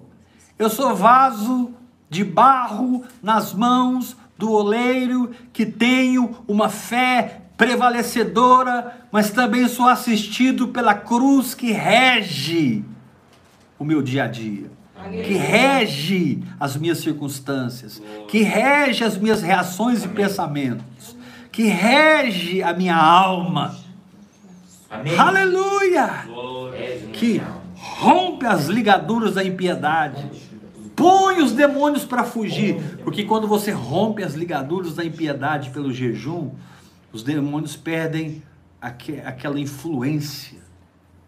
Eu 0.59 0.69
sou 0.69 0.95
vaso 0.95 1.73
de 2.09 2.23
barro 2.23 3.03
nas 3.23 3.55
mãos 3.55 4.17
do 4.37 4.53
oleiro 4.53 5.31
que 5.53 5.65
tenho 5.65 6.37
uma 6.47 6.69
fé 6.69 7.43
prevalecedora, 7.57 9.07
mas 9.13 9.31
também 9.31 9.69
sou 9.69 9.87
assistido 9.87 10.69
pela 10.69 10.95
cruz 10.95 11.55
que 11.55 11.73
rege 11.73 12.85
o 13.79 13.85
meu 13.85 14.03
dia 14.03 14.25
a 14.25 14.27
dia, 14.27 14.71
que 15.09 15.35
rege 15.35 16.43
as 16.59 16.77
minhas 16.77 16.99
circunstâncias, 16.99 18.03
que 18.29 18.43
rege 18.43 19.05
as 19.05 19.17
minhas 19.17 19.43
reações 19.43 20.05
e 20.05 20.09
pensamentos, 20.09 21.17
que 21.51 21.65
rege 21.65 22.63
a 22.63 22.73
minha 22.73 22.97
alma. 22.97 23.77
Amém. 24.91 25.17
Aleluia! 25.19 26.25
Glória. 26.27 27.01
Que 27.13 27.41
rompe 27.77 28.47
as 28.47 28.67
ligaduras 28.67 29.35
da 29.35 29.45
impiedade. 29.45 30.25
Põe 30.97 31.41
os 31.41 31.53
demônios 31.53 32.05
para 32.05 32.25
fugir, 32.25 32.99
porque 33.05 33.25
quando 33.25 33.47
você 33.49 33.71
rompe 33.71 34.23
as 34.23 34.35
ligaduras 34.35 34.95
da 34.95 35.05
impiedade 35.05 35.71
pelo 35.71 35.93
jejum, 35.93 36.51
os 37.13 37.23
demônios 37.23 37.75
perdem 37.77 38.43
aque- 38.81 39.21
aquela 39.25 39.59
influência 39.59 40.59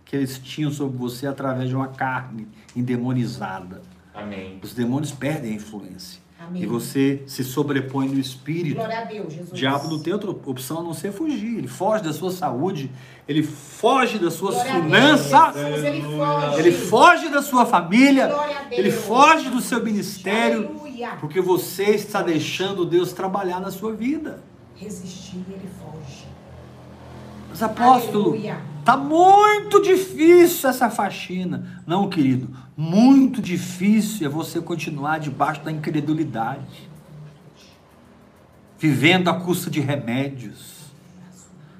que 0.05 0.15
eles 0.17 0.39
tinham 0.39 0.71
sobre 0.71 0.99
você 0.99 1.27
através 1.27 1.69
de 1.71 1.75
uma 1.77 1.89
carne 1.89 2.47
endemonizada. 2.77 3.83
Amém. 4.15 4.59
Os 4.63 4.75
demônios 4.75 5.11
perdem 5.13 5.53
a 5.53 5.55
influência. 5.57 6.21
Amém. 6.39 6.63
E 6.63 6.67
você 6.67 7.23
se 7.27 7.45
sobrepõe 7.45 8.09
no 8.09 8.19
espírito. 8.19 8.75
Glória 8.77 8.99
a 8.99 9.05
Deus, 9.05 9.33
Jesus. 9.33 9.53
O 9.53 9.55
diabo 9.55 9.89
não 9.89 10.01
tem 10.01 10.13
outra 10.13 10.31
opção 10.31 10.81
a 10.81 10.83
não 10.83 10.93
ser 10.93 11.13
fugir. 11.13 11.57
Ele 11.59 11.69
foge 11.69 12.03
da 12.03 12.13
sua 12.13 12.33
saúde, 12.33 12.91
ele 13.29 13.43
foge 13.45 14.19
das 14.19 14.35
suas 14.35 14.57
Glória 14.57 14.73
Deus, 14.73 14.85
finanças, 14.85 15.55
Jesus, 15.55 15.85
ele 15.85 16.03
foge. 16.03 16.59
ele 16.59 16.73
foge 16.73 17.29
da 17.29 17.43
sua 17.43 17.65
família, 17.65 18.27
Glória 18.27 18.57
a 18.59 18.63
Deus. 18.65 18.73
ele 18.73 18.91
foge 18.91 19.49
do 19.51 19.61
seu 19.61 19.83
ministério, 19.85 20.67
Aleluia. 20.69 21.11
porque 21.21 21.41
você 21.41 21.91
está 21.91 22.21
deixando 22.23 22.85
Deus 22.85 23.13
trabalhar 23.13 23.61
na 23.61 23.71
sua 23.71 23.93
vida. 23.93 24.43
Resistir, 24.75 25.45
ele 25.49 25.69
foge. 25.81 26.25
Mas 27.49 27.63
apóstolo, 27.63 28.31
Aleluia. 28.31 28.59
tá 28.85 28.97
muito 28.97 29.81
difícil 29.81 30.69
essa 30.69 30.91
faxina. 30.91 31.83
Não, 31.87 32.09
querido, 32.09 32.51
muito 32.77 33.43
difícil 33.43 34.27
é 34.27 34.31
você 34.31 34.61
continuar 34.61 35.19
debaixo 35.19 35.63
da 35.63 35.71
incredulidade, 35.71 36.89
vivendo 38.79 39.29
à 39.29 39.35
custa 39.35 39.71
de 39.71 39.81
remédios. 39.81 40.73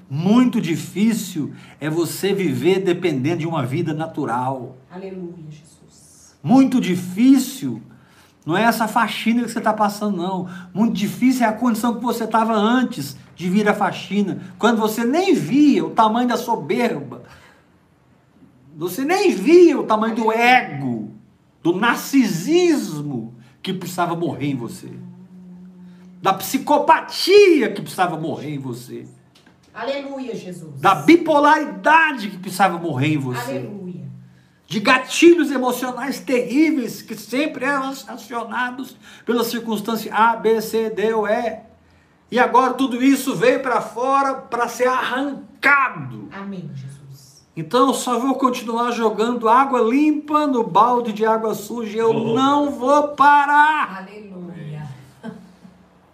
Muito 0.09 0.61
difícil 0.61 1.53
é 1.79 1.89
você 1.89 2.33
viver 2.33 2.79
dependendo 2.79 3.39
de 3.39 3.47
uma 3.47 3.65
vida 3.65 3.93
natural. 3.93 4.77
Aleluia, 4.91 5.45
Jesus. 5.49 6.35
Muito 6.43 6.79
difícil 6.79 7.81
não 8.45 8.57
é 8.57 8.63
essa 8.63 8.87
faxina 8.87 9.43
que 9.43 9.51
você 9.51 9.59
está 9.59 9.73
passando, 9.73 10.17
não. 10.17 10.47
Muito 10.73 10.93
difícil 10.93 11.45
é 11.45 11.49
a 11.49 11.53
condição 11.53 11.95
que 11.95 12.03
você 12.03 12.25
estava 12.25 12.53
antes 12.53 13.15
de 13.35 13.49
vir 13.49 13.67
a 13.67 13.73
faxina, 13.73 14.41
quando 14.59 14.77
você 14.77 15.03
nem 15.03 15.33
via 15.33 15.83
o 15.83 15.89
tamanho 15.89 16.27
da 16.27 16.37
soberba, 16.37 17.23
você 18.75 19.03
nem 19.05 19.33
via 19.33 19.79
o 19.79 19.83
tamanho 19.83 20.15
do 20.15 20.31
ego, 20.31 21.11
do 21.61 21.75
narcisismo 21.75 23.33
que 23.61 23.73
precisava 23.73 24.15
morrer 24.15 24.47
em 24.47 24.55
você, 24.55 24.89
da 26.21 26.33
psicopatia 26.33 27.71
que 27.71 27.81
precisava 27.81 28.17
morrer 28.17 28.55
em 28.55 28.59
você, 28.59 29.05
Aleluia, 29.73 30.35
Jesus. 30.35 30.79
da 30.79 30.95
bipolaridade 30.95 32.29
que 32.29 32.37
precisava 32.37 32.77
morrer 32.77 33.13
em 33.13 33.17
você 33.17 33.57
Aleluia. 33.57 34.05
de 34.67 34.79
gatilhos 34.79 35.51
emocionais 35.51 36.19
terríveis 36.19 37.01
que 37.01 37.15
sempre 37.15 37.65
eram 37.65 37.89
acionados 37.89 38.95
pela 39.25 39.43
circunstância 39.43 40.13
A, 40.13 40.35
B, 40.35 40.61
C, 40.61 40.89
D 40.89 41.13
ou 41.13 41.27
E. 41.27 41.59
E 42.31 42.39
agora 42.39 42.73
tudo 42.73 43.03
isso 43.03 43.35
veio 43.35 43.61
para 43.61 43.79
fora 43.79 44.33
para 44.35 44.67
ser 44.67 44.87
arrancado. 44.87 46.29
Amém, 46.31 46.69
Jesus. 46.73 46.92
Então 47.55 47.87
eu 47.87 47.93
só 47.93 48.17
vou 48.19 48.35
continuar 48.35 48.91
jogando 48.91 49.47
água 49.47 49.79
limpa 49.81 50.47
no 50.47 50.63
balde 50.63 51.13
de 51.13 51.25
água 51.25 51.53
suja. 51.53 51.99
Eu 51.99 52.09
Oh. 52.09 52.33
não 52.33 52.71
vou 52.71 53.09
parar 53.09 53.97
Aleluia. 53.99 54.87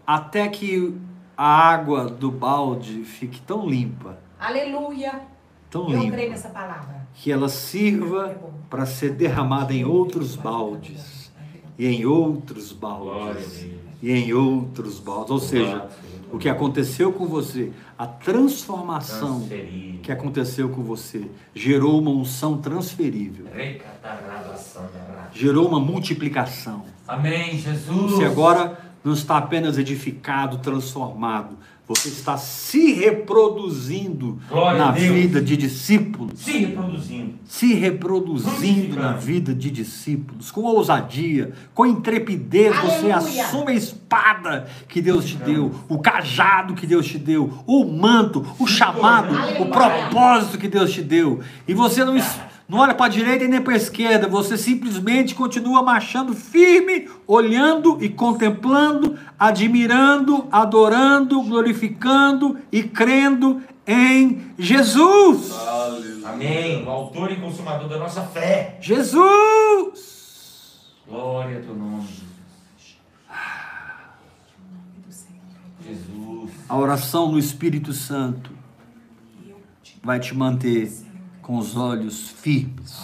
até 0.05 0.47
que 0.49 0.93
a 1.37 1.47
água 1.47 2.05
do 2.05 2.29
balde 2.29 3.03
fique 3.05 3.39
tão 3.41 3.65
limpa, 3.69 4.17
Aleluia. 4.39 5.21
tão 5.69 5.89
Eu 5.89 5.99
limpa. 5.99 6.11
creio 6.13 6.29
nessa 6.31 6.49
palavra. 6.49 7.07
que 7.13 7.31
ela 7.31 7.47
sirva 7.47 8.35
para 8.69 8.85
ser 8.85 9.11
derramada 9.13 9.73
em 9.73 9.85
outros 9.85 10.35
baldes 10.35 11.31
e 11.77 11.87
em 11.87 12.05
outros 12.05 12.73
baldes 12.73 13.65
e 14.01 14.11
em 14.11 14.33
outros 14.33 14.99
baldes. 14.99 15.31
Ou 15.31 15.39
seja, 15.39 15.87
o 16.31 16.37
que 16.37 16.47
aconteceu 16.49 17.11
com 17.11 17.25
você, 17.25 17.71
a 17.97 18.05
transformação 18.05 19.47
que 20.03 20.11
aconteceu 20.11 20.69
com 20.69 20.83
você, 20.83 21.29
gerou 21.53 21.99
uma 21.99 22.11
unção 22.11 22.57
transferível, 22.57 23.45
Recatarabassandará. 23.53 25.29
gerou 25.33 25.67
uma 25.67 25.79
multiplicação. 25.79 26.85
Amém, 27.07 27.57
Jesus. 27.57 28.11
Você 28.11 28.25
agora 28.25 28.77
não 29.03 29.13
está 29.13 29.37
apenas 29.37 29.77
edificado, 29.77 30.57
transformado, 30.59 31.57
você 31.89 32.09
está 32.09 32.37
se 32.37 32.93
reproduzindo 32.93 34.37
Glória 34.47 34.77
na 34.77 34.91
vida 34.91 35.41
de 35.41 35.57
discípulos. 35.57 36.39
Se 36.39 36.51
reproduzindo. 36.59 37.33
se 37.47 37.73
reproduzindo 37.73 38.95
na 38.95 39.13
vida 39.13 39.55
de 39.55 39.71
discípulos, 39.71 40.51
com 40.51 40.61
ousadia, 40.61 41.51
com 41.73 41.87
intrepidez, 41.87 42.75
você 42.77 43.11
Aleluia. 43.11 43.43
assume 43.45 43.71
a 43.71 43.75
espada 43.75 44.67
que 44.87 45.01
Deus 45.01 45.25
te 45.25 45.35
deu, 45.37 45.73
o 45.89 45.97
cajado 45.97 46.75
que 46.75 46.85
Deus 46.85 47.07
te 47.07 47.17
deu, 47.17 47.51
o 47.65 47.83
manto, 47.85 48.45
o 48.59 48.67
chamado, 48.67 49.33
o 49.59 49.65
propósito 49.65 50.59
que 50.59 50.67
Deus 50.67 50.91
te 50.93 51.01
deu. 51.01 51.39
E 51.67 51.73
você 51.73 52.05
não, 52.05 52.15
es- 52.15 52.39
não 52.69 52.77
olha 52.77 52.93
para 52.93 53.07
a 53.07 53.09
direita 53.09 53.43
e 53.43 53.47
nem 53.47 53.59
para 53.59 53.73
a 53.73 53.77
esquerda, 53.77 54.27
você 54.27 54.55
simplesmente 54.55 55.33
continua 55.33 55.81
marchando 55.81 56.35
firme, 56.35 57.09
olhando 57.25 57.97
e 57.99 58.07
contemplando, 58.07 59.17
admirando, 59.39 60.47
adorando, 60.51 61.41
glorificando 61.41 62.59
e 62.71 62.83
crendo 62.83 63.59
em 63.87 64.53
Jesus. 64.55 65.51
Amém. 66.23 66.85
O 66.85 66.89
autor 66.91 67.31
e 67.31 67.37
consumador 67.37 67.89
da 67.89 67.97
nossa 67.97 68.21
fé. 68.21 68.77
Jesus! 68.79 70.19
Glória 71.07 71.57
ao 71.57 71.63
teu 71.63 71.75
nome, 71.75 72.07
Jesus. 75.83 76.51
A 76.69 76.77
oração 76.77 77.31
no 77.31 77.39
Espírito 77.39 77.93
Santo 77.93 78.51
Eu 79.43 79.59
te 79.81 79.97
vai 80.03 80.19
te 80.19 80.35
manter 80.35 81.08
com 81.49 81.57
os 81.57 81.75
olhos 81.75 82.29
firmes 82.29 82.95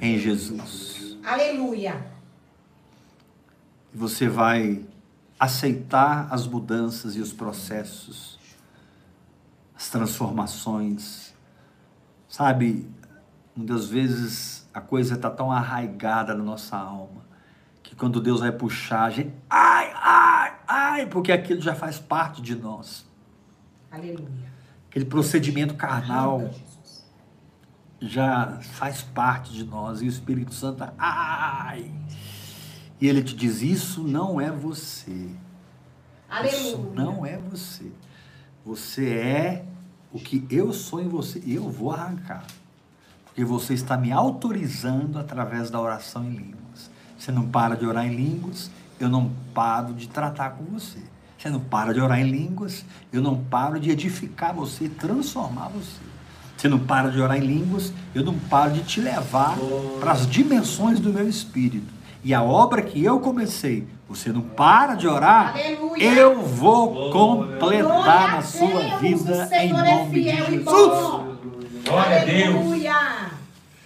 em 0.00 0.18
Jesus. 0.18 1.18
Aleluia. 1.22 2.10
E 3.92 3.98
você 3.98 4.30
vai 4.30 4.82
aceitar 5.38 6.26
as 6.30 6.46
mudanças 6.46 7.16
e 7.16 7.20
os 7.20 7.34
processos, 7.34 8.38
as 9.76 9.90
transformações. 9.90 11.34
Sabe, 12.26 12.88
muitas 13.54 13.88
vezes 13.88 14.66
a 14.72 14.80
coisa 14.80 15.16
está 15.16 15.28
tão 15.28 15.52
arraigada 15.52 16.32
na 16.34 16.42
nossa 16.42 16.78
alma 16.78 17.26
que 17.82 17.94
quando 17.94 18.22
Deus 18.22 18.40
vai 18.40 18.52
puxar, 18.52 19.02
a 19.02 19.10
gente. 19.10 19.34
Ai, 19.50 19.92
ai, 19.96 20.54
ai, 20.66 21.06
porque 21.06 21.30
aquilo 21.30 21.60
já 21.60 21.74
faz 21.74 21.98
parte 21.98 22.40
de 22.40 22.54
nós. 22.54 23.04
Aleluia. 23.90 24.50
Aquele 24.88 25.04
procedimento 25.04 25.74
carnal 25.74 26.40
Jesus. 26.40 26.69
Já 28.00 28.58
faz 28.62 29.02
parte 29.02 29.52
de 29.52 29.64
nós 29.64 30.00
e 30.00 30.06
o 30.06 30.08
Espírito 30.08 30.54
Santo, 30.54 30.84
ai! 30.98 31.90
E 33.00 33.08
ele 33.08 33.22
te 33.22 33.34
diz: 33.34 33.62
Isso 33.62 34.02
não 34.02 34.40
é 34.40 34.50
você. 34.50 35.10
Isso 35.10 36.76
Aleluia. 36.76 36.92
não 36.94 37.26
é 37.26 37.36
você. 37.36 37.90
Você 38.64 39.08
é 39.08 39.64
o 40.12 40.18
que 40.18 40.46
eu 40.50 40.72
sou 40.72 41.00
em 41.00 41.08
você 41.08 41.42
e 41.44 41.54
eu 41.54 41.68
vou 41.68 41.92
arrancar. 41.92 42.44
Porque 43.24 43.44
você 43.44 43.74
está 43.74 43.96
me 43.96 44.12
autorizando 44.12 45.18
através 45.18 45.70
da 45.70 45.80
oração 45.80 46.24
em 46.24 46.36
línguas. 46.36 46.90
Você 47.18 47.32
não 47.32 47.48
para 47.48 47.76
de 47.76 47.86
orar 47.86 48.06
em 48.06 48.14
línguas, 48.14 48.70
eu 48.98 49.08
não 49.08 49.30
paro 49.54 49.94
de 49.94 50.08
tratar 50.08 50.50
com 50.50 50.64
você. 50.64 50.98
Você 51.38 51.48
não 51.48 51.60
para 51.60 51.94
de 51.94 52.00
orar 52.00 52.20
em 52.20 52.30
línguas, 52.30 52.84
eu 53.12 53.22
não 53.22 53.42
paro 53.44 53.80
de 53.80 53.90
edificar 53.90 54.54
você 54.54 54.84
e 54.84 54.88
transformar 54.90 55.68
você. 55.68 56.09
Você 56.60 56.68
não 56.68 56.78
para 56.78 57.08
de 57.08 57.18
orar 57.18 57.38
em 57.38 57.40
línguas, 57.40 57.90
eu 58.14 58.22
não 58.22 58.34
paro 58.34 58.72
de 58.72 58.82
te 58.82 59.00
levar 59.00 59.56
para 59.98 60.12
as 60.12 60.26
dimensões 60.26 61.00
do 61.00 61.10
meu 61.10 61.26
espírito. 61.26 61.86
E 62.22 62.34
a 62.34 62.42
obra 62.42 62.82
que 62.82 63.02
eu 63.02 63.18
comecei, 63.18 63.88
você 64.06 64.28
não 64.30 64.42
para 64.42 64.94
de 64.94 65.08
orar, 65.08 65.54
Aleluia. 65.54 66.04
eu 66.12 66.42
vou 66.42 67.10
completar 67.10 67.82
Glória 67.82 68.04
na 68.04 68.36
a 68.36 68.42
sua 68.42 68.66
Deus, 68.68 69.00
vida 69.00 69.32
o 69.32 69.42
em 69.42 69.48
Senhor 69.48 69.86
é 69.86 69.94
nome 69.94 70.10
de 70.10 70.22
Jesus. 70.22 70.64
Glória 70.66 72.20
a 72.20 72.24
Deus. 72.26 72.54
Aleluia. 72.56 72.96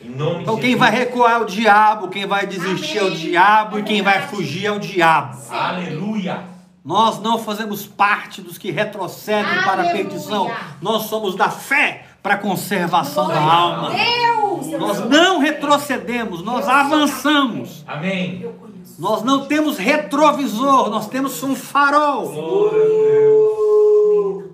Em 0.02 0.10
nome 0.10 0.42
Então 0.42 0.54
de 0.56 0.60
quem 0.60 0.70
Jesus. 0.72 0.80
vai 0.80 0.90
recuar 0.90 1.32
é 1.34 1.38
o 1.38 1.44
diabo, 1.44 2.08
quem 2.08 2.26
vai 2.26 2.44
desistir 2.44 2.98
é 2.98 3.04
o 3.04 3.06
Amém. 3.06 3.18
diabo 3.18 3.78
e 3.78 3.82
quem 3.84 4.02
vai 4.02 4.26
fugir 4.26 4.66
é 4.66 4.72
o 4.72 4.80
diabo. 4.80 5.38
Aleluia. 5.48 6.42
Nós 6.84 7.20
não 7.22 7.38
fazemos 7.38 7.86
parte 7.86 8.42
dos 8.42 8.58
que 8.58 8.72
retrocedem 8.72 9.62
para 9.62 9.68
a 9.68 9.72
Aleluia. 9.74 9.92
perdição. 9.94 10.50
Nós 10.82 11.04
somos 11.04 11.36
da 11.36 11.48
fé 11.48 12.06
para 12.24 12.36
a 12.36 12.38
conservação 12.38 13.28
da 13.28 13.34
Glória 13.34 13.50
a 13.50 13.54
alma. 13.54 13.90
Deus. 13.90 14.72
eu 14.72 14.80
Nós 14.80 15.10
não 15.10 15.40
retrocedemos, 15.40 16.42
nós 16.42 16.66
avançamos. 16.66 17.84
Amém. 17.86 18.50
Nós 18.98 19.22
não 19.22 19.44
temos 19.44 19.76
retrovisor, 19.76 20.88
nós 20.88 21.06
temos 21.06 21.42
um 21.42 21.54
farol. 21.54 22.32
Glória 22.32 22.80
a 22.80 22.86
Deus. 22.86 24.44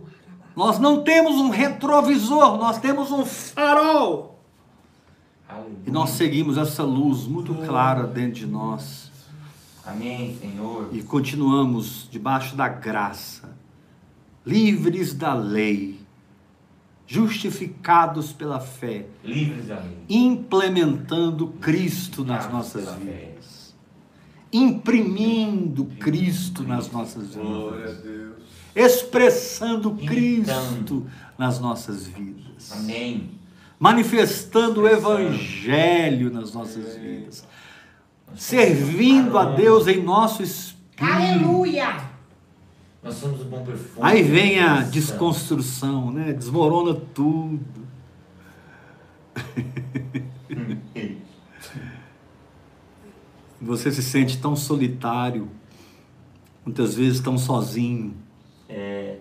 Nós 0.56 0.80
não 0.80 1.04
temos 1.04 1.36
um 1.36 1.48
retrovisor, 1.48 2.58
nós 2.58 2.78
temos 2.78 3.12
um 3.12 3.24
farol. 3.24 4.40
Aleluia. 5.48 5.76
E 5.86 5.90
nós 5.92 6.10
seguimos 6.10 6.58
essa 6.58 6.82
luz 6.82 7.28
muito 7.28 7.54
clara 7.54 8.02
dentro 8.02 8.32
de 8.32 8.46
nós. 8.46 9.12
Amém, 9.86 10.36
Senhor. 10.40 10.88
E 10.90 11.04
continuamos 11.04 12.08
debaixo 12.10 12.56
da 12.56 12.66
graça, 12.66 13.56
livres 14.44 15.14
da 15.14 15.34
lei, 15.34 15.99
justificados 17.10 18.32
pela 18.32 18.60
fé, 18.60 19.04
Livres 19.24 19.66
implementando 20.08 21.48
Cristo 21.60 22.24
nas 22.24 22.48
nossas 22.52 22.94
vidas, 22.94 23.74
imprimindo 24.52 25.86
Cristo 25.98 26.62
nas 26.62 26.88
nossas 26.92 27.34
vidas, 27.34 27.98
expressando. 28.76 29.96
Cristo 29.96 31.04
nas 31.36 31.58
nossas 31.58 32.06
vidas, 32.06 32.70
Amém. 32.70 33.32
manifestando 33.76 34.82
o 34.82 34.88
Evangelho 34.88 36.32
nas 36.32 36.54
nossas 36.54 36.96
vidas, 36.96 37.44
servindo 38.36 39.36
a 39.36 39.46
Deus 39.46 39.88
em 39.88 40.00
nosso 40.00 40.44
espírito. 40.44 41.12
Aleluia. 41.12 42.09
Nós 43.02 43.14
somos 43.14 43.40
o 43.40 43.44
bom 43.44 43.64
perfume. 43.64 43.98
Aí 44.00 44.22
vem 44.22 44.60
a 44.60 44.82
desconstrução, 44.82 46.10
né? 46.10 46.32
Desmorona 46.32 46.94
tudo. 46.94 47.88
Você 53.60 53.90
se 53.92 54.02
sente 54.02 54.38
tão 54.38 54.56
solitário, 54.56 55.50
muitas 56.64 56.94
vezes 56.94 57.20
tão 57.20 57.36
sozinho, 57.36 58.14
É, 58.68 59.18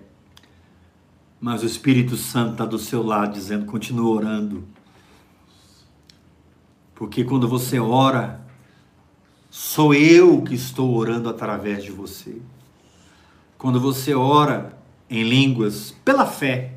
mas 1.42 1.64
o 1.64 1.66
Espírito 1.66 2.16
Santo 2.18 2.52
está 2.52 2.66
do 2.66 2.78
seu 2.78 3.02
lado 3.02 3.34
dizendo: 3.34 3.66
continua 3.66 4.10
orando. 4.10 4.64
Porque 6.94 7.24
quando 7.24 7.48
você 7.48 7.80
ora, 7.80 8.46
sou 9.50 9.94
eu 9.94 10.42
que 10.42 10.54
estou 10.54 10.94
orando 10.94 11.30
através 11.30 11.84
de 11.84 11.92
você. 11.92 12.42
Quando 13.60 13.78
você 13.78 14.16
ora 14.16 14.72
em 15.10 15.22
línguas 15.22 15.94
pela 16.06 16.26
fé, 16.26 16.76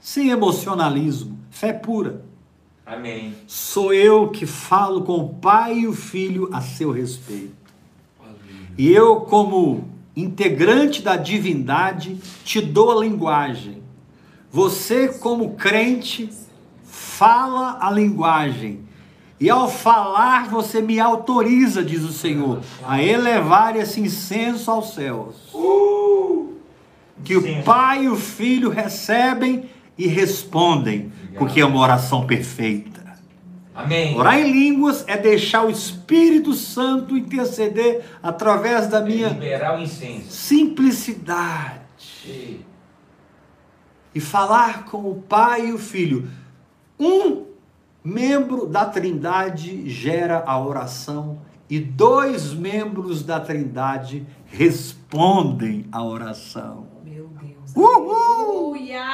sem 0.00 0.30
emocionalismo, 0.30 1.38
fé 1.48 1.72
pura, 1.72 2.24
amém. 2.84 3.36
sou 3.46 3.94
eu 3.94 4.28
que 4.28 4.44
falo 4.44 5.02
com 5.02 5.18
o 5.18 5.28
Pai 5.34 5.78
e 5.78 5.86
o 5.86 5.92
Filho 5.92 6.50
a 6.52 6.60
seu 6.60 6.90
respeito. 6.90 7.54
E 8.76 8.90
eu, 8.90 9.20
como 9.20 9.88
integrante 10.16 11.00
da 11.02 11.16
divindade, 11.16 12.16
te 12.44 12.60
dou 12.60 12.90
a 12.90 13.04
linguagem. 13.04 13.80
Você, 14.50 15.06
como 15.06 15.54
crente, 15.54 16.30
fala 16.82 17.78
a 17.80 17.88
linguagem. 17.92 18.80
E 19.42 19.50
ao 19.50 19.68
falar, 19.68 20.48
você 20.48 20.80
me 20.80 21.00
autoriza, 21.00 21.82
diz 21.82 22.04
o 22.04 22.12
Senhor, 22.12 22.60
a 22.86 23.02
elevar 23.02 23.74
esse 23.74 24.00
incenso 24.00 24.70
aos 24.70 24.94
céus. 24.94 25.34
Que 27.24 27.36
o. 27.36 27.62
Pai 27.64 28.04
e 28.04 28.08
o 28.08 28.14
Filho 28.14 28.70
recebem 28.70 29.68
e 29.98 30.06
respondem, 30.06 31.12
porque 31.36 31.60
é 31.60 31.64
uma 31.66 31.80
oração 31.80 32.24
perfeita. 32.24 33.02
Amém. 33.74 34.16
Orar 34.16 34.38
em 34.38 34.52
línguas 34.52 35.02
é 35.08 35.16
deixar 35.16 35.66
o 35.66 35.70
Espírito 35.70 36.52
Santo 36.52 37.16
interceder 37.16 38.04
através 38.22 38.86
da 38.86 38.98
É 38.98 39.02
minha 39.02 39.30
simplicidade 40.28 41.80
E- 42.24 42.60
e 44.14 44.20
falar 44.20 44.84
com 44.84 44.98
o 45.10 45.16
Pai 45.16 45.66
e 45.66 45.72
o 45.72 45.78
Filho. 45.78 46.28
Um 47.00 47.46
membro 48.04 48.66
da 48.66 48.84
Trindade 48.86 49.88
gera 49.88 50.42
a 50.46 50.58
oração 50.60 51.38
e 51.70 51.78
dois 51.78 52.52
membros 52.52 53.22
da 53.22 53.40
Trindade 53.40 54.26
respondem 54.46 55.86
à 55.92 56.02
oração. 56.04 56.86
Meu 57.04 57.28
Deus. 57.40 57.72
Uhul! 57.74 58.74
Aleluia. 58.74 59.04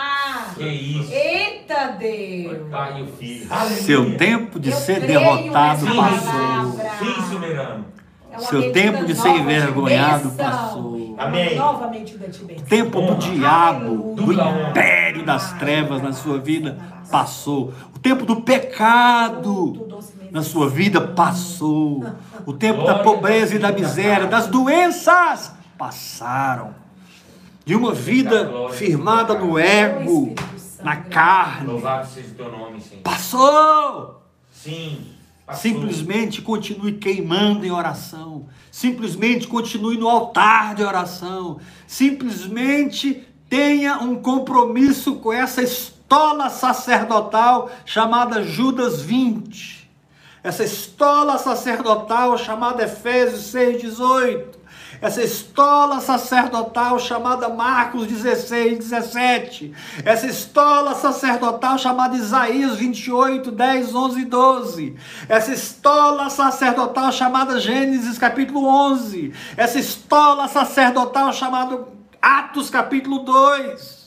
Que 0.56 0.68
isso. 0.68 1.12
Eita 1.12 1.94
O 1.94 1.98
Deus. 1.98 2.70
Pai 2.70 3.02
o 3.02 3.06
Filho. 3.06 3.48
Seu 3.82 4.16
tempo 4.16 4.58
de 4.58 4.70
Eu 4.70 4.76
ser 4.76 5.00
derrotado 5.00 5.86
passou. 5.86 5.96
palavra. 5.96 6.90
Sim, 6.98 7.30
soberano. 7.30 7.84
É 8.32 8.38
Seu 8.38 8.72
tempo 8.72 9.04
de 9.04 9.14
ser 9.14 9.28
envergonhado 9.28 10.30
passou. 10.30 10.97
Amém. 11.18 11.56
Nova 11.56 11.88
medida 11.88 12.28
de 12.28 12.44
bênção. 12.44 12.64
tempo 12.66 13.00
do 13.02 13.14
diabo, 13.16 14.14
do 14.14 14.32
império 14.32 15.24
das 15.24 15.52
trevas 15.54 16.00
na 16.00 16.12
sua 16.12 16.38
vida 16.38 16.78
passou. 17.10 17.72
O 17.94 17.98
tempo 17.98 18.24
do 18.24 18.42
pecado 18.42 20.00
na 20.30 20.42
sua 20.42 20.68
vida 20.68 21.00
passou. 21.00 22.04
O 22.46 22.52
tempo 22.52 22.84
da 22.84 23.00
pobreza 23.00 23.56
e 23.56 23.58
da 23.58 23.72
miséria, 23.72 24.26
das 24.26 24.46
doenças 24.46 25.52
passaram. 25.76 26.74
De 27.64 27.74
uma 27.74 27.92
vida 27.92 28.50
firmada 28.72 29.34
no 29.34 29.58
ego, 29.58 30.34
na 30.82 30.96
carne, 30.96 31.66
Louvado 31.66 32.06
seja 32.08 32.28
o 32.28 32.34
teu 32.34 32.50
nome, 32.50 32.80
Senhor. 32.80 33.02
passou. 33.02 34.22
Sim. 34.50 35.17
Simplesmente 35.54 36.42
continue 36.42 36.92
queimando 36.92 37.64
em 37.64 37.70
oração. 37.70 38.46
Simplesmente 38.70 39.46
continue 39.46 39.96
no 39.96 40.08
altar 40.08 40.74
de 40.74 40.82
oração. 40.82 41.58
Simplesmente 41.86 43.26
tenha 43.48 43.98
um 43.98 44.16
compromisso 44.16 45.16
com 45.16 45.32
essa 45.32 45.62
estola 45.62 46.50
sacerdotal 46.50 47.70
chamada 47.84 48.42
Judas 48.42 49.00
20. 49.00 49.88
essa 50.42 50.64
estola 50.64 51.36
sacerdotal 51.36 52.38
chamada 52.38 52.84
Efésios 52.84 53.52
6,18, 53.52 54.57
essa 55.00 55.22
estola 55.22 56.00
sacerdotal 56.00 56.98
chamada 56.98 57.48
Marcos 57.48 58.06
16, 58.06 58.78
17, 58.78 59.72
essa 60.04 60.26
estola 60.26 60.94
sacerdotal 60.94 61.78
chamada 61.78 62.16
Isaías 62.16 62.76
28, 62.76 63.50
10, 63.50 63.94
11 63.94 64.20
e 64.20 64.24
12, 64.24 64.96
essa 65.28 65.52
estola 65.52 66.28
sacerdotal 66.30 67.12
chamada 67.12 67.60
Gênesis 67.60 68.18
capítulo 68.18 68.66
11, 68.66 69.32
essa 69.56 69.78
estola 69.78 70.48
sacerdotal 70.48 71.32
chamada 71.32 71.86
Atos 72.20 72.68
capítulo 72.68 73.20
2. 73.20 73.98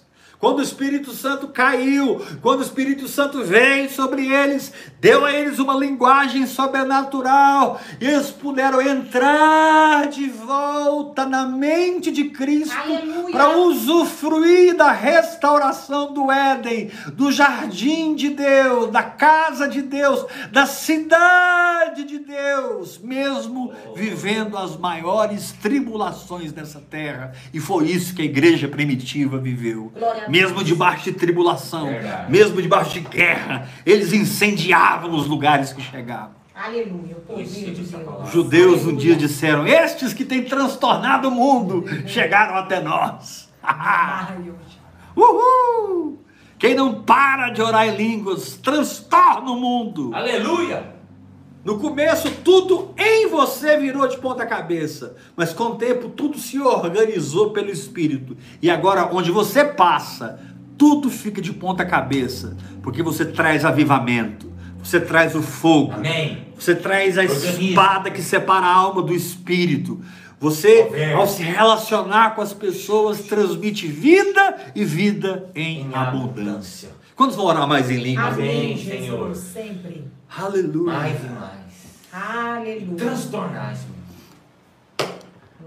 Quando 0.42 0.58
o 0.58 0.64
Espírito 0.64 1.12
Santo 1.12 1.50
caiu, 1.50 2.20
quando 2.42 2.62
o 2.62 2.64
Espírito 2.64 3.08
Santo 3.08 3.44
veio 3.44 3.88
sobre 3.92 4.26
eles, 4.26 4.74
deu 5.02 5.26
a 5.26 5.34
eles 5.34 5.58
uma 5.58 5.74
linguagem 5.74 6.46
sobrenatural, 6.46 7.82
e 8.00 8.06
eles 8.06 8.30
puderam 8.30 8.80
entrar 8.80 10.08
de 10.08 10.30
volta 10.30 11.26
na 11.26 11.44
mente 11.48 12.12
de 12.12 12.26
Cristo 12.26 12.76
para 13.32 13.58
usufruir 13.58 14.78
da 14.78 14.92
restauração 14.92 16.14
do 16.14 16.32
Éden, 16.32 16.92
do 17.14 17.32
jardim 17.32 18.14
de 18.14 18.30
Deus, 18.30 18.92
da 18.92 19.02
casa 19.02 19.68
de 19.68 19.82
Deus, 19.82 20.24
da 20.52 20.68
cidade 20.68 22.04
de 22.04 22.20
Deus, 22.20 23.00
mesmo 23.00 23.74
vivendo 23.96 24.56
as 24.56 24.78
maiores 24.78 25.52
tribulações 25.52 26.52
dessa 26.52 26.80
terra. 26.80 27.32
E 27.52 27.60
foi 27.60 27.86
isso 27.86 28.14
que 28.14 28.22
a 28.22 28.26
igreja 28.26 28.68
primitiva 28.68 29.40
viveu. 29.40 29.92
Mesmo 30.30 30.64
debaixo 30.64 31.06
de 31.06 31.14
tribulação, 31.14 31.88
mesmo 32.30 32.62
debaixo 32.62 32.92
de 32.92 33.00
guerra, 33.00 33.68
eles 33.84 34.14
incendiavam 34.92 35.16
os 35.16 35.28
lugares 35.28 35.72
que 35.74 35.82
chegavam. 35.82 36.42
Aleluia. 36.54 37.18
Os 38.24 38.32
judeus 38.32 38.86
um 38.86 38.96
dia 38.96 39.16
disseram: 39.16 39.66
Estes 39.66 40.14
que 40.14 40.26
têm 40.26 40.44
transtornado 40.44 41.30
o 41.30 41.32
mundo 41.32 41.86
chegaram 42.06 42.56
até 42.56 42.82
nós. 42.82 43.50
Uhul! 45.16 46.20
Quem 46.60 46.76
não 46.76 47.02
para 47.02 47.50
de 47.50 47.62
orar 47.62 47.88
em 47.88 47.96
línguas 47.96 48.56
transtorna 48.58 49.52
o 49.52 49.60
mundo. 49.60 50.12
Aleluia! 50.14 50.96
No 51.64 51.78
começo, 51.80 52.30
tudo 52.44 52.92
em 52.98 53.28
você 53.28 53.78
virou 53.78 54.08
de 54.08 54.18
ponta 54.18 54.46
cabeça, 54.48 55.16
mas 55.36 55.54
com 55.54 55.66
o 55.66 55.76
tempo, 55.76 56.10
tudo 56.10 56.40
se 56.40 56.60
organizou 56.60 57.52
pelo 57.52 57.70
Espírito. 57.70 58.36
E 58.62 58.70
agora, 58.70 59.10
onde 59.14 59.30
você 59.30 59.64
passa, 59.64 60.40
tudo 60.76 61.12
fica 61.12 61.40
de 61.40 61.54
ponta 61.54 61.86
cabeça, 61.86 62.58
porque 62.82 63.04
você 63.04 63.24
traz 63.24 63.64
avivamento, 63.64 64.51
você 64.84 65.00
traz 65.00 65.36
o 65.36 65.42
fogo, 65.42 65.94
Amém. 65.94 66.46
você 66.58 66.76
traz 66.76 67.18
a 67.18 67.24
espada 67.24 68.10
que 68.12 68.22
separa 68.22 68.66
a 68.66 68.74
alma 68.74 69.02
do 69.02 69.14
espírito. 69.14 70.02
Você, 70.40 70.90
ao 71.16 71.28
se 71.28 71.44
relacionar 71.44 72.32
com 72.36 72.42
as 72.42 72.52
pessoas, 72.52 73.22
transmite 73.22 73.86
vida 73.88 74.72
e 74.76 74.84
vida 74.84 75.50
em, 75.54 75.82
Em 75.82 75.94
abundância. 75.94 76.00
abundância. 76.02 76.90
Quantos 77.16 77.36
vão 77.36 77.46
orar 77.46 77.68
mais 77.68 77.92
em 77.92 77.98
línguas? 77.98 78.34
Amém. 78.34 78.76
Senhor. 78.78 79.36
Sempre. 79.36 80.06
Aleluia. 80.36 80.94
Mais 80.94 81.20
e 81.24 81.30
mais. 81.30 81.62
Aleluia. 82.12 82.96
Transtornar. 82.98 83.78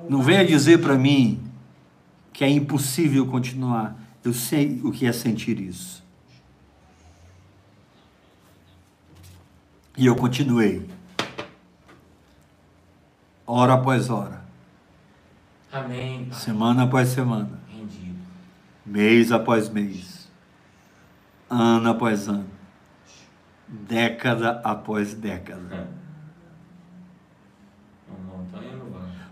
Não 0.08 0.22
venha 0.22 0.44
dizer 0.44 0.78
para 0.80 0.96
mim 0.96 1.40
que 2.32 2.44
é 2.44 2.48
impossível 2.50 3.26
continuar. 3.26 3.96
Eu 4.24 4.32
sei 4.34 4.80
o 4.82 4.90
que 4.90 5.06
é 5.06 5.12
sentir 5.12 5.60
isso. 5.60 6.03
E 9.96 10.06
eu 10.06 10.16
continuei. 10.16 10.88
Hora 13.46 13.74
após 13.74 14.08
hora, 14.08 14.42
Amém, 15.70 16.24
Pai. 16.24 16.38
semana 16.38 16.84
após 16.84 17.10
semana, 17.10 17.60
Rendido. 17.68 18.16
mês 18.86 19.30
após 19.30 19.68
mês, 19.68 20.28
ano 21.50 21.90
após 21.90 22.26
ano, 22.26 22.46
década 23.68 24.62
após 24.64 25.12
década. 25.12 25.88
Vale. 28.50 28.68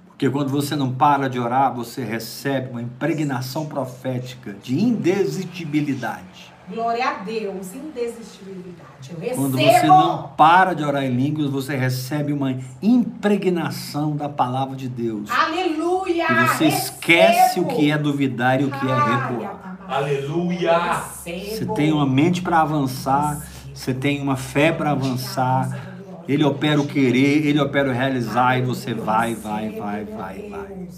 Porque 0.07 0.29
quando 0.29 0.51
você 0.51 0.77
não 0.77 0.95
para 0.95 1.29
de 1.29 1.41
orar, 1.41 1.75
você 1.75 2.05
recebe 2.05 2.71
uma 2.71 2.83
impregnação 2.83 3.67
profética 3.67 4.53
de 4.53 4.79
indesistibilidade. 4.79 6.52
Glória 6.69 7.09
a 7.09 7.15
Deus. 7.15 7.75
Indesistibilidade. 7.75 9.11
Eu 9.11 9.19
recebo. 9.19 9.43
Quando 9.43 9.59
você 9.59 9.87
não 9.87 10.29
para 10.37 10.75
de 10.75 10.85
orar 10.85 11.05
em 11.05 11.15
línguas, 11.15 11.51
você 11.51 11.77
recebe 11.77 12.33
uma 12.33 12.59
impregnação 12.81 14.17
da 14.17 14.29
palavra 14.29 14.77
de 14.77 14.89
Deus. 14.89 15.31
Aleluia. 15.31 16.27
E 16.31 16.49
você 16.49 16.67
esquece 16.67 17.61
o 17.61 17.67
que 17.67 17.91
é 17.91 17.99
duvidar 17.99 18.61
e 18.61 18.65
o 18.65 18.71
que 18.71 18.87
é 18.87 18.95
recuar. 18.95 19.29
recuar. 19.29 19.79
Aleluia! 19.89 21.03
Você 21.25 21.67
tem 21.75 21.93
uma 21.93 22.07
mente 22.07 22.41
para 22.41 22.61
avançar, 22.61 23.45
você 23.75 23.93
tem 23.93 24.23
uma 24.23 24.37
fé 24.37 24.73
para 24.73 24.93
avançar. 24.93 25.91
Ele 26.27 26.45
opera 26.45 26.81
o 26.81 26.87
querer, 26.87 27.47
ele 27.47 27.61
opera 27.61 27.91
o 27.91 27.93
realizar 27.93 28.57
e 28.57 28.63
você 28.63 28.95
vai, 28.95 29.35
vai, 29.35 29.71
vai, 29.71 30.05
vai, 30.05 30.49
vai. 30.49 30.89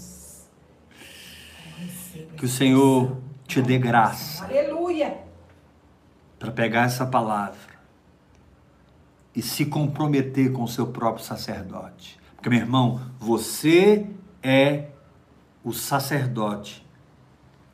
Que 2.37 2.45
o 2.45 2.47
Senhor 2.47 3.17
te 3.47 3.61
dê 3.61 3.77
graça 3.77 4.45
Aleluia. 4.45 5.25
Para 6.45 6.51
pegar 6.51 6.83
essa 6.83 7.05
palavra 7.07 7.75
e 9.35 9.41
se 9.41 9.65
comprometer 9.65 10.51
com 10.51 10.63
o 10.63 10.67
seu 10.67 10.87
próprio 10.87 11.25
sacerdote. 11.25 12.19
Porque, 12.35 12.49
meu 12.49 12.59
irmão, 12.59 13.01
você 13.19 14.07
é 14.43 14.89
o 15.63 15.73
sacerdote, 15.73 16.85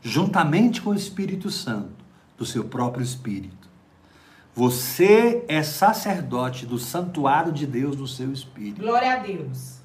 juntamente 0.02 0.82
com 0.82 0.92
o 0.92 0.96
Espírito 0.96 1.50
Santo, 1.50 2.06
do 2.38 2.46
seu 2.46 2.64
próprio 2.64 3.04
espírito. 3.04 3.70
Você 4.56 5.44
é 5.48 5.62
sacerdote 5.62 6.66
do 6.66 6.80
santuário 6.80 7.52
de 7.52 7.68
Deus 7.68 7.98
no 7.98 8.08
seu 8.08 8.32
espírito. 8.32 8.82
Glória 8.82 9.14
a 9.14 9.18
Deus. 9.18 9.82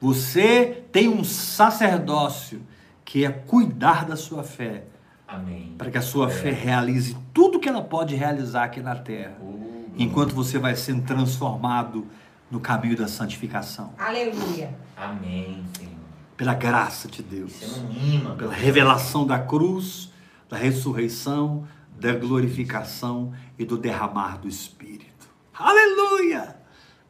Você 0.00 0.84
tem 0.90 1.08
um 1.08 1.22
sacerdócio 1.22 2.62
que 3.04 3.24
é 3.24 3.30
cuidar 3.30 4.06
da 4.06 4.16
sua 4.16 4.42
fé, 4.42 4.84
Amém. 5.28 5.74
para 5.76 5.90
que 5.90 5.98
a 5.98 6.02
sua 6.02 6.28
fé 6.28 6.50
realize 6.50 7.16
tudo 7.34 7.58
que 7.58 7.68
ela 7.68 7.82
pode 7.82 8.14
realizar 8.14 8.64
aqui 8.64 8.80
na 8.80 8.94
terra, 8.94 9.36
Oh, 9.40 9.56
enquanto 9.96 10.34
você 10.34 10.58
vai 10.58 10.76
sendo 10.76 11.02
transformado 11.04 12.06
no 12.50 12.60
caminho 12.60 12.96
da 12.96 13.08
santificação, 13.08 13.92
Aleluia. 13.98 14.74
Amém, 14.96 15.64
Senhor. 15.76 15.92
pela 16.36 16.54
graça 16.54 17.08
de 17.08 17.22
Deus, 17.22 17.52
rima. 17.90 18.34
pela 18.36 18.52
revelação 18.54 19.26
da 19.26 19.38
cruz, 19.38 20.12
da 20.48 20.56
ressurreição, 20.56 21.66
da 21.98 22.12
glorificação 22.14 23.32
e 23.58 23.64
do 23.64 23.76
derramar 23.76 24.38
do 24.38 24.46
Espírito. 24.48 25.26
Aleluia! 25.58 26.56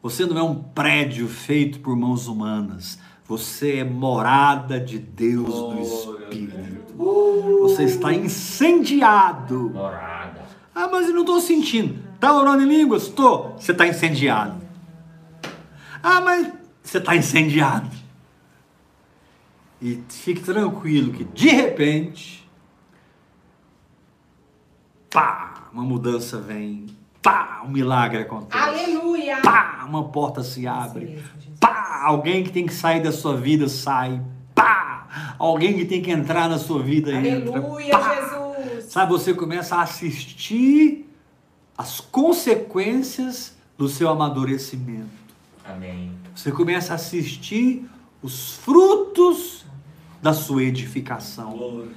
Você 0.01 0.25
não 0.25 0.37
é 0.37 0.43
um 0.43 0.55
prédio 0.55 1.27
feito 1.27 1.79
por 1.81 1.95
mãos 1.95 2.27
humanas. 2.27 2.97
Você 3.25 3.77
é 3.79 3.83
morada 3.83 4.79
de 4.79 4.97
Deus 4.97 5.47
no 5.49 5.75
Glória 5.75 6.27
a 6.27 6.29
Você 6.97 7.83
está 7.83 8.11
incendiado. 8.11 9.69
Morada. 9.69 10.41
Ah, 10.73 10.87
mas 10.91 11.07
eu 11.07 11.13
não 11.13 11.21
estou 11.21 11.39
sentindo. 11.39 12.03
Está 12.15 12.33
orando 12.33 12.63
em 12.63 12.67
línguas? 12.67 13.03
Estou. 13.03 13.55
Você 13.57 13.71
está 13.71 13.87
incendiado. 13.87 14.55
Ah, 16.01 16.21
mas 16.21 16.51
você 16.83 16.97
está 16.97 17.15
incendiado. 17.15 17.89
E 19.79 20.03
fique 20.09 20.41
tranquilo 20.41 21.13
que 21.13 21.23
de 21.23 21.49
repente, 21.49 22.49
pá, 25.11 25.69
uma 25.71 25.83
mudança 25.83 26.39
vem. 26.39 26.87
Pá, 27.21 27.61
um 27.63 27.69
milagre 27.69 28.21
acontece. 28.21 28.63
Aleluia. 28.63 29.41
Pá, 29.41 29.85
uma 29.87 30.05
porta 30.09 30.41
se 30.41 30.65
abre. 30.65 31.23
Pá, 31.59 32.01
alguém 32.05 32.43
que 32.43 32.51
tem 32.51 32.65
que 32.65 32.73
sair 32.73 33.01
da 33.01 33.11
sua 33.11 33.35
vida 33.35 33.67
sai. 33.67 34.21
Alguém 35.37 35.75
que 35.77 35.85
tem 35.85 36.01
que 36.01 36.11
entrar 36.11 36.49
na 36.49 36.57
sua 36.57 36.81
vida 36.81 37.11
entra. 37.11 37.57
Aleluia, 37.57 37.97
Pá. 37.97 38.15
Jesus. 38.15 38.85
Sabe, 38.85 39.11
você 39.11 39.33
começa 39.33 39.75
a 39.75 39.81
assistir 39.81 41.07
as 41.77 41.99
consequências 41.99 43.55
do 43.77 43.87
seu 43.87 44.09
amadurecimento. 44.09 45.07
Amém. 45.63 46.11
Você 46.35 46.51
começa 46.51 46.93
a 46.93 46.95
assistir 46.95 47.87
os 48.21 48.53
frutos 48.55 49.65
da 50.21 50.33
sua 50.33 50.63
edificação. 50.63 51.87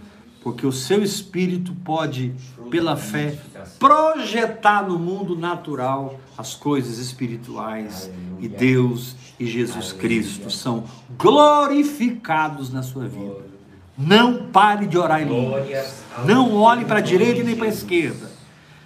Porque 0.43 0.67
o 0.67 0.73
seu 0.73 1.03
espírito 1.03 1.75
pode, 1.85 2.35
pela 2.71 2.97
fé, 2.97 3.39
projetar 3.79 4.87
no 4.87 4.99
mundo 4.99 5.37
natural 5.37 6.19
as 6.37 6.55
coisas 6.55 6.99
espirituais. 6.99 8.11
E 8.39 8.49
Deus 8.49 9.17
e 9.41 9.47
Jesus 9.47 9.91
Cristo 9.91 10.51
são 10.51 10.85
glorificados 11.19 12.71
na 12.71 12.83
sua 12.83 13.09
vida. 13.09 13.49
Não 13.97 14.49
pare 14.49 14.87
de 14.87 14.99
orar 14.99 15.23
em 15.23 15.25
línguas. 15.25 16.05
Não 16.27 16.55
olhe 16.57 16.85
para 16.85 16.99
a 16.99 17.03
direita 17.03 17.43
nem 17.43 17.57
para 17.57 17.65
a 17.65 17.71
esquerda. 17.71 18.31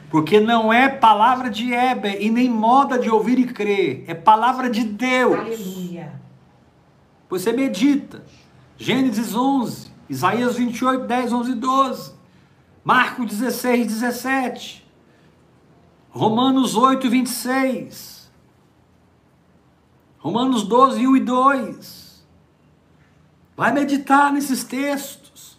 Porque 0.09 0.39
não 0.39 0.73
é 0.73 0.89
palavra 0.89 1.51
de 1.51 1.73
Heber 1.73 2.19
e 2.21 2.31
nem 2.31 2.49
moda 2.49 2.97
de 3.01 3.11
ouvir 3.11 3.37
e 3.41 3.47
crer, 3.47 4.05
é 4.07 4.15
palavra 4.15 4.71
de 4.71 4.85
Deus. 4.85 5.41
Aleluia. 5.41 6.13
Você 7.29 7.53
medita. 7.53 8.23
Gênesis 8.79 9.35
11, 9.35 9.89
Isaías 10.09 10.55
28, 10.55 11.05
10, 11.05 11.33
11 11.33 11.51
e 11.51 11.55
12. 11.57 12.13
Marcos 12.85 13.27
16, 13.27 13.87
17. 13.89 14.87
Romanos 16.11 16.77
8, 16.77 17.11
26. 17.11 18.14
Romanos 20.25 20.63
12, 20.63 21.07
1 21.07 21.17
e 21.19 21.21
2. 21.21 22.25
Vai 23.55 23.75
meditar 23.75 24.33
nesses 24.33 24.65
textos. 24.65 25.59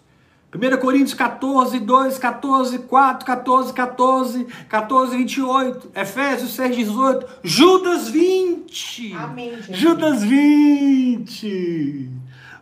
1 0.51 0.77
Coríntios 0.77 1.13
14, 1.13 1.79
2, 1.79 2.17
14, 2.17 2.79
4, 2.79 3.25
14, 3.27 3.73
14, 3.73 4.47
14, 4.67 5.17
28. 5.17 5.91
Efésios 5.93 6.55
6, 6.55 6.77
18. 6.77 7.27
Judas 7.43 8.09
20. 8.09 9.13
Amém, 9.13 9.51
Jesus. 9.51 9.77
Judas 9.77 10.23
20. 10.23 12.09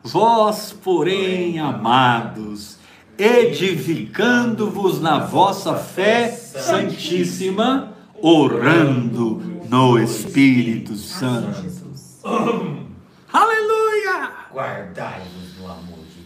Vós, 0.04 0.76
porém, 0.84 1.58
amados, 1.62 2.80
edificando-vos 3.18 5.00
na 5.00 5.20
vossa 5.20 5.76
fé 5.76 6.28
santíssima, 6.28 7.94
orando 8.22 9.42
no 9.70 9.98
Espírito 9.98 10.98
Santo. 10.98 11.83
Aleluia! 13.34 14.32
Guardai-vos 14.54 15.58
no 15.60 15.70
amor 15.70 16.00
de 16.16 16.24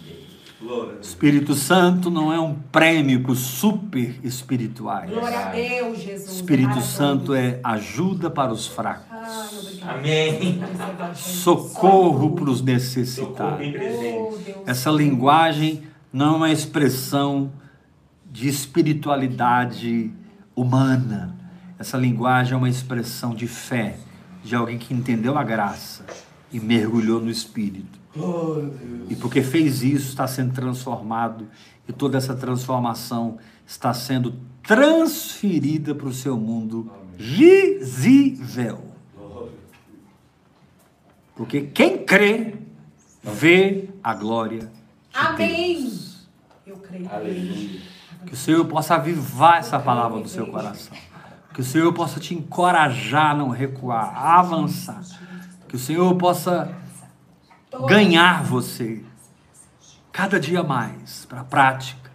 Deus. 0.67 1.07
Espírito 1.07 1.55
Santo 1.55 2.11
não 2.11 2.31
é 2.31 2.39
um 2.39 2.53
prêmio 2.53 3.21
para 3.21 3.31
os 3.31 3.39
super 3.39 4.19
espirituais. 4.23 5.09
Glória 5.09 5.39
a 5.39 5.51
Deus, 5.51 5.99
Jesus. 5.99 6.35
Espírito 6.35 6.81
Santo 6.81 7.33
é 7.33 7.59
ajuda 7.63 8.29
para 8.29 8.51
os 8.51 8.67
fracos, 8.67 9.05
obrigado. 9.59 9.97
Amém. 9.97 10.61
socorro 11.15 12.35
para 12.35 12.49
os 12.49 12.61
necessitados. 12.61 13.67
Oh. 13.67 14.63
Essa 14.67 14.91
linguagem 14.91 15.83
não 16.13 16.35
é 16.35 16.37
uma 16.37 16.51
expressão 16.51 17.51
de 18.29 18.47
espiritualidade 18.47 20.11
humana. 20.55 21.35
Essa 21.79 21.97
linguagem 21.97 22.53
é 22.53 22.57
uma 22.57 22.69
expressão 22.69 23.33
de 23.33 23.47
fé, 23.47 23.97
de 24.47 24.55
alguém 24.55 24.77
que 24.77 24.93
entendeu 24.93 25.37
a 25.37 25.43
graça 25.43 26.05
e 26.51 26.59
mergulhou 26.59 27.19
no 27.19 27.29
Espírito. 27.29 27.99
E 29.09 29.15
porque 29.15 29.43
fez 29.43 29.83
isso, 29.83 30.09
está 30.09 30.27
sendo 30.27 30.53
transformado, 30.53 31.47
e 31.87 31.93
toda 31.93 32.17
essa 32.17 32.35
transformação 32.35 33.37
está 33.65 33.93
sendo 33.93 34.35
transferida 34.63 35.93
para 35.93 36.07
o 36.07 36.13
seu 36.13 36.37
mundo 36.37 36.91
visível. 37.17 38.83
Porque 41.35 41.61
quem 41.61 41.99
crê, 41.99 42.55
vê 43.23 43.89
a 44.03 44.13
glória 44.13 44.61
de 44.61 44.67
Amém. 45.13 45.83
Deus. 45.83 46.27
Eu 46.65 46.77
creio. 46.77 47.09
Aleluia. 47.09 47.81
Que 48.25 48.33
o 48.33 48.37
Senhor 48.37 48.65
possa 48.65 48.95
avivar 48.95 49.59
essa 49.59 49.79
palavra 49.79 50.19
no 50.19 50.27
seu 50.27 50.47
coração. 50.47 50.97
Que 51.57 51.61
o 51.61 51.63
Senhor 51.63 51.91
possa 51.91 52.19
te 52.19 52.35
encorajar 52.35 53.31
a 53.31 53.33
não 53.33 53.49
recuar, 53.49 54.15
a 54.15 54.39
avançar. 54.39 55.01
Que 55.67 55.75
o 55.75 55.79
Senhor 55.79 56.13
possa 56.13 56.71
ganhar 57.87 58.43
você 58.43 59.03
cada 60.11 60.39
dia 60.39 60.61
mais 60.61 61.25
para 61.25 61.41
a 61.41 61.43
prática 61.43 62.11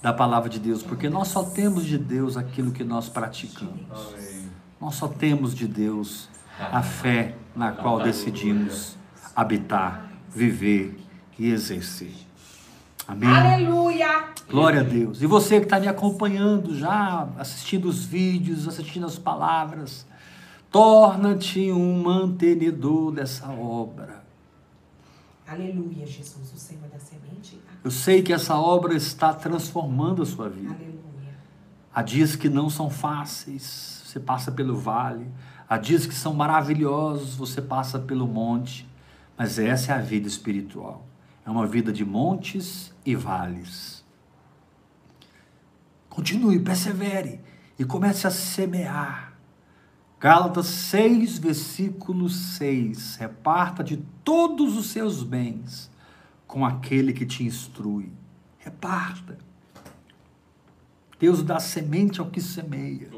da 0.00 0.14
palavra 0.14 0.48
de 0.48 0.58
Deus, 0.58 0.82
porque 0.82 1.10
nós 1.10 1.28
só 1.28 1.42
temos 1.42 1.84
de 1.84 1.98
Deus 1.98 2.38
aquilo 2.38 2.72
que 2.72 2.82
nós 2.82 3.06
praticamos. 3.06 4.14
Nós 4.80 4.94
só 4.94 5.08
temos 5.08 5.54
de 5.54 5.68
Deus 5.68 6.30
a 6.58 6.82
fé 6.82 7.34
na 7.54 7.72
qual 7.72 8.00
decidimos 8.00 8.96
habitar, 9.34 10.10
viver 10.30 10.98
e 11.38 11.50
exercer. 11.50 12.25
Amém. 13.06 13.28
Aleluia. 13.28 14.28
Glória 14.48 14.80
a 14.80 14.84
Deus. 14.84 15.22
E 15.22 15.26
você 15.26 15.58
que 15.60 15.66
está 15.66 15.78
me 15.78 15.86
acompanhando 15.86 16.76
já, 16.76 17.28
assistindo 17.38 17.88
os 17.88 18.04
vídeos, 18.04 18.66
assistindo 18.66 19.06
as 19.06 19.18
palavras, 19.18 20.06
torna-te 20.70 21.70
um 21.70 22.02
mantenedor 22.02 23.12
dessa 23.12 23.48
obra. 23.48 24.24
Aleluia, 25.46 26.04
Jesus, 26.06 26.52
o 26.52 26.58
Senhor 26.58 26.88
da 26.88 26.98
semente. 26.98 27.60
Eu 27.84 27.90
sei 27.90 28.22
que 28.22 28.32
essa 28.32 28.56
obra 28.56 28.94
está 28.94 29.32
transformando 29.32 30.22
a 30.22 30.26
sua 30.26 30.48
vida. 30.48 30.74
Aleluia. 30.74 30.96
Há 31.94 32.02
dias 32.02 32.34
que 32.34 32.48
não 32.48 32.68
são 32.68 32.90
fáceis, 32.90 34.02
você 34.04 34.18
passa 34.18 34.50
pelo 34.50 34.76
vale. 34.76 35.28
Há 35.68 35.78
dias 35.78 36.06
que 36.06 36.14
são 36.14 36.34
maravilhosos, 36.34 37.36
você 37.36 37.62
passa 37.62 37.98
pelo 37.98 38.26
monte. 38.26 38.88
Mas 39.38 39.58
essa 39.58 39.92
é 39.92 39.96
a 39.96 40.00
vida 40.00 40.26
espiritual. 40.26 41.06
É 41.46 41.50
uma 41.50 41.64
vida 41.64 41.92
de 41.92 42.04
montes 42.04 42.92
e 43.04 43.14
vales. 43.14 44.04
Continue, 46.10 46.58
persevere 46.58 47.40
e 47.78 47.84
comece 47.84 48.26
a 48.26 48.30
semear. 48.30 49.32
Gálatas 50.18 50.66
6, 50.66 51.38
versículo 51.38 52.28
6. 52.28 53.16
Reparta 53.16 53.84
de 53.84 53.98
todos 54.24 54.76
os 54.76 54.86
seus 54.86 55.22
bens 55.22 55.88
com 56.48 56.64
aquele 56.64 57.12
que 57.12 57.24
te 57.24 57.44
instrui. 57.44 58.10
Reparta. 58.58 59.38
Deus 61.20 61.44
dá 61.44 61.60
semente 61.60 62.20
ao 62.20 62.26
que 62.26 62.40
semeia. 62.40 63.08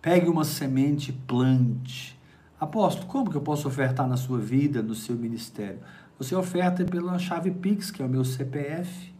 Pegue 0.00 0.28
uma 0.28 0.44
semente 0.44 1.10
e 1.10 1.12
plante. 1.12 2.18
Apóstolo, 2.58 3.06
como 3.06 3.30
que 3.30 3.36
eu 3.36 3.42
posso 3.42 3.68
ofertar 3.68 4.08
na 4.08 4.16
sua 4.16 4.38
vida, 4.38 4.82
no 4.82 4.94
seu 4.94 5.16
ministério? 5.16 5.80
Você 6.20 6.36
oferta 6.36 6.84
pela 6.84 7.18
chave 7.18 7.50
Pix, 7.50 7.90
que 7.90 8.02
é 8.02 8.04
o 8.04 8.08
meu 8.08 8.26
CPF. 8.26 9.10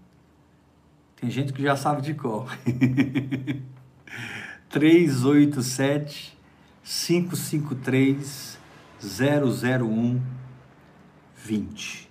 Tem 1.17 1.31
gente 1.31 1.51
que 1.51 1.63
já 1.63 1.75
sabe 1.75 2.03
de 2.03 2.13
cor. 2.13 2.55
387 4.69 6.39
553 6.85 8.59
001 9.03 10.21
20. 11.37 12.11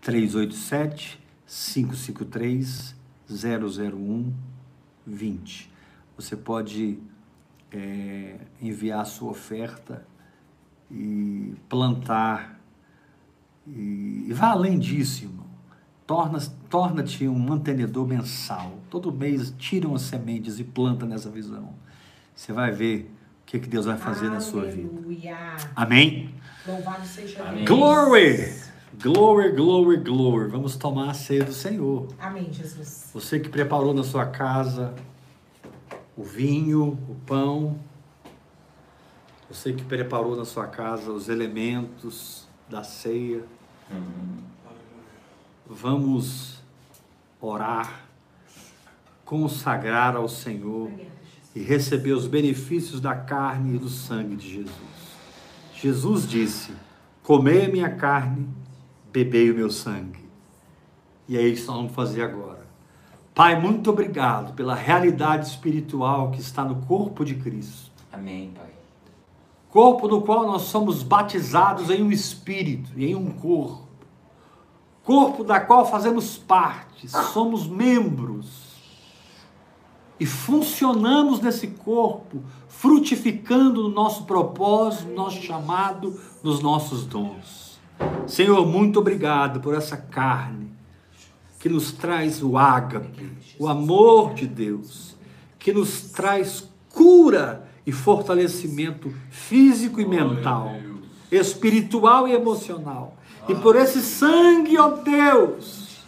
387 0.00 1.20
553 1.46 2.96
001 3.28 4.32
20. 5.06 5.70
Você 6.16 6.36
pode 6.38 6.98
é, 7.70 8.38
enviar 8.62 9.04
sua 9.04 9.32
oferta 9.32 10.06
e 10.90 11.54
plantar. 11.68 12.61
E, 13.66 14.26
e 14.28 14.32
vá 14.32 14.48
além 14.50 14.78
disso, 14.78 15.24
irmão. 15.24 15.46
Torna- 16.06 16.40
Torna-te 16.68 17.28
um 17.28 17.38
mantenedor 17.38 18.06
mensal. 18.06 18.78
Todo 18.90 19.12
mês 19.12 19.54
tira 19.58 19.86
umas 19.88 20.02
sementes 20.02 20.58
e 20.58 20.64
planta 20.64 21.06
nessa 21.06 21.30
visão. 21.30 21.70
Você 22.34 22.52
vai 22.52 22.72
ver 22.72 23.10
o 23.42 23.46
que, 23.46 23.58
que 23.60 23.68
Deus 23.68 23.86
vai 23.86 23.96
fazer 23.96 24.28
na 24.30 24.40
sua 24.40 24.64
vida. 24.64 24.88
Aleluia. 24.90 25.36
Amém? 25.76 26.34
Louvado 26.66 27.06
seja 27.06 27.42
Amém. 27.42 27.64
Deus. 27.64 27.78
Glory! 27.78 28.52
Glory, 29.02 29.52
glory, 29.52 29.96
glory. 29.98 30.50
Vamos 30.50 30.76
tomar 30.76 31.10
a 31.10 31.14
ceia 31.14 31.44
do 31.44 31.52
Senhor. 31.52 32.08
Amém, 32.20 32.52
Jesus. 32.52 33.10
Você 33.14 33.40
que 33.40 33.48
preparou 33.48 33.94
na 33.94 34.02
sua 34.02 34.26
casa 34.26 34.94
o 36.16 36.22
vinho, 36.22 36.98
o 37.08 37.14
pão. 37.26 37.78
Você 39.50 39.72
que 39.72 39.82
preparou 39.84 40.36
na 40.36 40.44
sua 40.44 40.66
casa 40.66 41.10
os 41.10 41.28
elementos 41.28 42.41
da 42.72 42.82
ceia. 42.82 43.44
Vamos 45.66 46.62
orar, 47.38 48.06
consagrar 49.24 50.16
ao 50.16 50.26
Senhor 50.26 50.90
e 51.54 51.60
receber 51.60 52.12
os 52.12 52.26
benefícios 52.26 52.98
da 52.98 53.14
carne 53.14 53.76
e 53.76 53.78
do 53.78 53.90
sangue 53.90 54.36
de 54.36 54.48
Jesus. 54.48 54.72
Jesus 55.74 56.26
disse: 56.26 56.72
Comei 57.22 57.66
a 57.66 57.68
minha 57.68 57.90
carne, 57.90 58.48
bebei 59.12 59.50
o 59.50 59.54
meu 59.54 59.70
sangue. 59.70 60.22
E 61.28 61.36
é 61.36 61.42
isso 61.46 61.62
que 61.62 61.68
nós 61.68 61.76
vamos 61.76 61.92
fazer 61.92 62.22
agora. 62.22 62.66
Pai, 63.34 63.58
muito 63.58 63.90
obrigado 63.90 64.54
pela 64.54 64.74
realidade 64.74 65.46
espiritual 65.46 66.30
que 66.30 66.40
está 66.40 66.64
no 66.64 66.76
corpo 66.86 67.24
de 67.24 67.34
Cristo. 67.34 67.90
Amém, 68.10 68.50
Pai. 68.54 68.81
Corpo 69.72 70.06
no 70.06 70.20
qual 70.20 70.46
nós 70.46 70.64
somos 70.64 71.02
batizados 71.02 71.88
em 71.88 72.02
um 72.02 72.12
espírito 72.12 72.90
e 72.94 73.06
em 73.06 73.14
um 73.14 73.30
corpo. 73.30 73.88
Corpo 75.02 75.42
da 75.42 75.58
qual 75.60 75.90
fazemos 75.90 76.36
parte, 76.36 77.08
somos 77.08 77.66
membros. 77.66 78.70
E 80.20 80.26
funcionamos 80.26 81.40
nesse 81.40 81.68
corpo, 81.68 82.42
frutificando 82.68 83.84
no 83.84 83.88
nosso 83.88 84.24
propósito, 84.24 85.08
no 85.08 85.14
nosso 85.14 85.40
chamado, 85.40 86.20
nos 86.42 86.60
nossos 86.60 87.06
dons. 87.06 87.80
Senhor, 88.26 88.66
muito 88.66 89.00
obrigado 89.00 89.58
por 89.60 89.74
essa 89.74 89.96
carne 89.96 90.70
que 91.58 91.70
nos 91.70 91.92
traz 91.92 92.42
o 92.42 92.58
ágape, 92.58 93.32
o 93.58 93.66
amor 93.66 94.34
de 94.34 94.46
Deus, 94.46 95.16
que 95.58 95.72
nos 95.72 96.10
traz 96.10 96.68
cura 96.90 97.71
e 97.86 97.92
fortalecimento 97.92 99.12
físico 99.30 100.00
e 100.00 100.06
mental, 100.06 100.74
espiritual 101.30 102.28
e 102.28 102.32
emocional. 102.32 103.16
E 103.48 103.54
por 103.54 103.74
esse 103.76 104.00
sangue, 104.00 104.78
ó 104.78 104.88
Deus, 104.88 106.04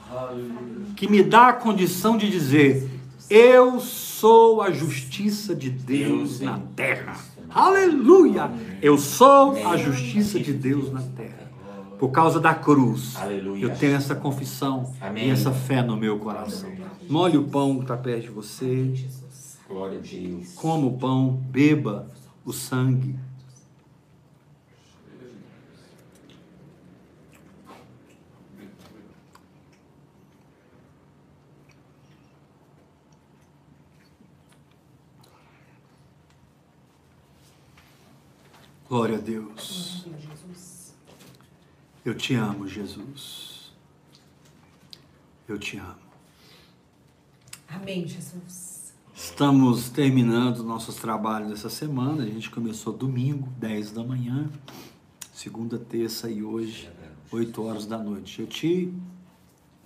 que 0.97 1.09
me 1.09 1.23
dá 1.23 1.49
a 1.49 1.53
condição 1.53 2.17
de 2.17 2.31
dizer: 2.31 2.89
Eu 3.29 3.81
sou 3.81 4.63
a 4.63 4.71
justiça 4.71 5.55
de 5.55 5.71
Deus 5.71 6.41
na 6.41 6.61
terra. 6.77 7.17
Aleluia! 7.51 8.51
Eu 8.81 8.99
sou 8.99 9.57
a 9.67 9.77
justiça 9.77 10.39
de 10.39 10.53
Deus 10.53 10.93
na 10.93 11.03
terra. 11.03 11.45
Por 11.99 12.09
causa 12.11 12.41
da 12.41 12.53
cruz, 12.53 13.17
Aleluia. 13.17 13.65
eu 13.65 13.77
tenho 13.77 13.95
essa 13.95 14.15
confissão 14.15 14.93
e 15.17 15.31
essa 15.31 15.53
fé 15.53 15.81
no 15.81 15.97
meu 15.97 16.19
coração. 16.19 16.69
Molhe 17.09 17.39
o 17.39 17.45
pão 17.45 17.77
que 17.77 17.83
está 17.83 17.97
perto 17.97 18.23
de 18.23 18.31
você. 18.31 18.93
Glória 19.67 19.99
a 19.99 20.03
Deus. 20.03 20.55
coma 20.55 20.87
o 20.87 20.99
pão, 20.99 21.33
beba 21.33 22.11
o 22.45 22.53
sangue. 22.53 23.19
Glória 38.87 39.17
a 39.17 39.21
Deus. 39.21 40.07
Eu 42.05 42.15
te 42.15 42.35
amo, 42.35 42.69
Jesus. 42.69 43.73
Eu 45.49 45.59
te 45.59 45.79
amo. 45.79 45.97
Amém, 47.67 48.07
Jesus. 48.07 48.74
Estamos 49.17 49.91
terminando 49.91 50.65
nossos 50.65 50.97
trabalhos 50.97 51.53
essa 51.53 51.71
semana. 51.71 52.25
A 52.25 52.27
gente 52.27 52.51
começou 52.51 52.93
domingo, 52.93 53.49
10 53.59 53.93
da 53.93 54.03
manhã, 54.03 54.51
segunda, 55.33 55.79
terça 55.79 56.29
e 56.29 56.43
hoje, 56.43 56.91
8 57.31 57.63
horas 57.63 57.87
da 57.87 57.97
noite. 57.97 58.41
Eu 58.41 58.49
te 58.49 58.93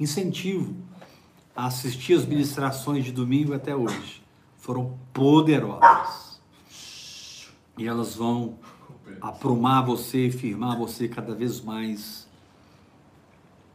incentivo 0.00 0.74
a 1.54 1.66
assistir 1.66 2.14
as 2.14 2.24
ministrações 2.24 3.04
de 3.04 3.12
domingo 3.12 3.52
até 3.52 3.76
hoje. 3.76 4.22
Foram 4.56 4.98
poderosas. 5.12 6.40
E 7.76 7.86
elas 7.86 8.14
vão 8.16 8.58
aprumar 9.20 9.84
você 9.84 10.30
firmar 10.30 10.78
você 10.78 11.06
cada 11.06 11.34
vez 11.34 11.60
mais 11.60 12.26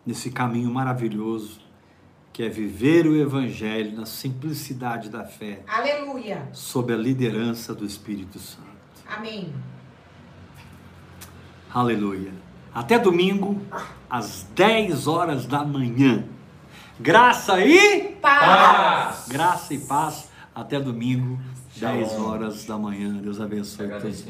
nesse 0.04 0.32
caminho 0.32 0.74
maravilhoso 0.74 1.63
que 2.34 2.42
é 2.44 2.50
viver 2.50 3.06
o 3.06 3.16
Evangelho 3.16 3.96
na 3.96 4.06
simplicidade 4.08 5.08
da 5.08 5.24
fé, 5.24 5.62
Aleluia. 5.68 6.50
sob 6.52 6.92
a 6.92 6.98
liderança 6.98 7.74
do 7.76 7.86
Espírito 7.86 8.40
Santo. 8.40 8.68
Amém. 9.08 9.54
Aleluia. 11.74 12.32
Até 12.74 12.98
domingo, 12.98 13.62
às 14.10 14.48
10 14.56 15.08
horas 15.08 15.46
da 15.46 15.64
manhã. 15.64 16.26
Graça 17.00 17.64
e 17.64 18.16
Paz. 18.22 19.28
graça 19.28 19.74
e 19.74 19.80
paz. 19.80 20.30
Até 20.56 20.80
domingo, 20.80 21.40
10 21.76 22.12
Shalom. 22.12 22.28
horas 22.30 22.66
da 22.66 22.78
manhã. 22.78 23.14
Deus 23.14 23.40
abençoe 23.42 23.88
todos. 23.90 24.24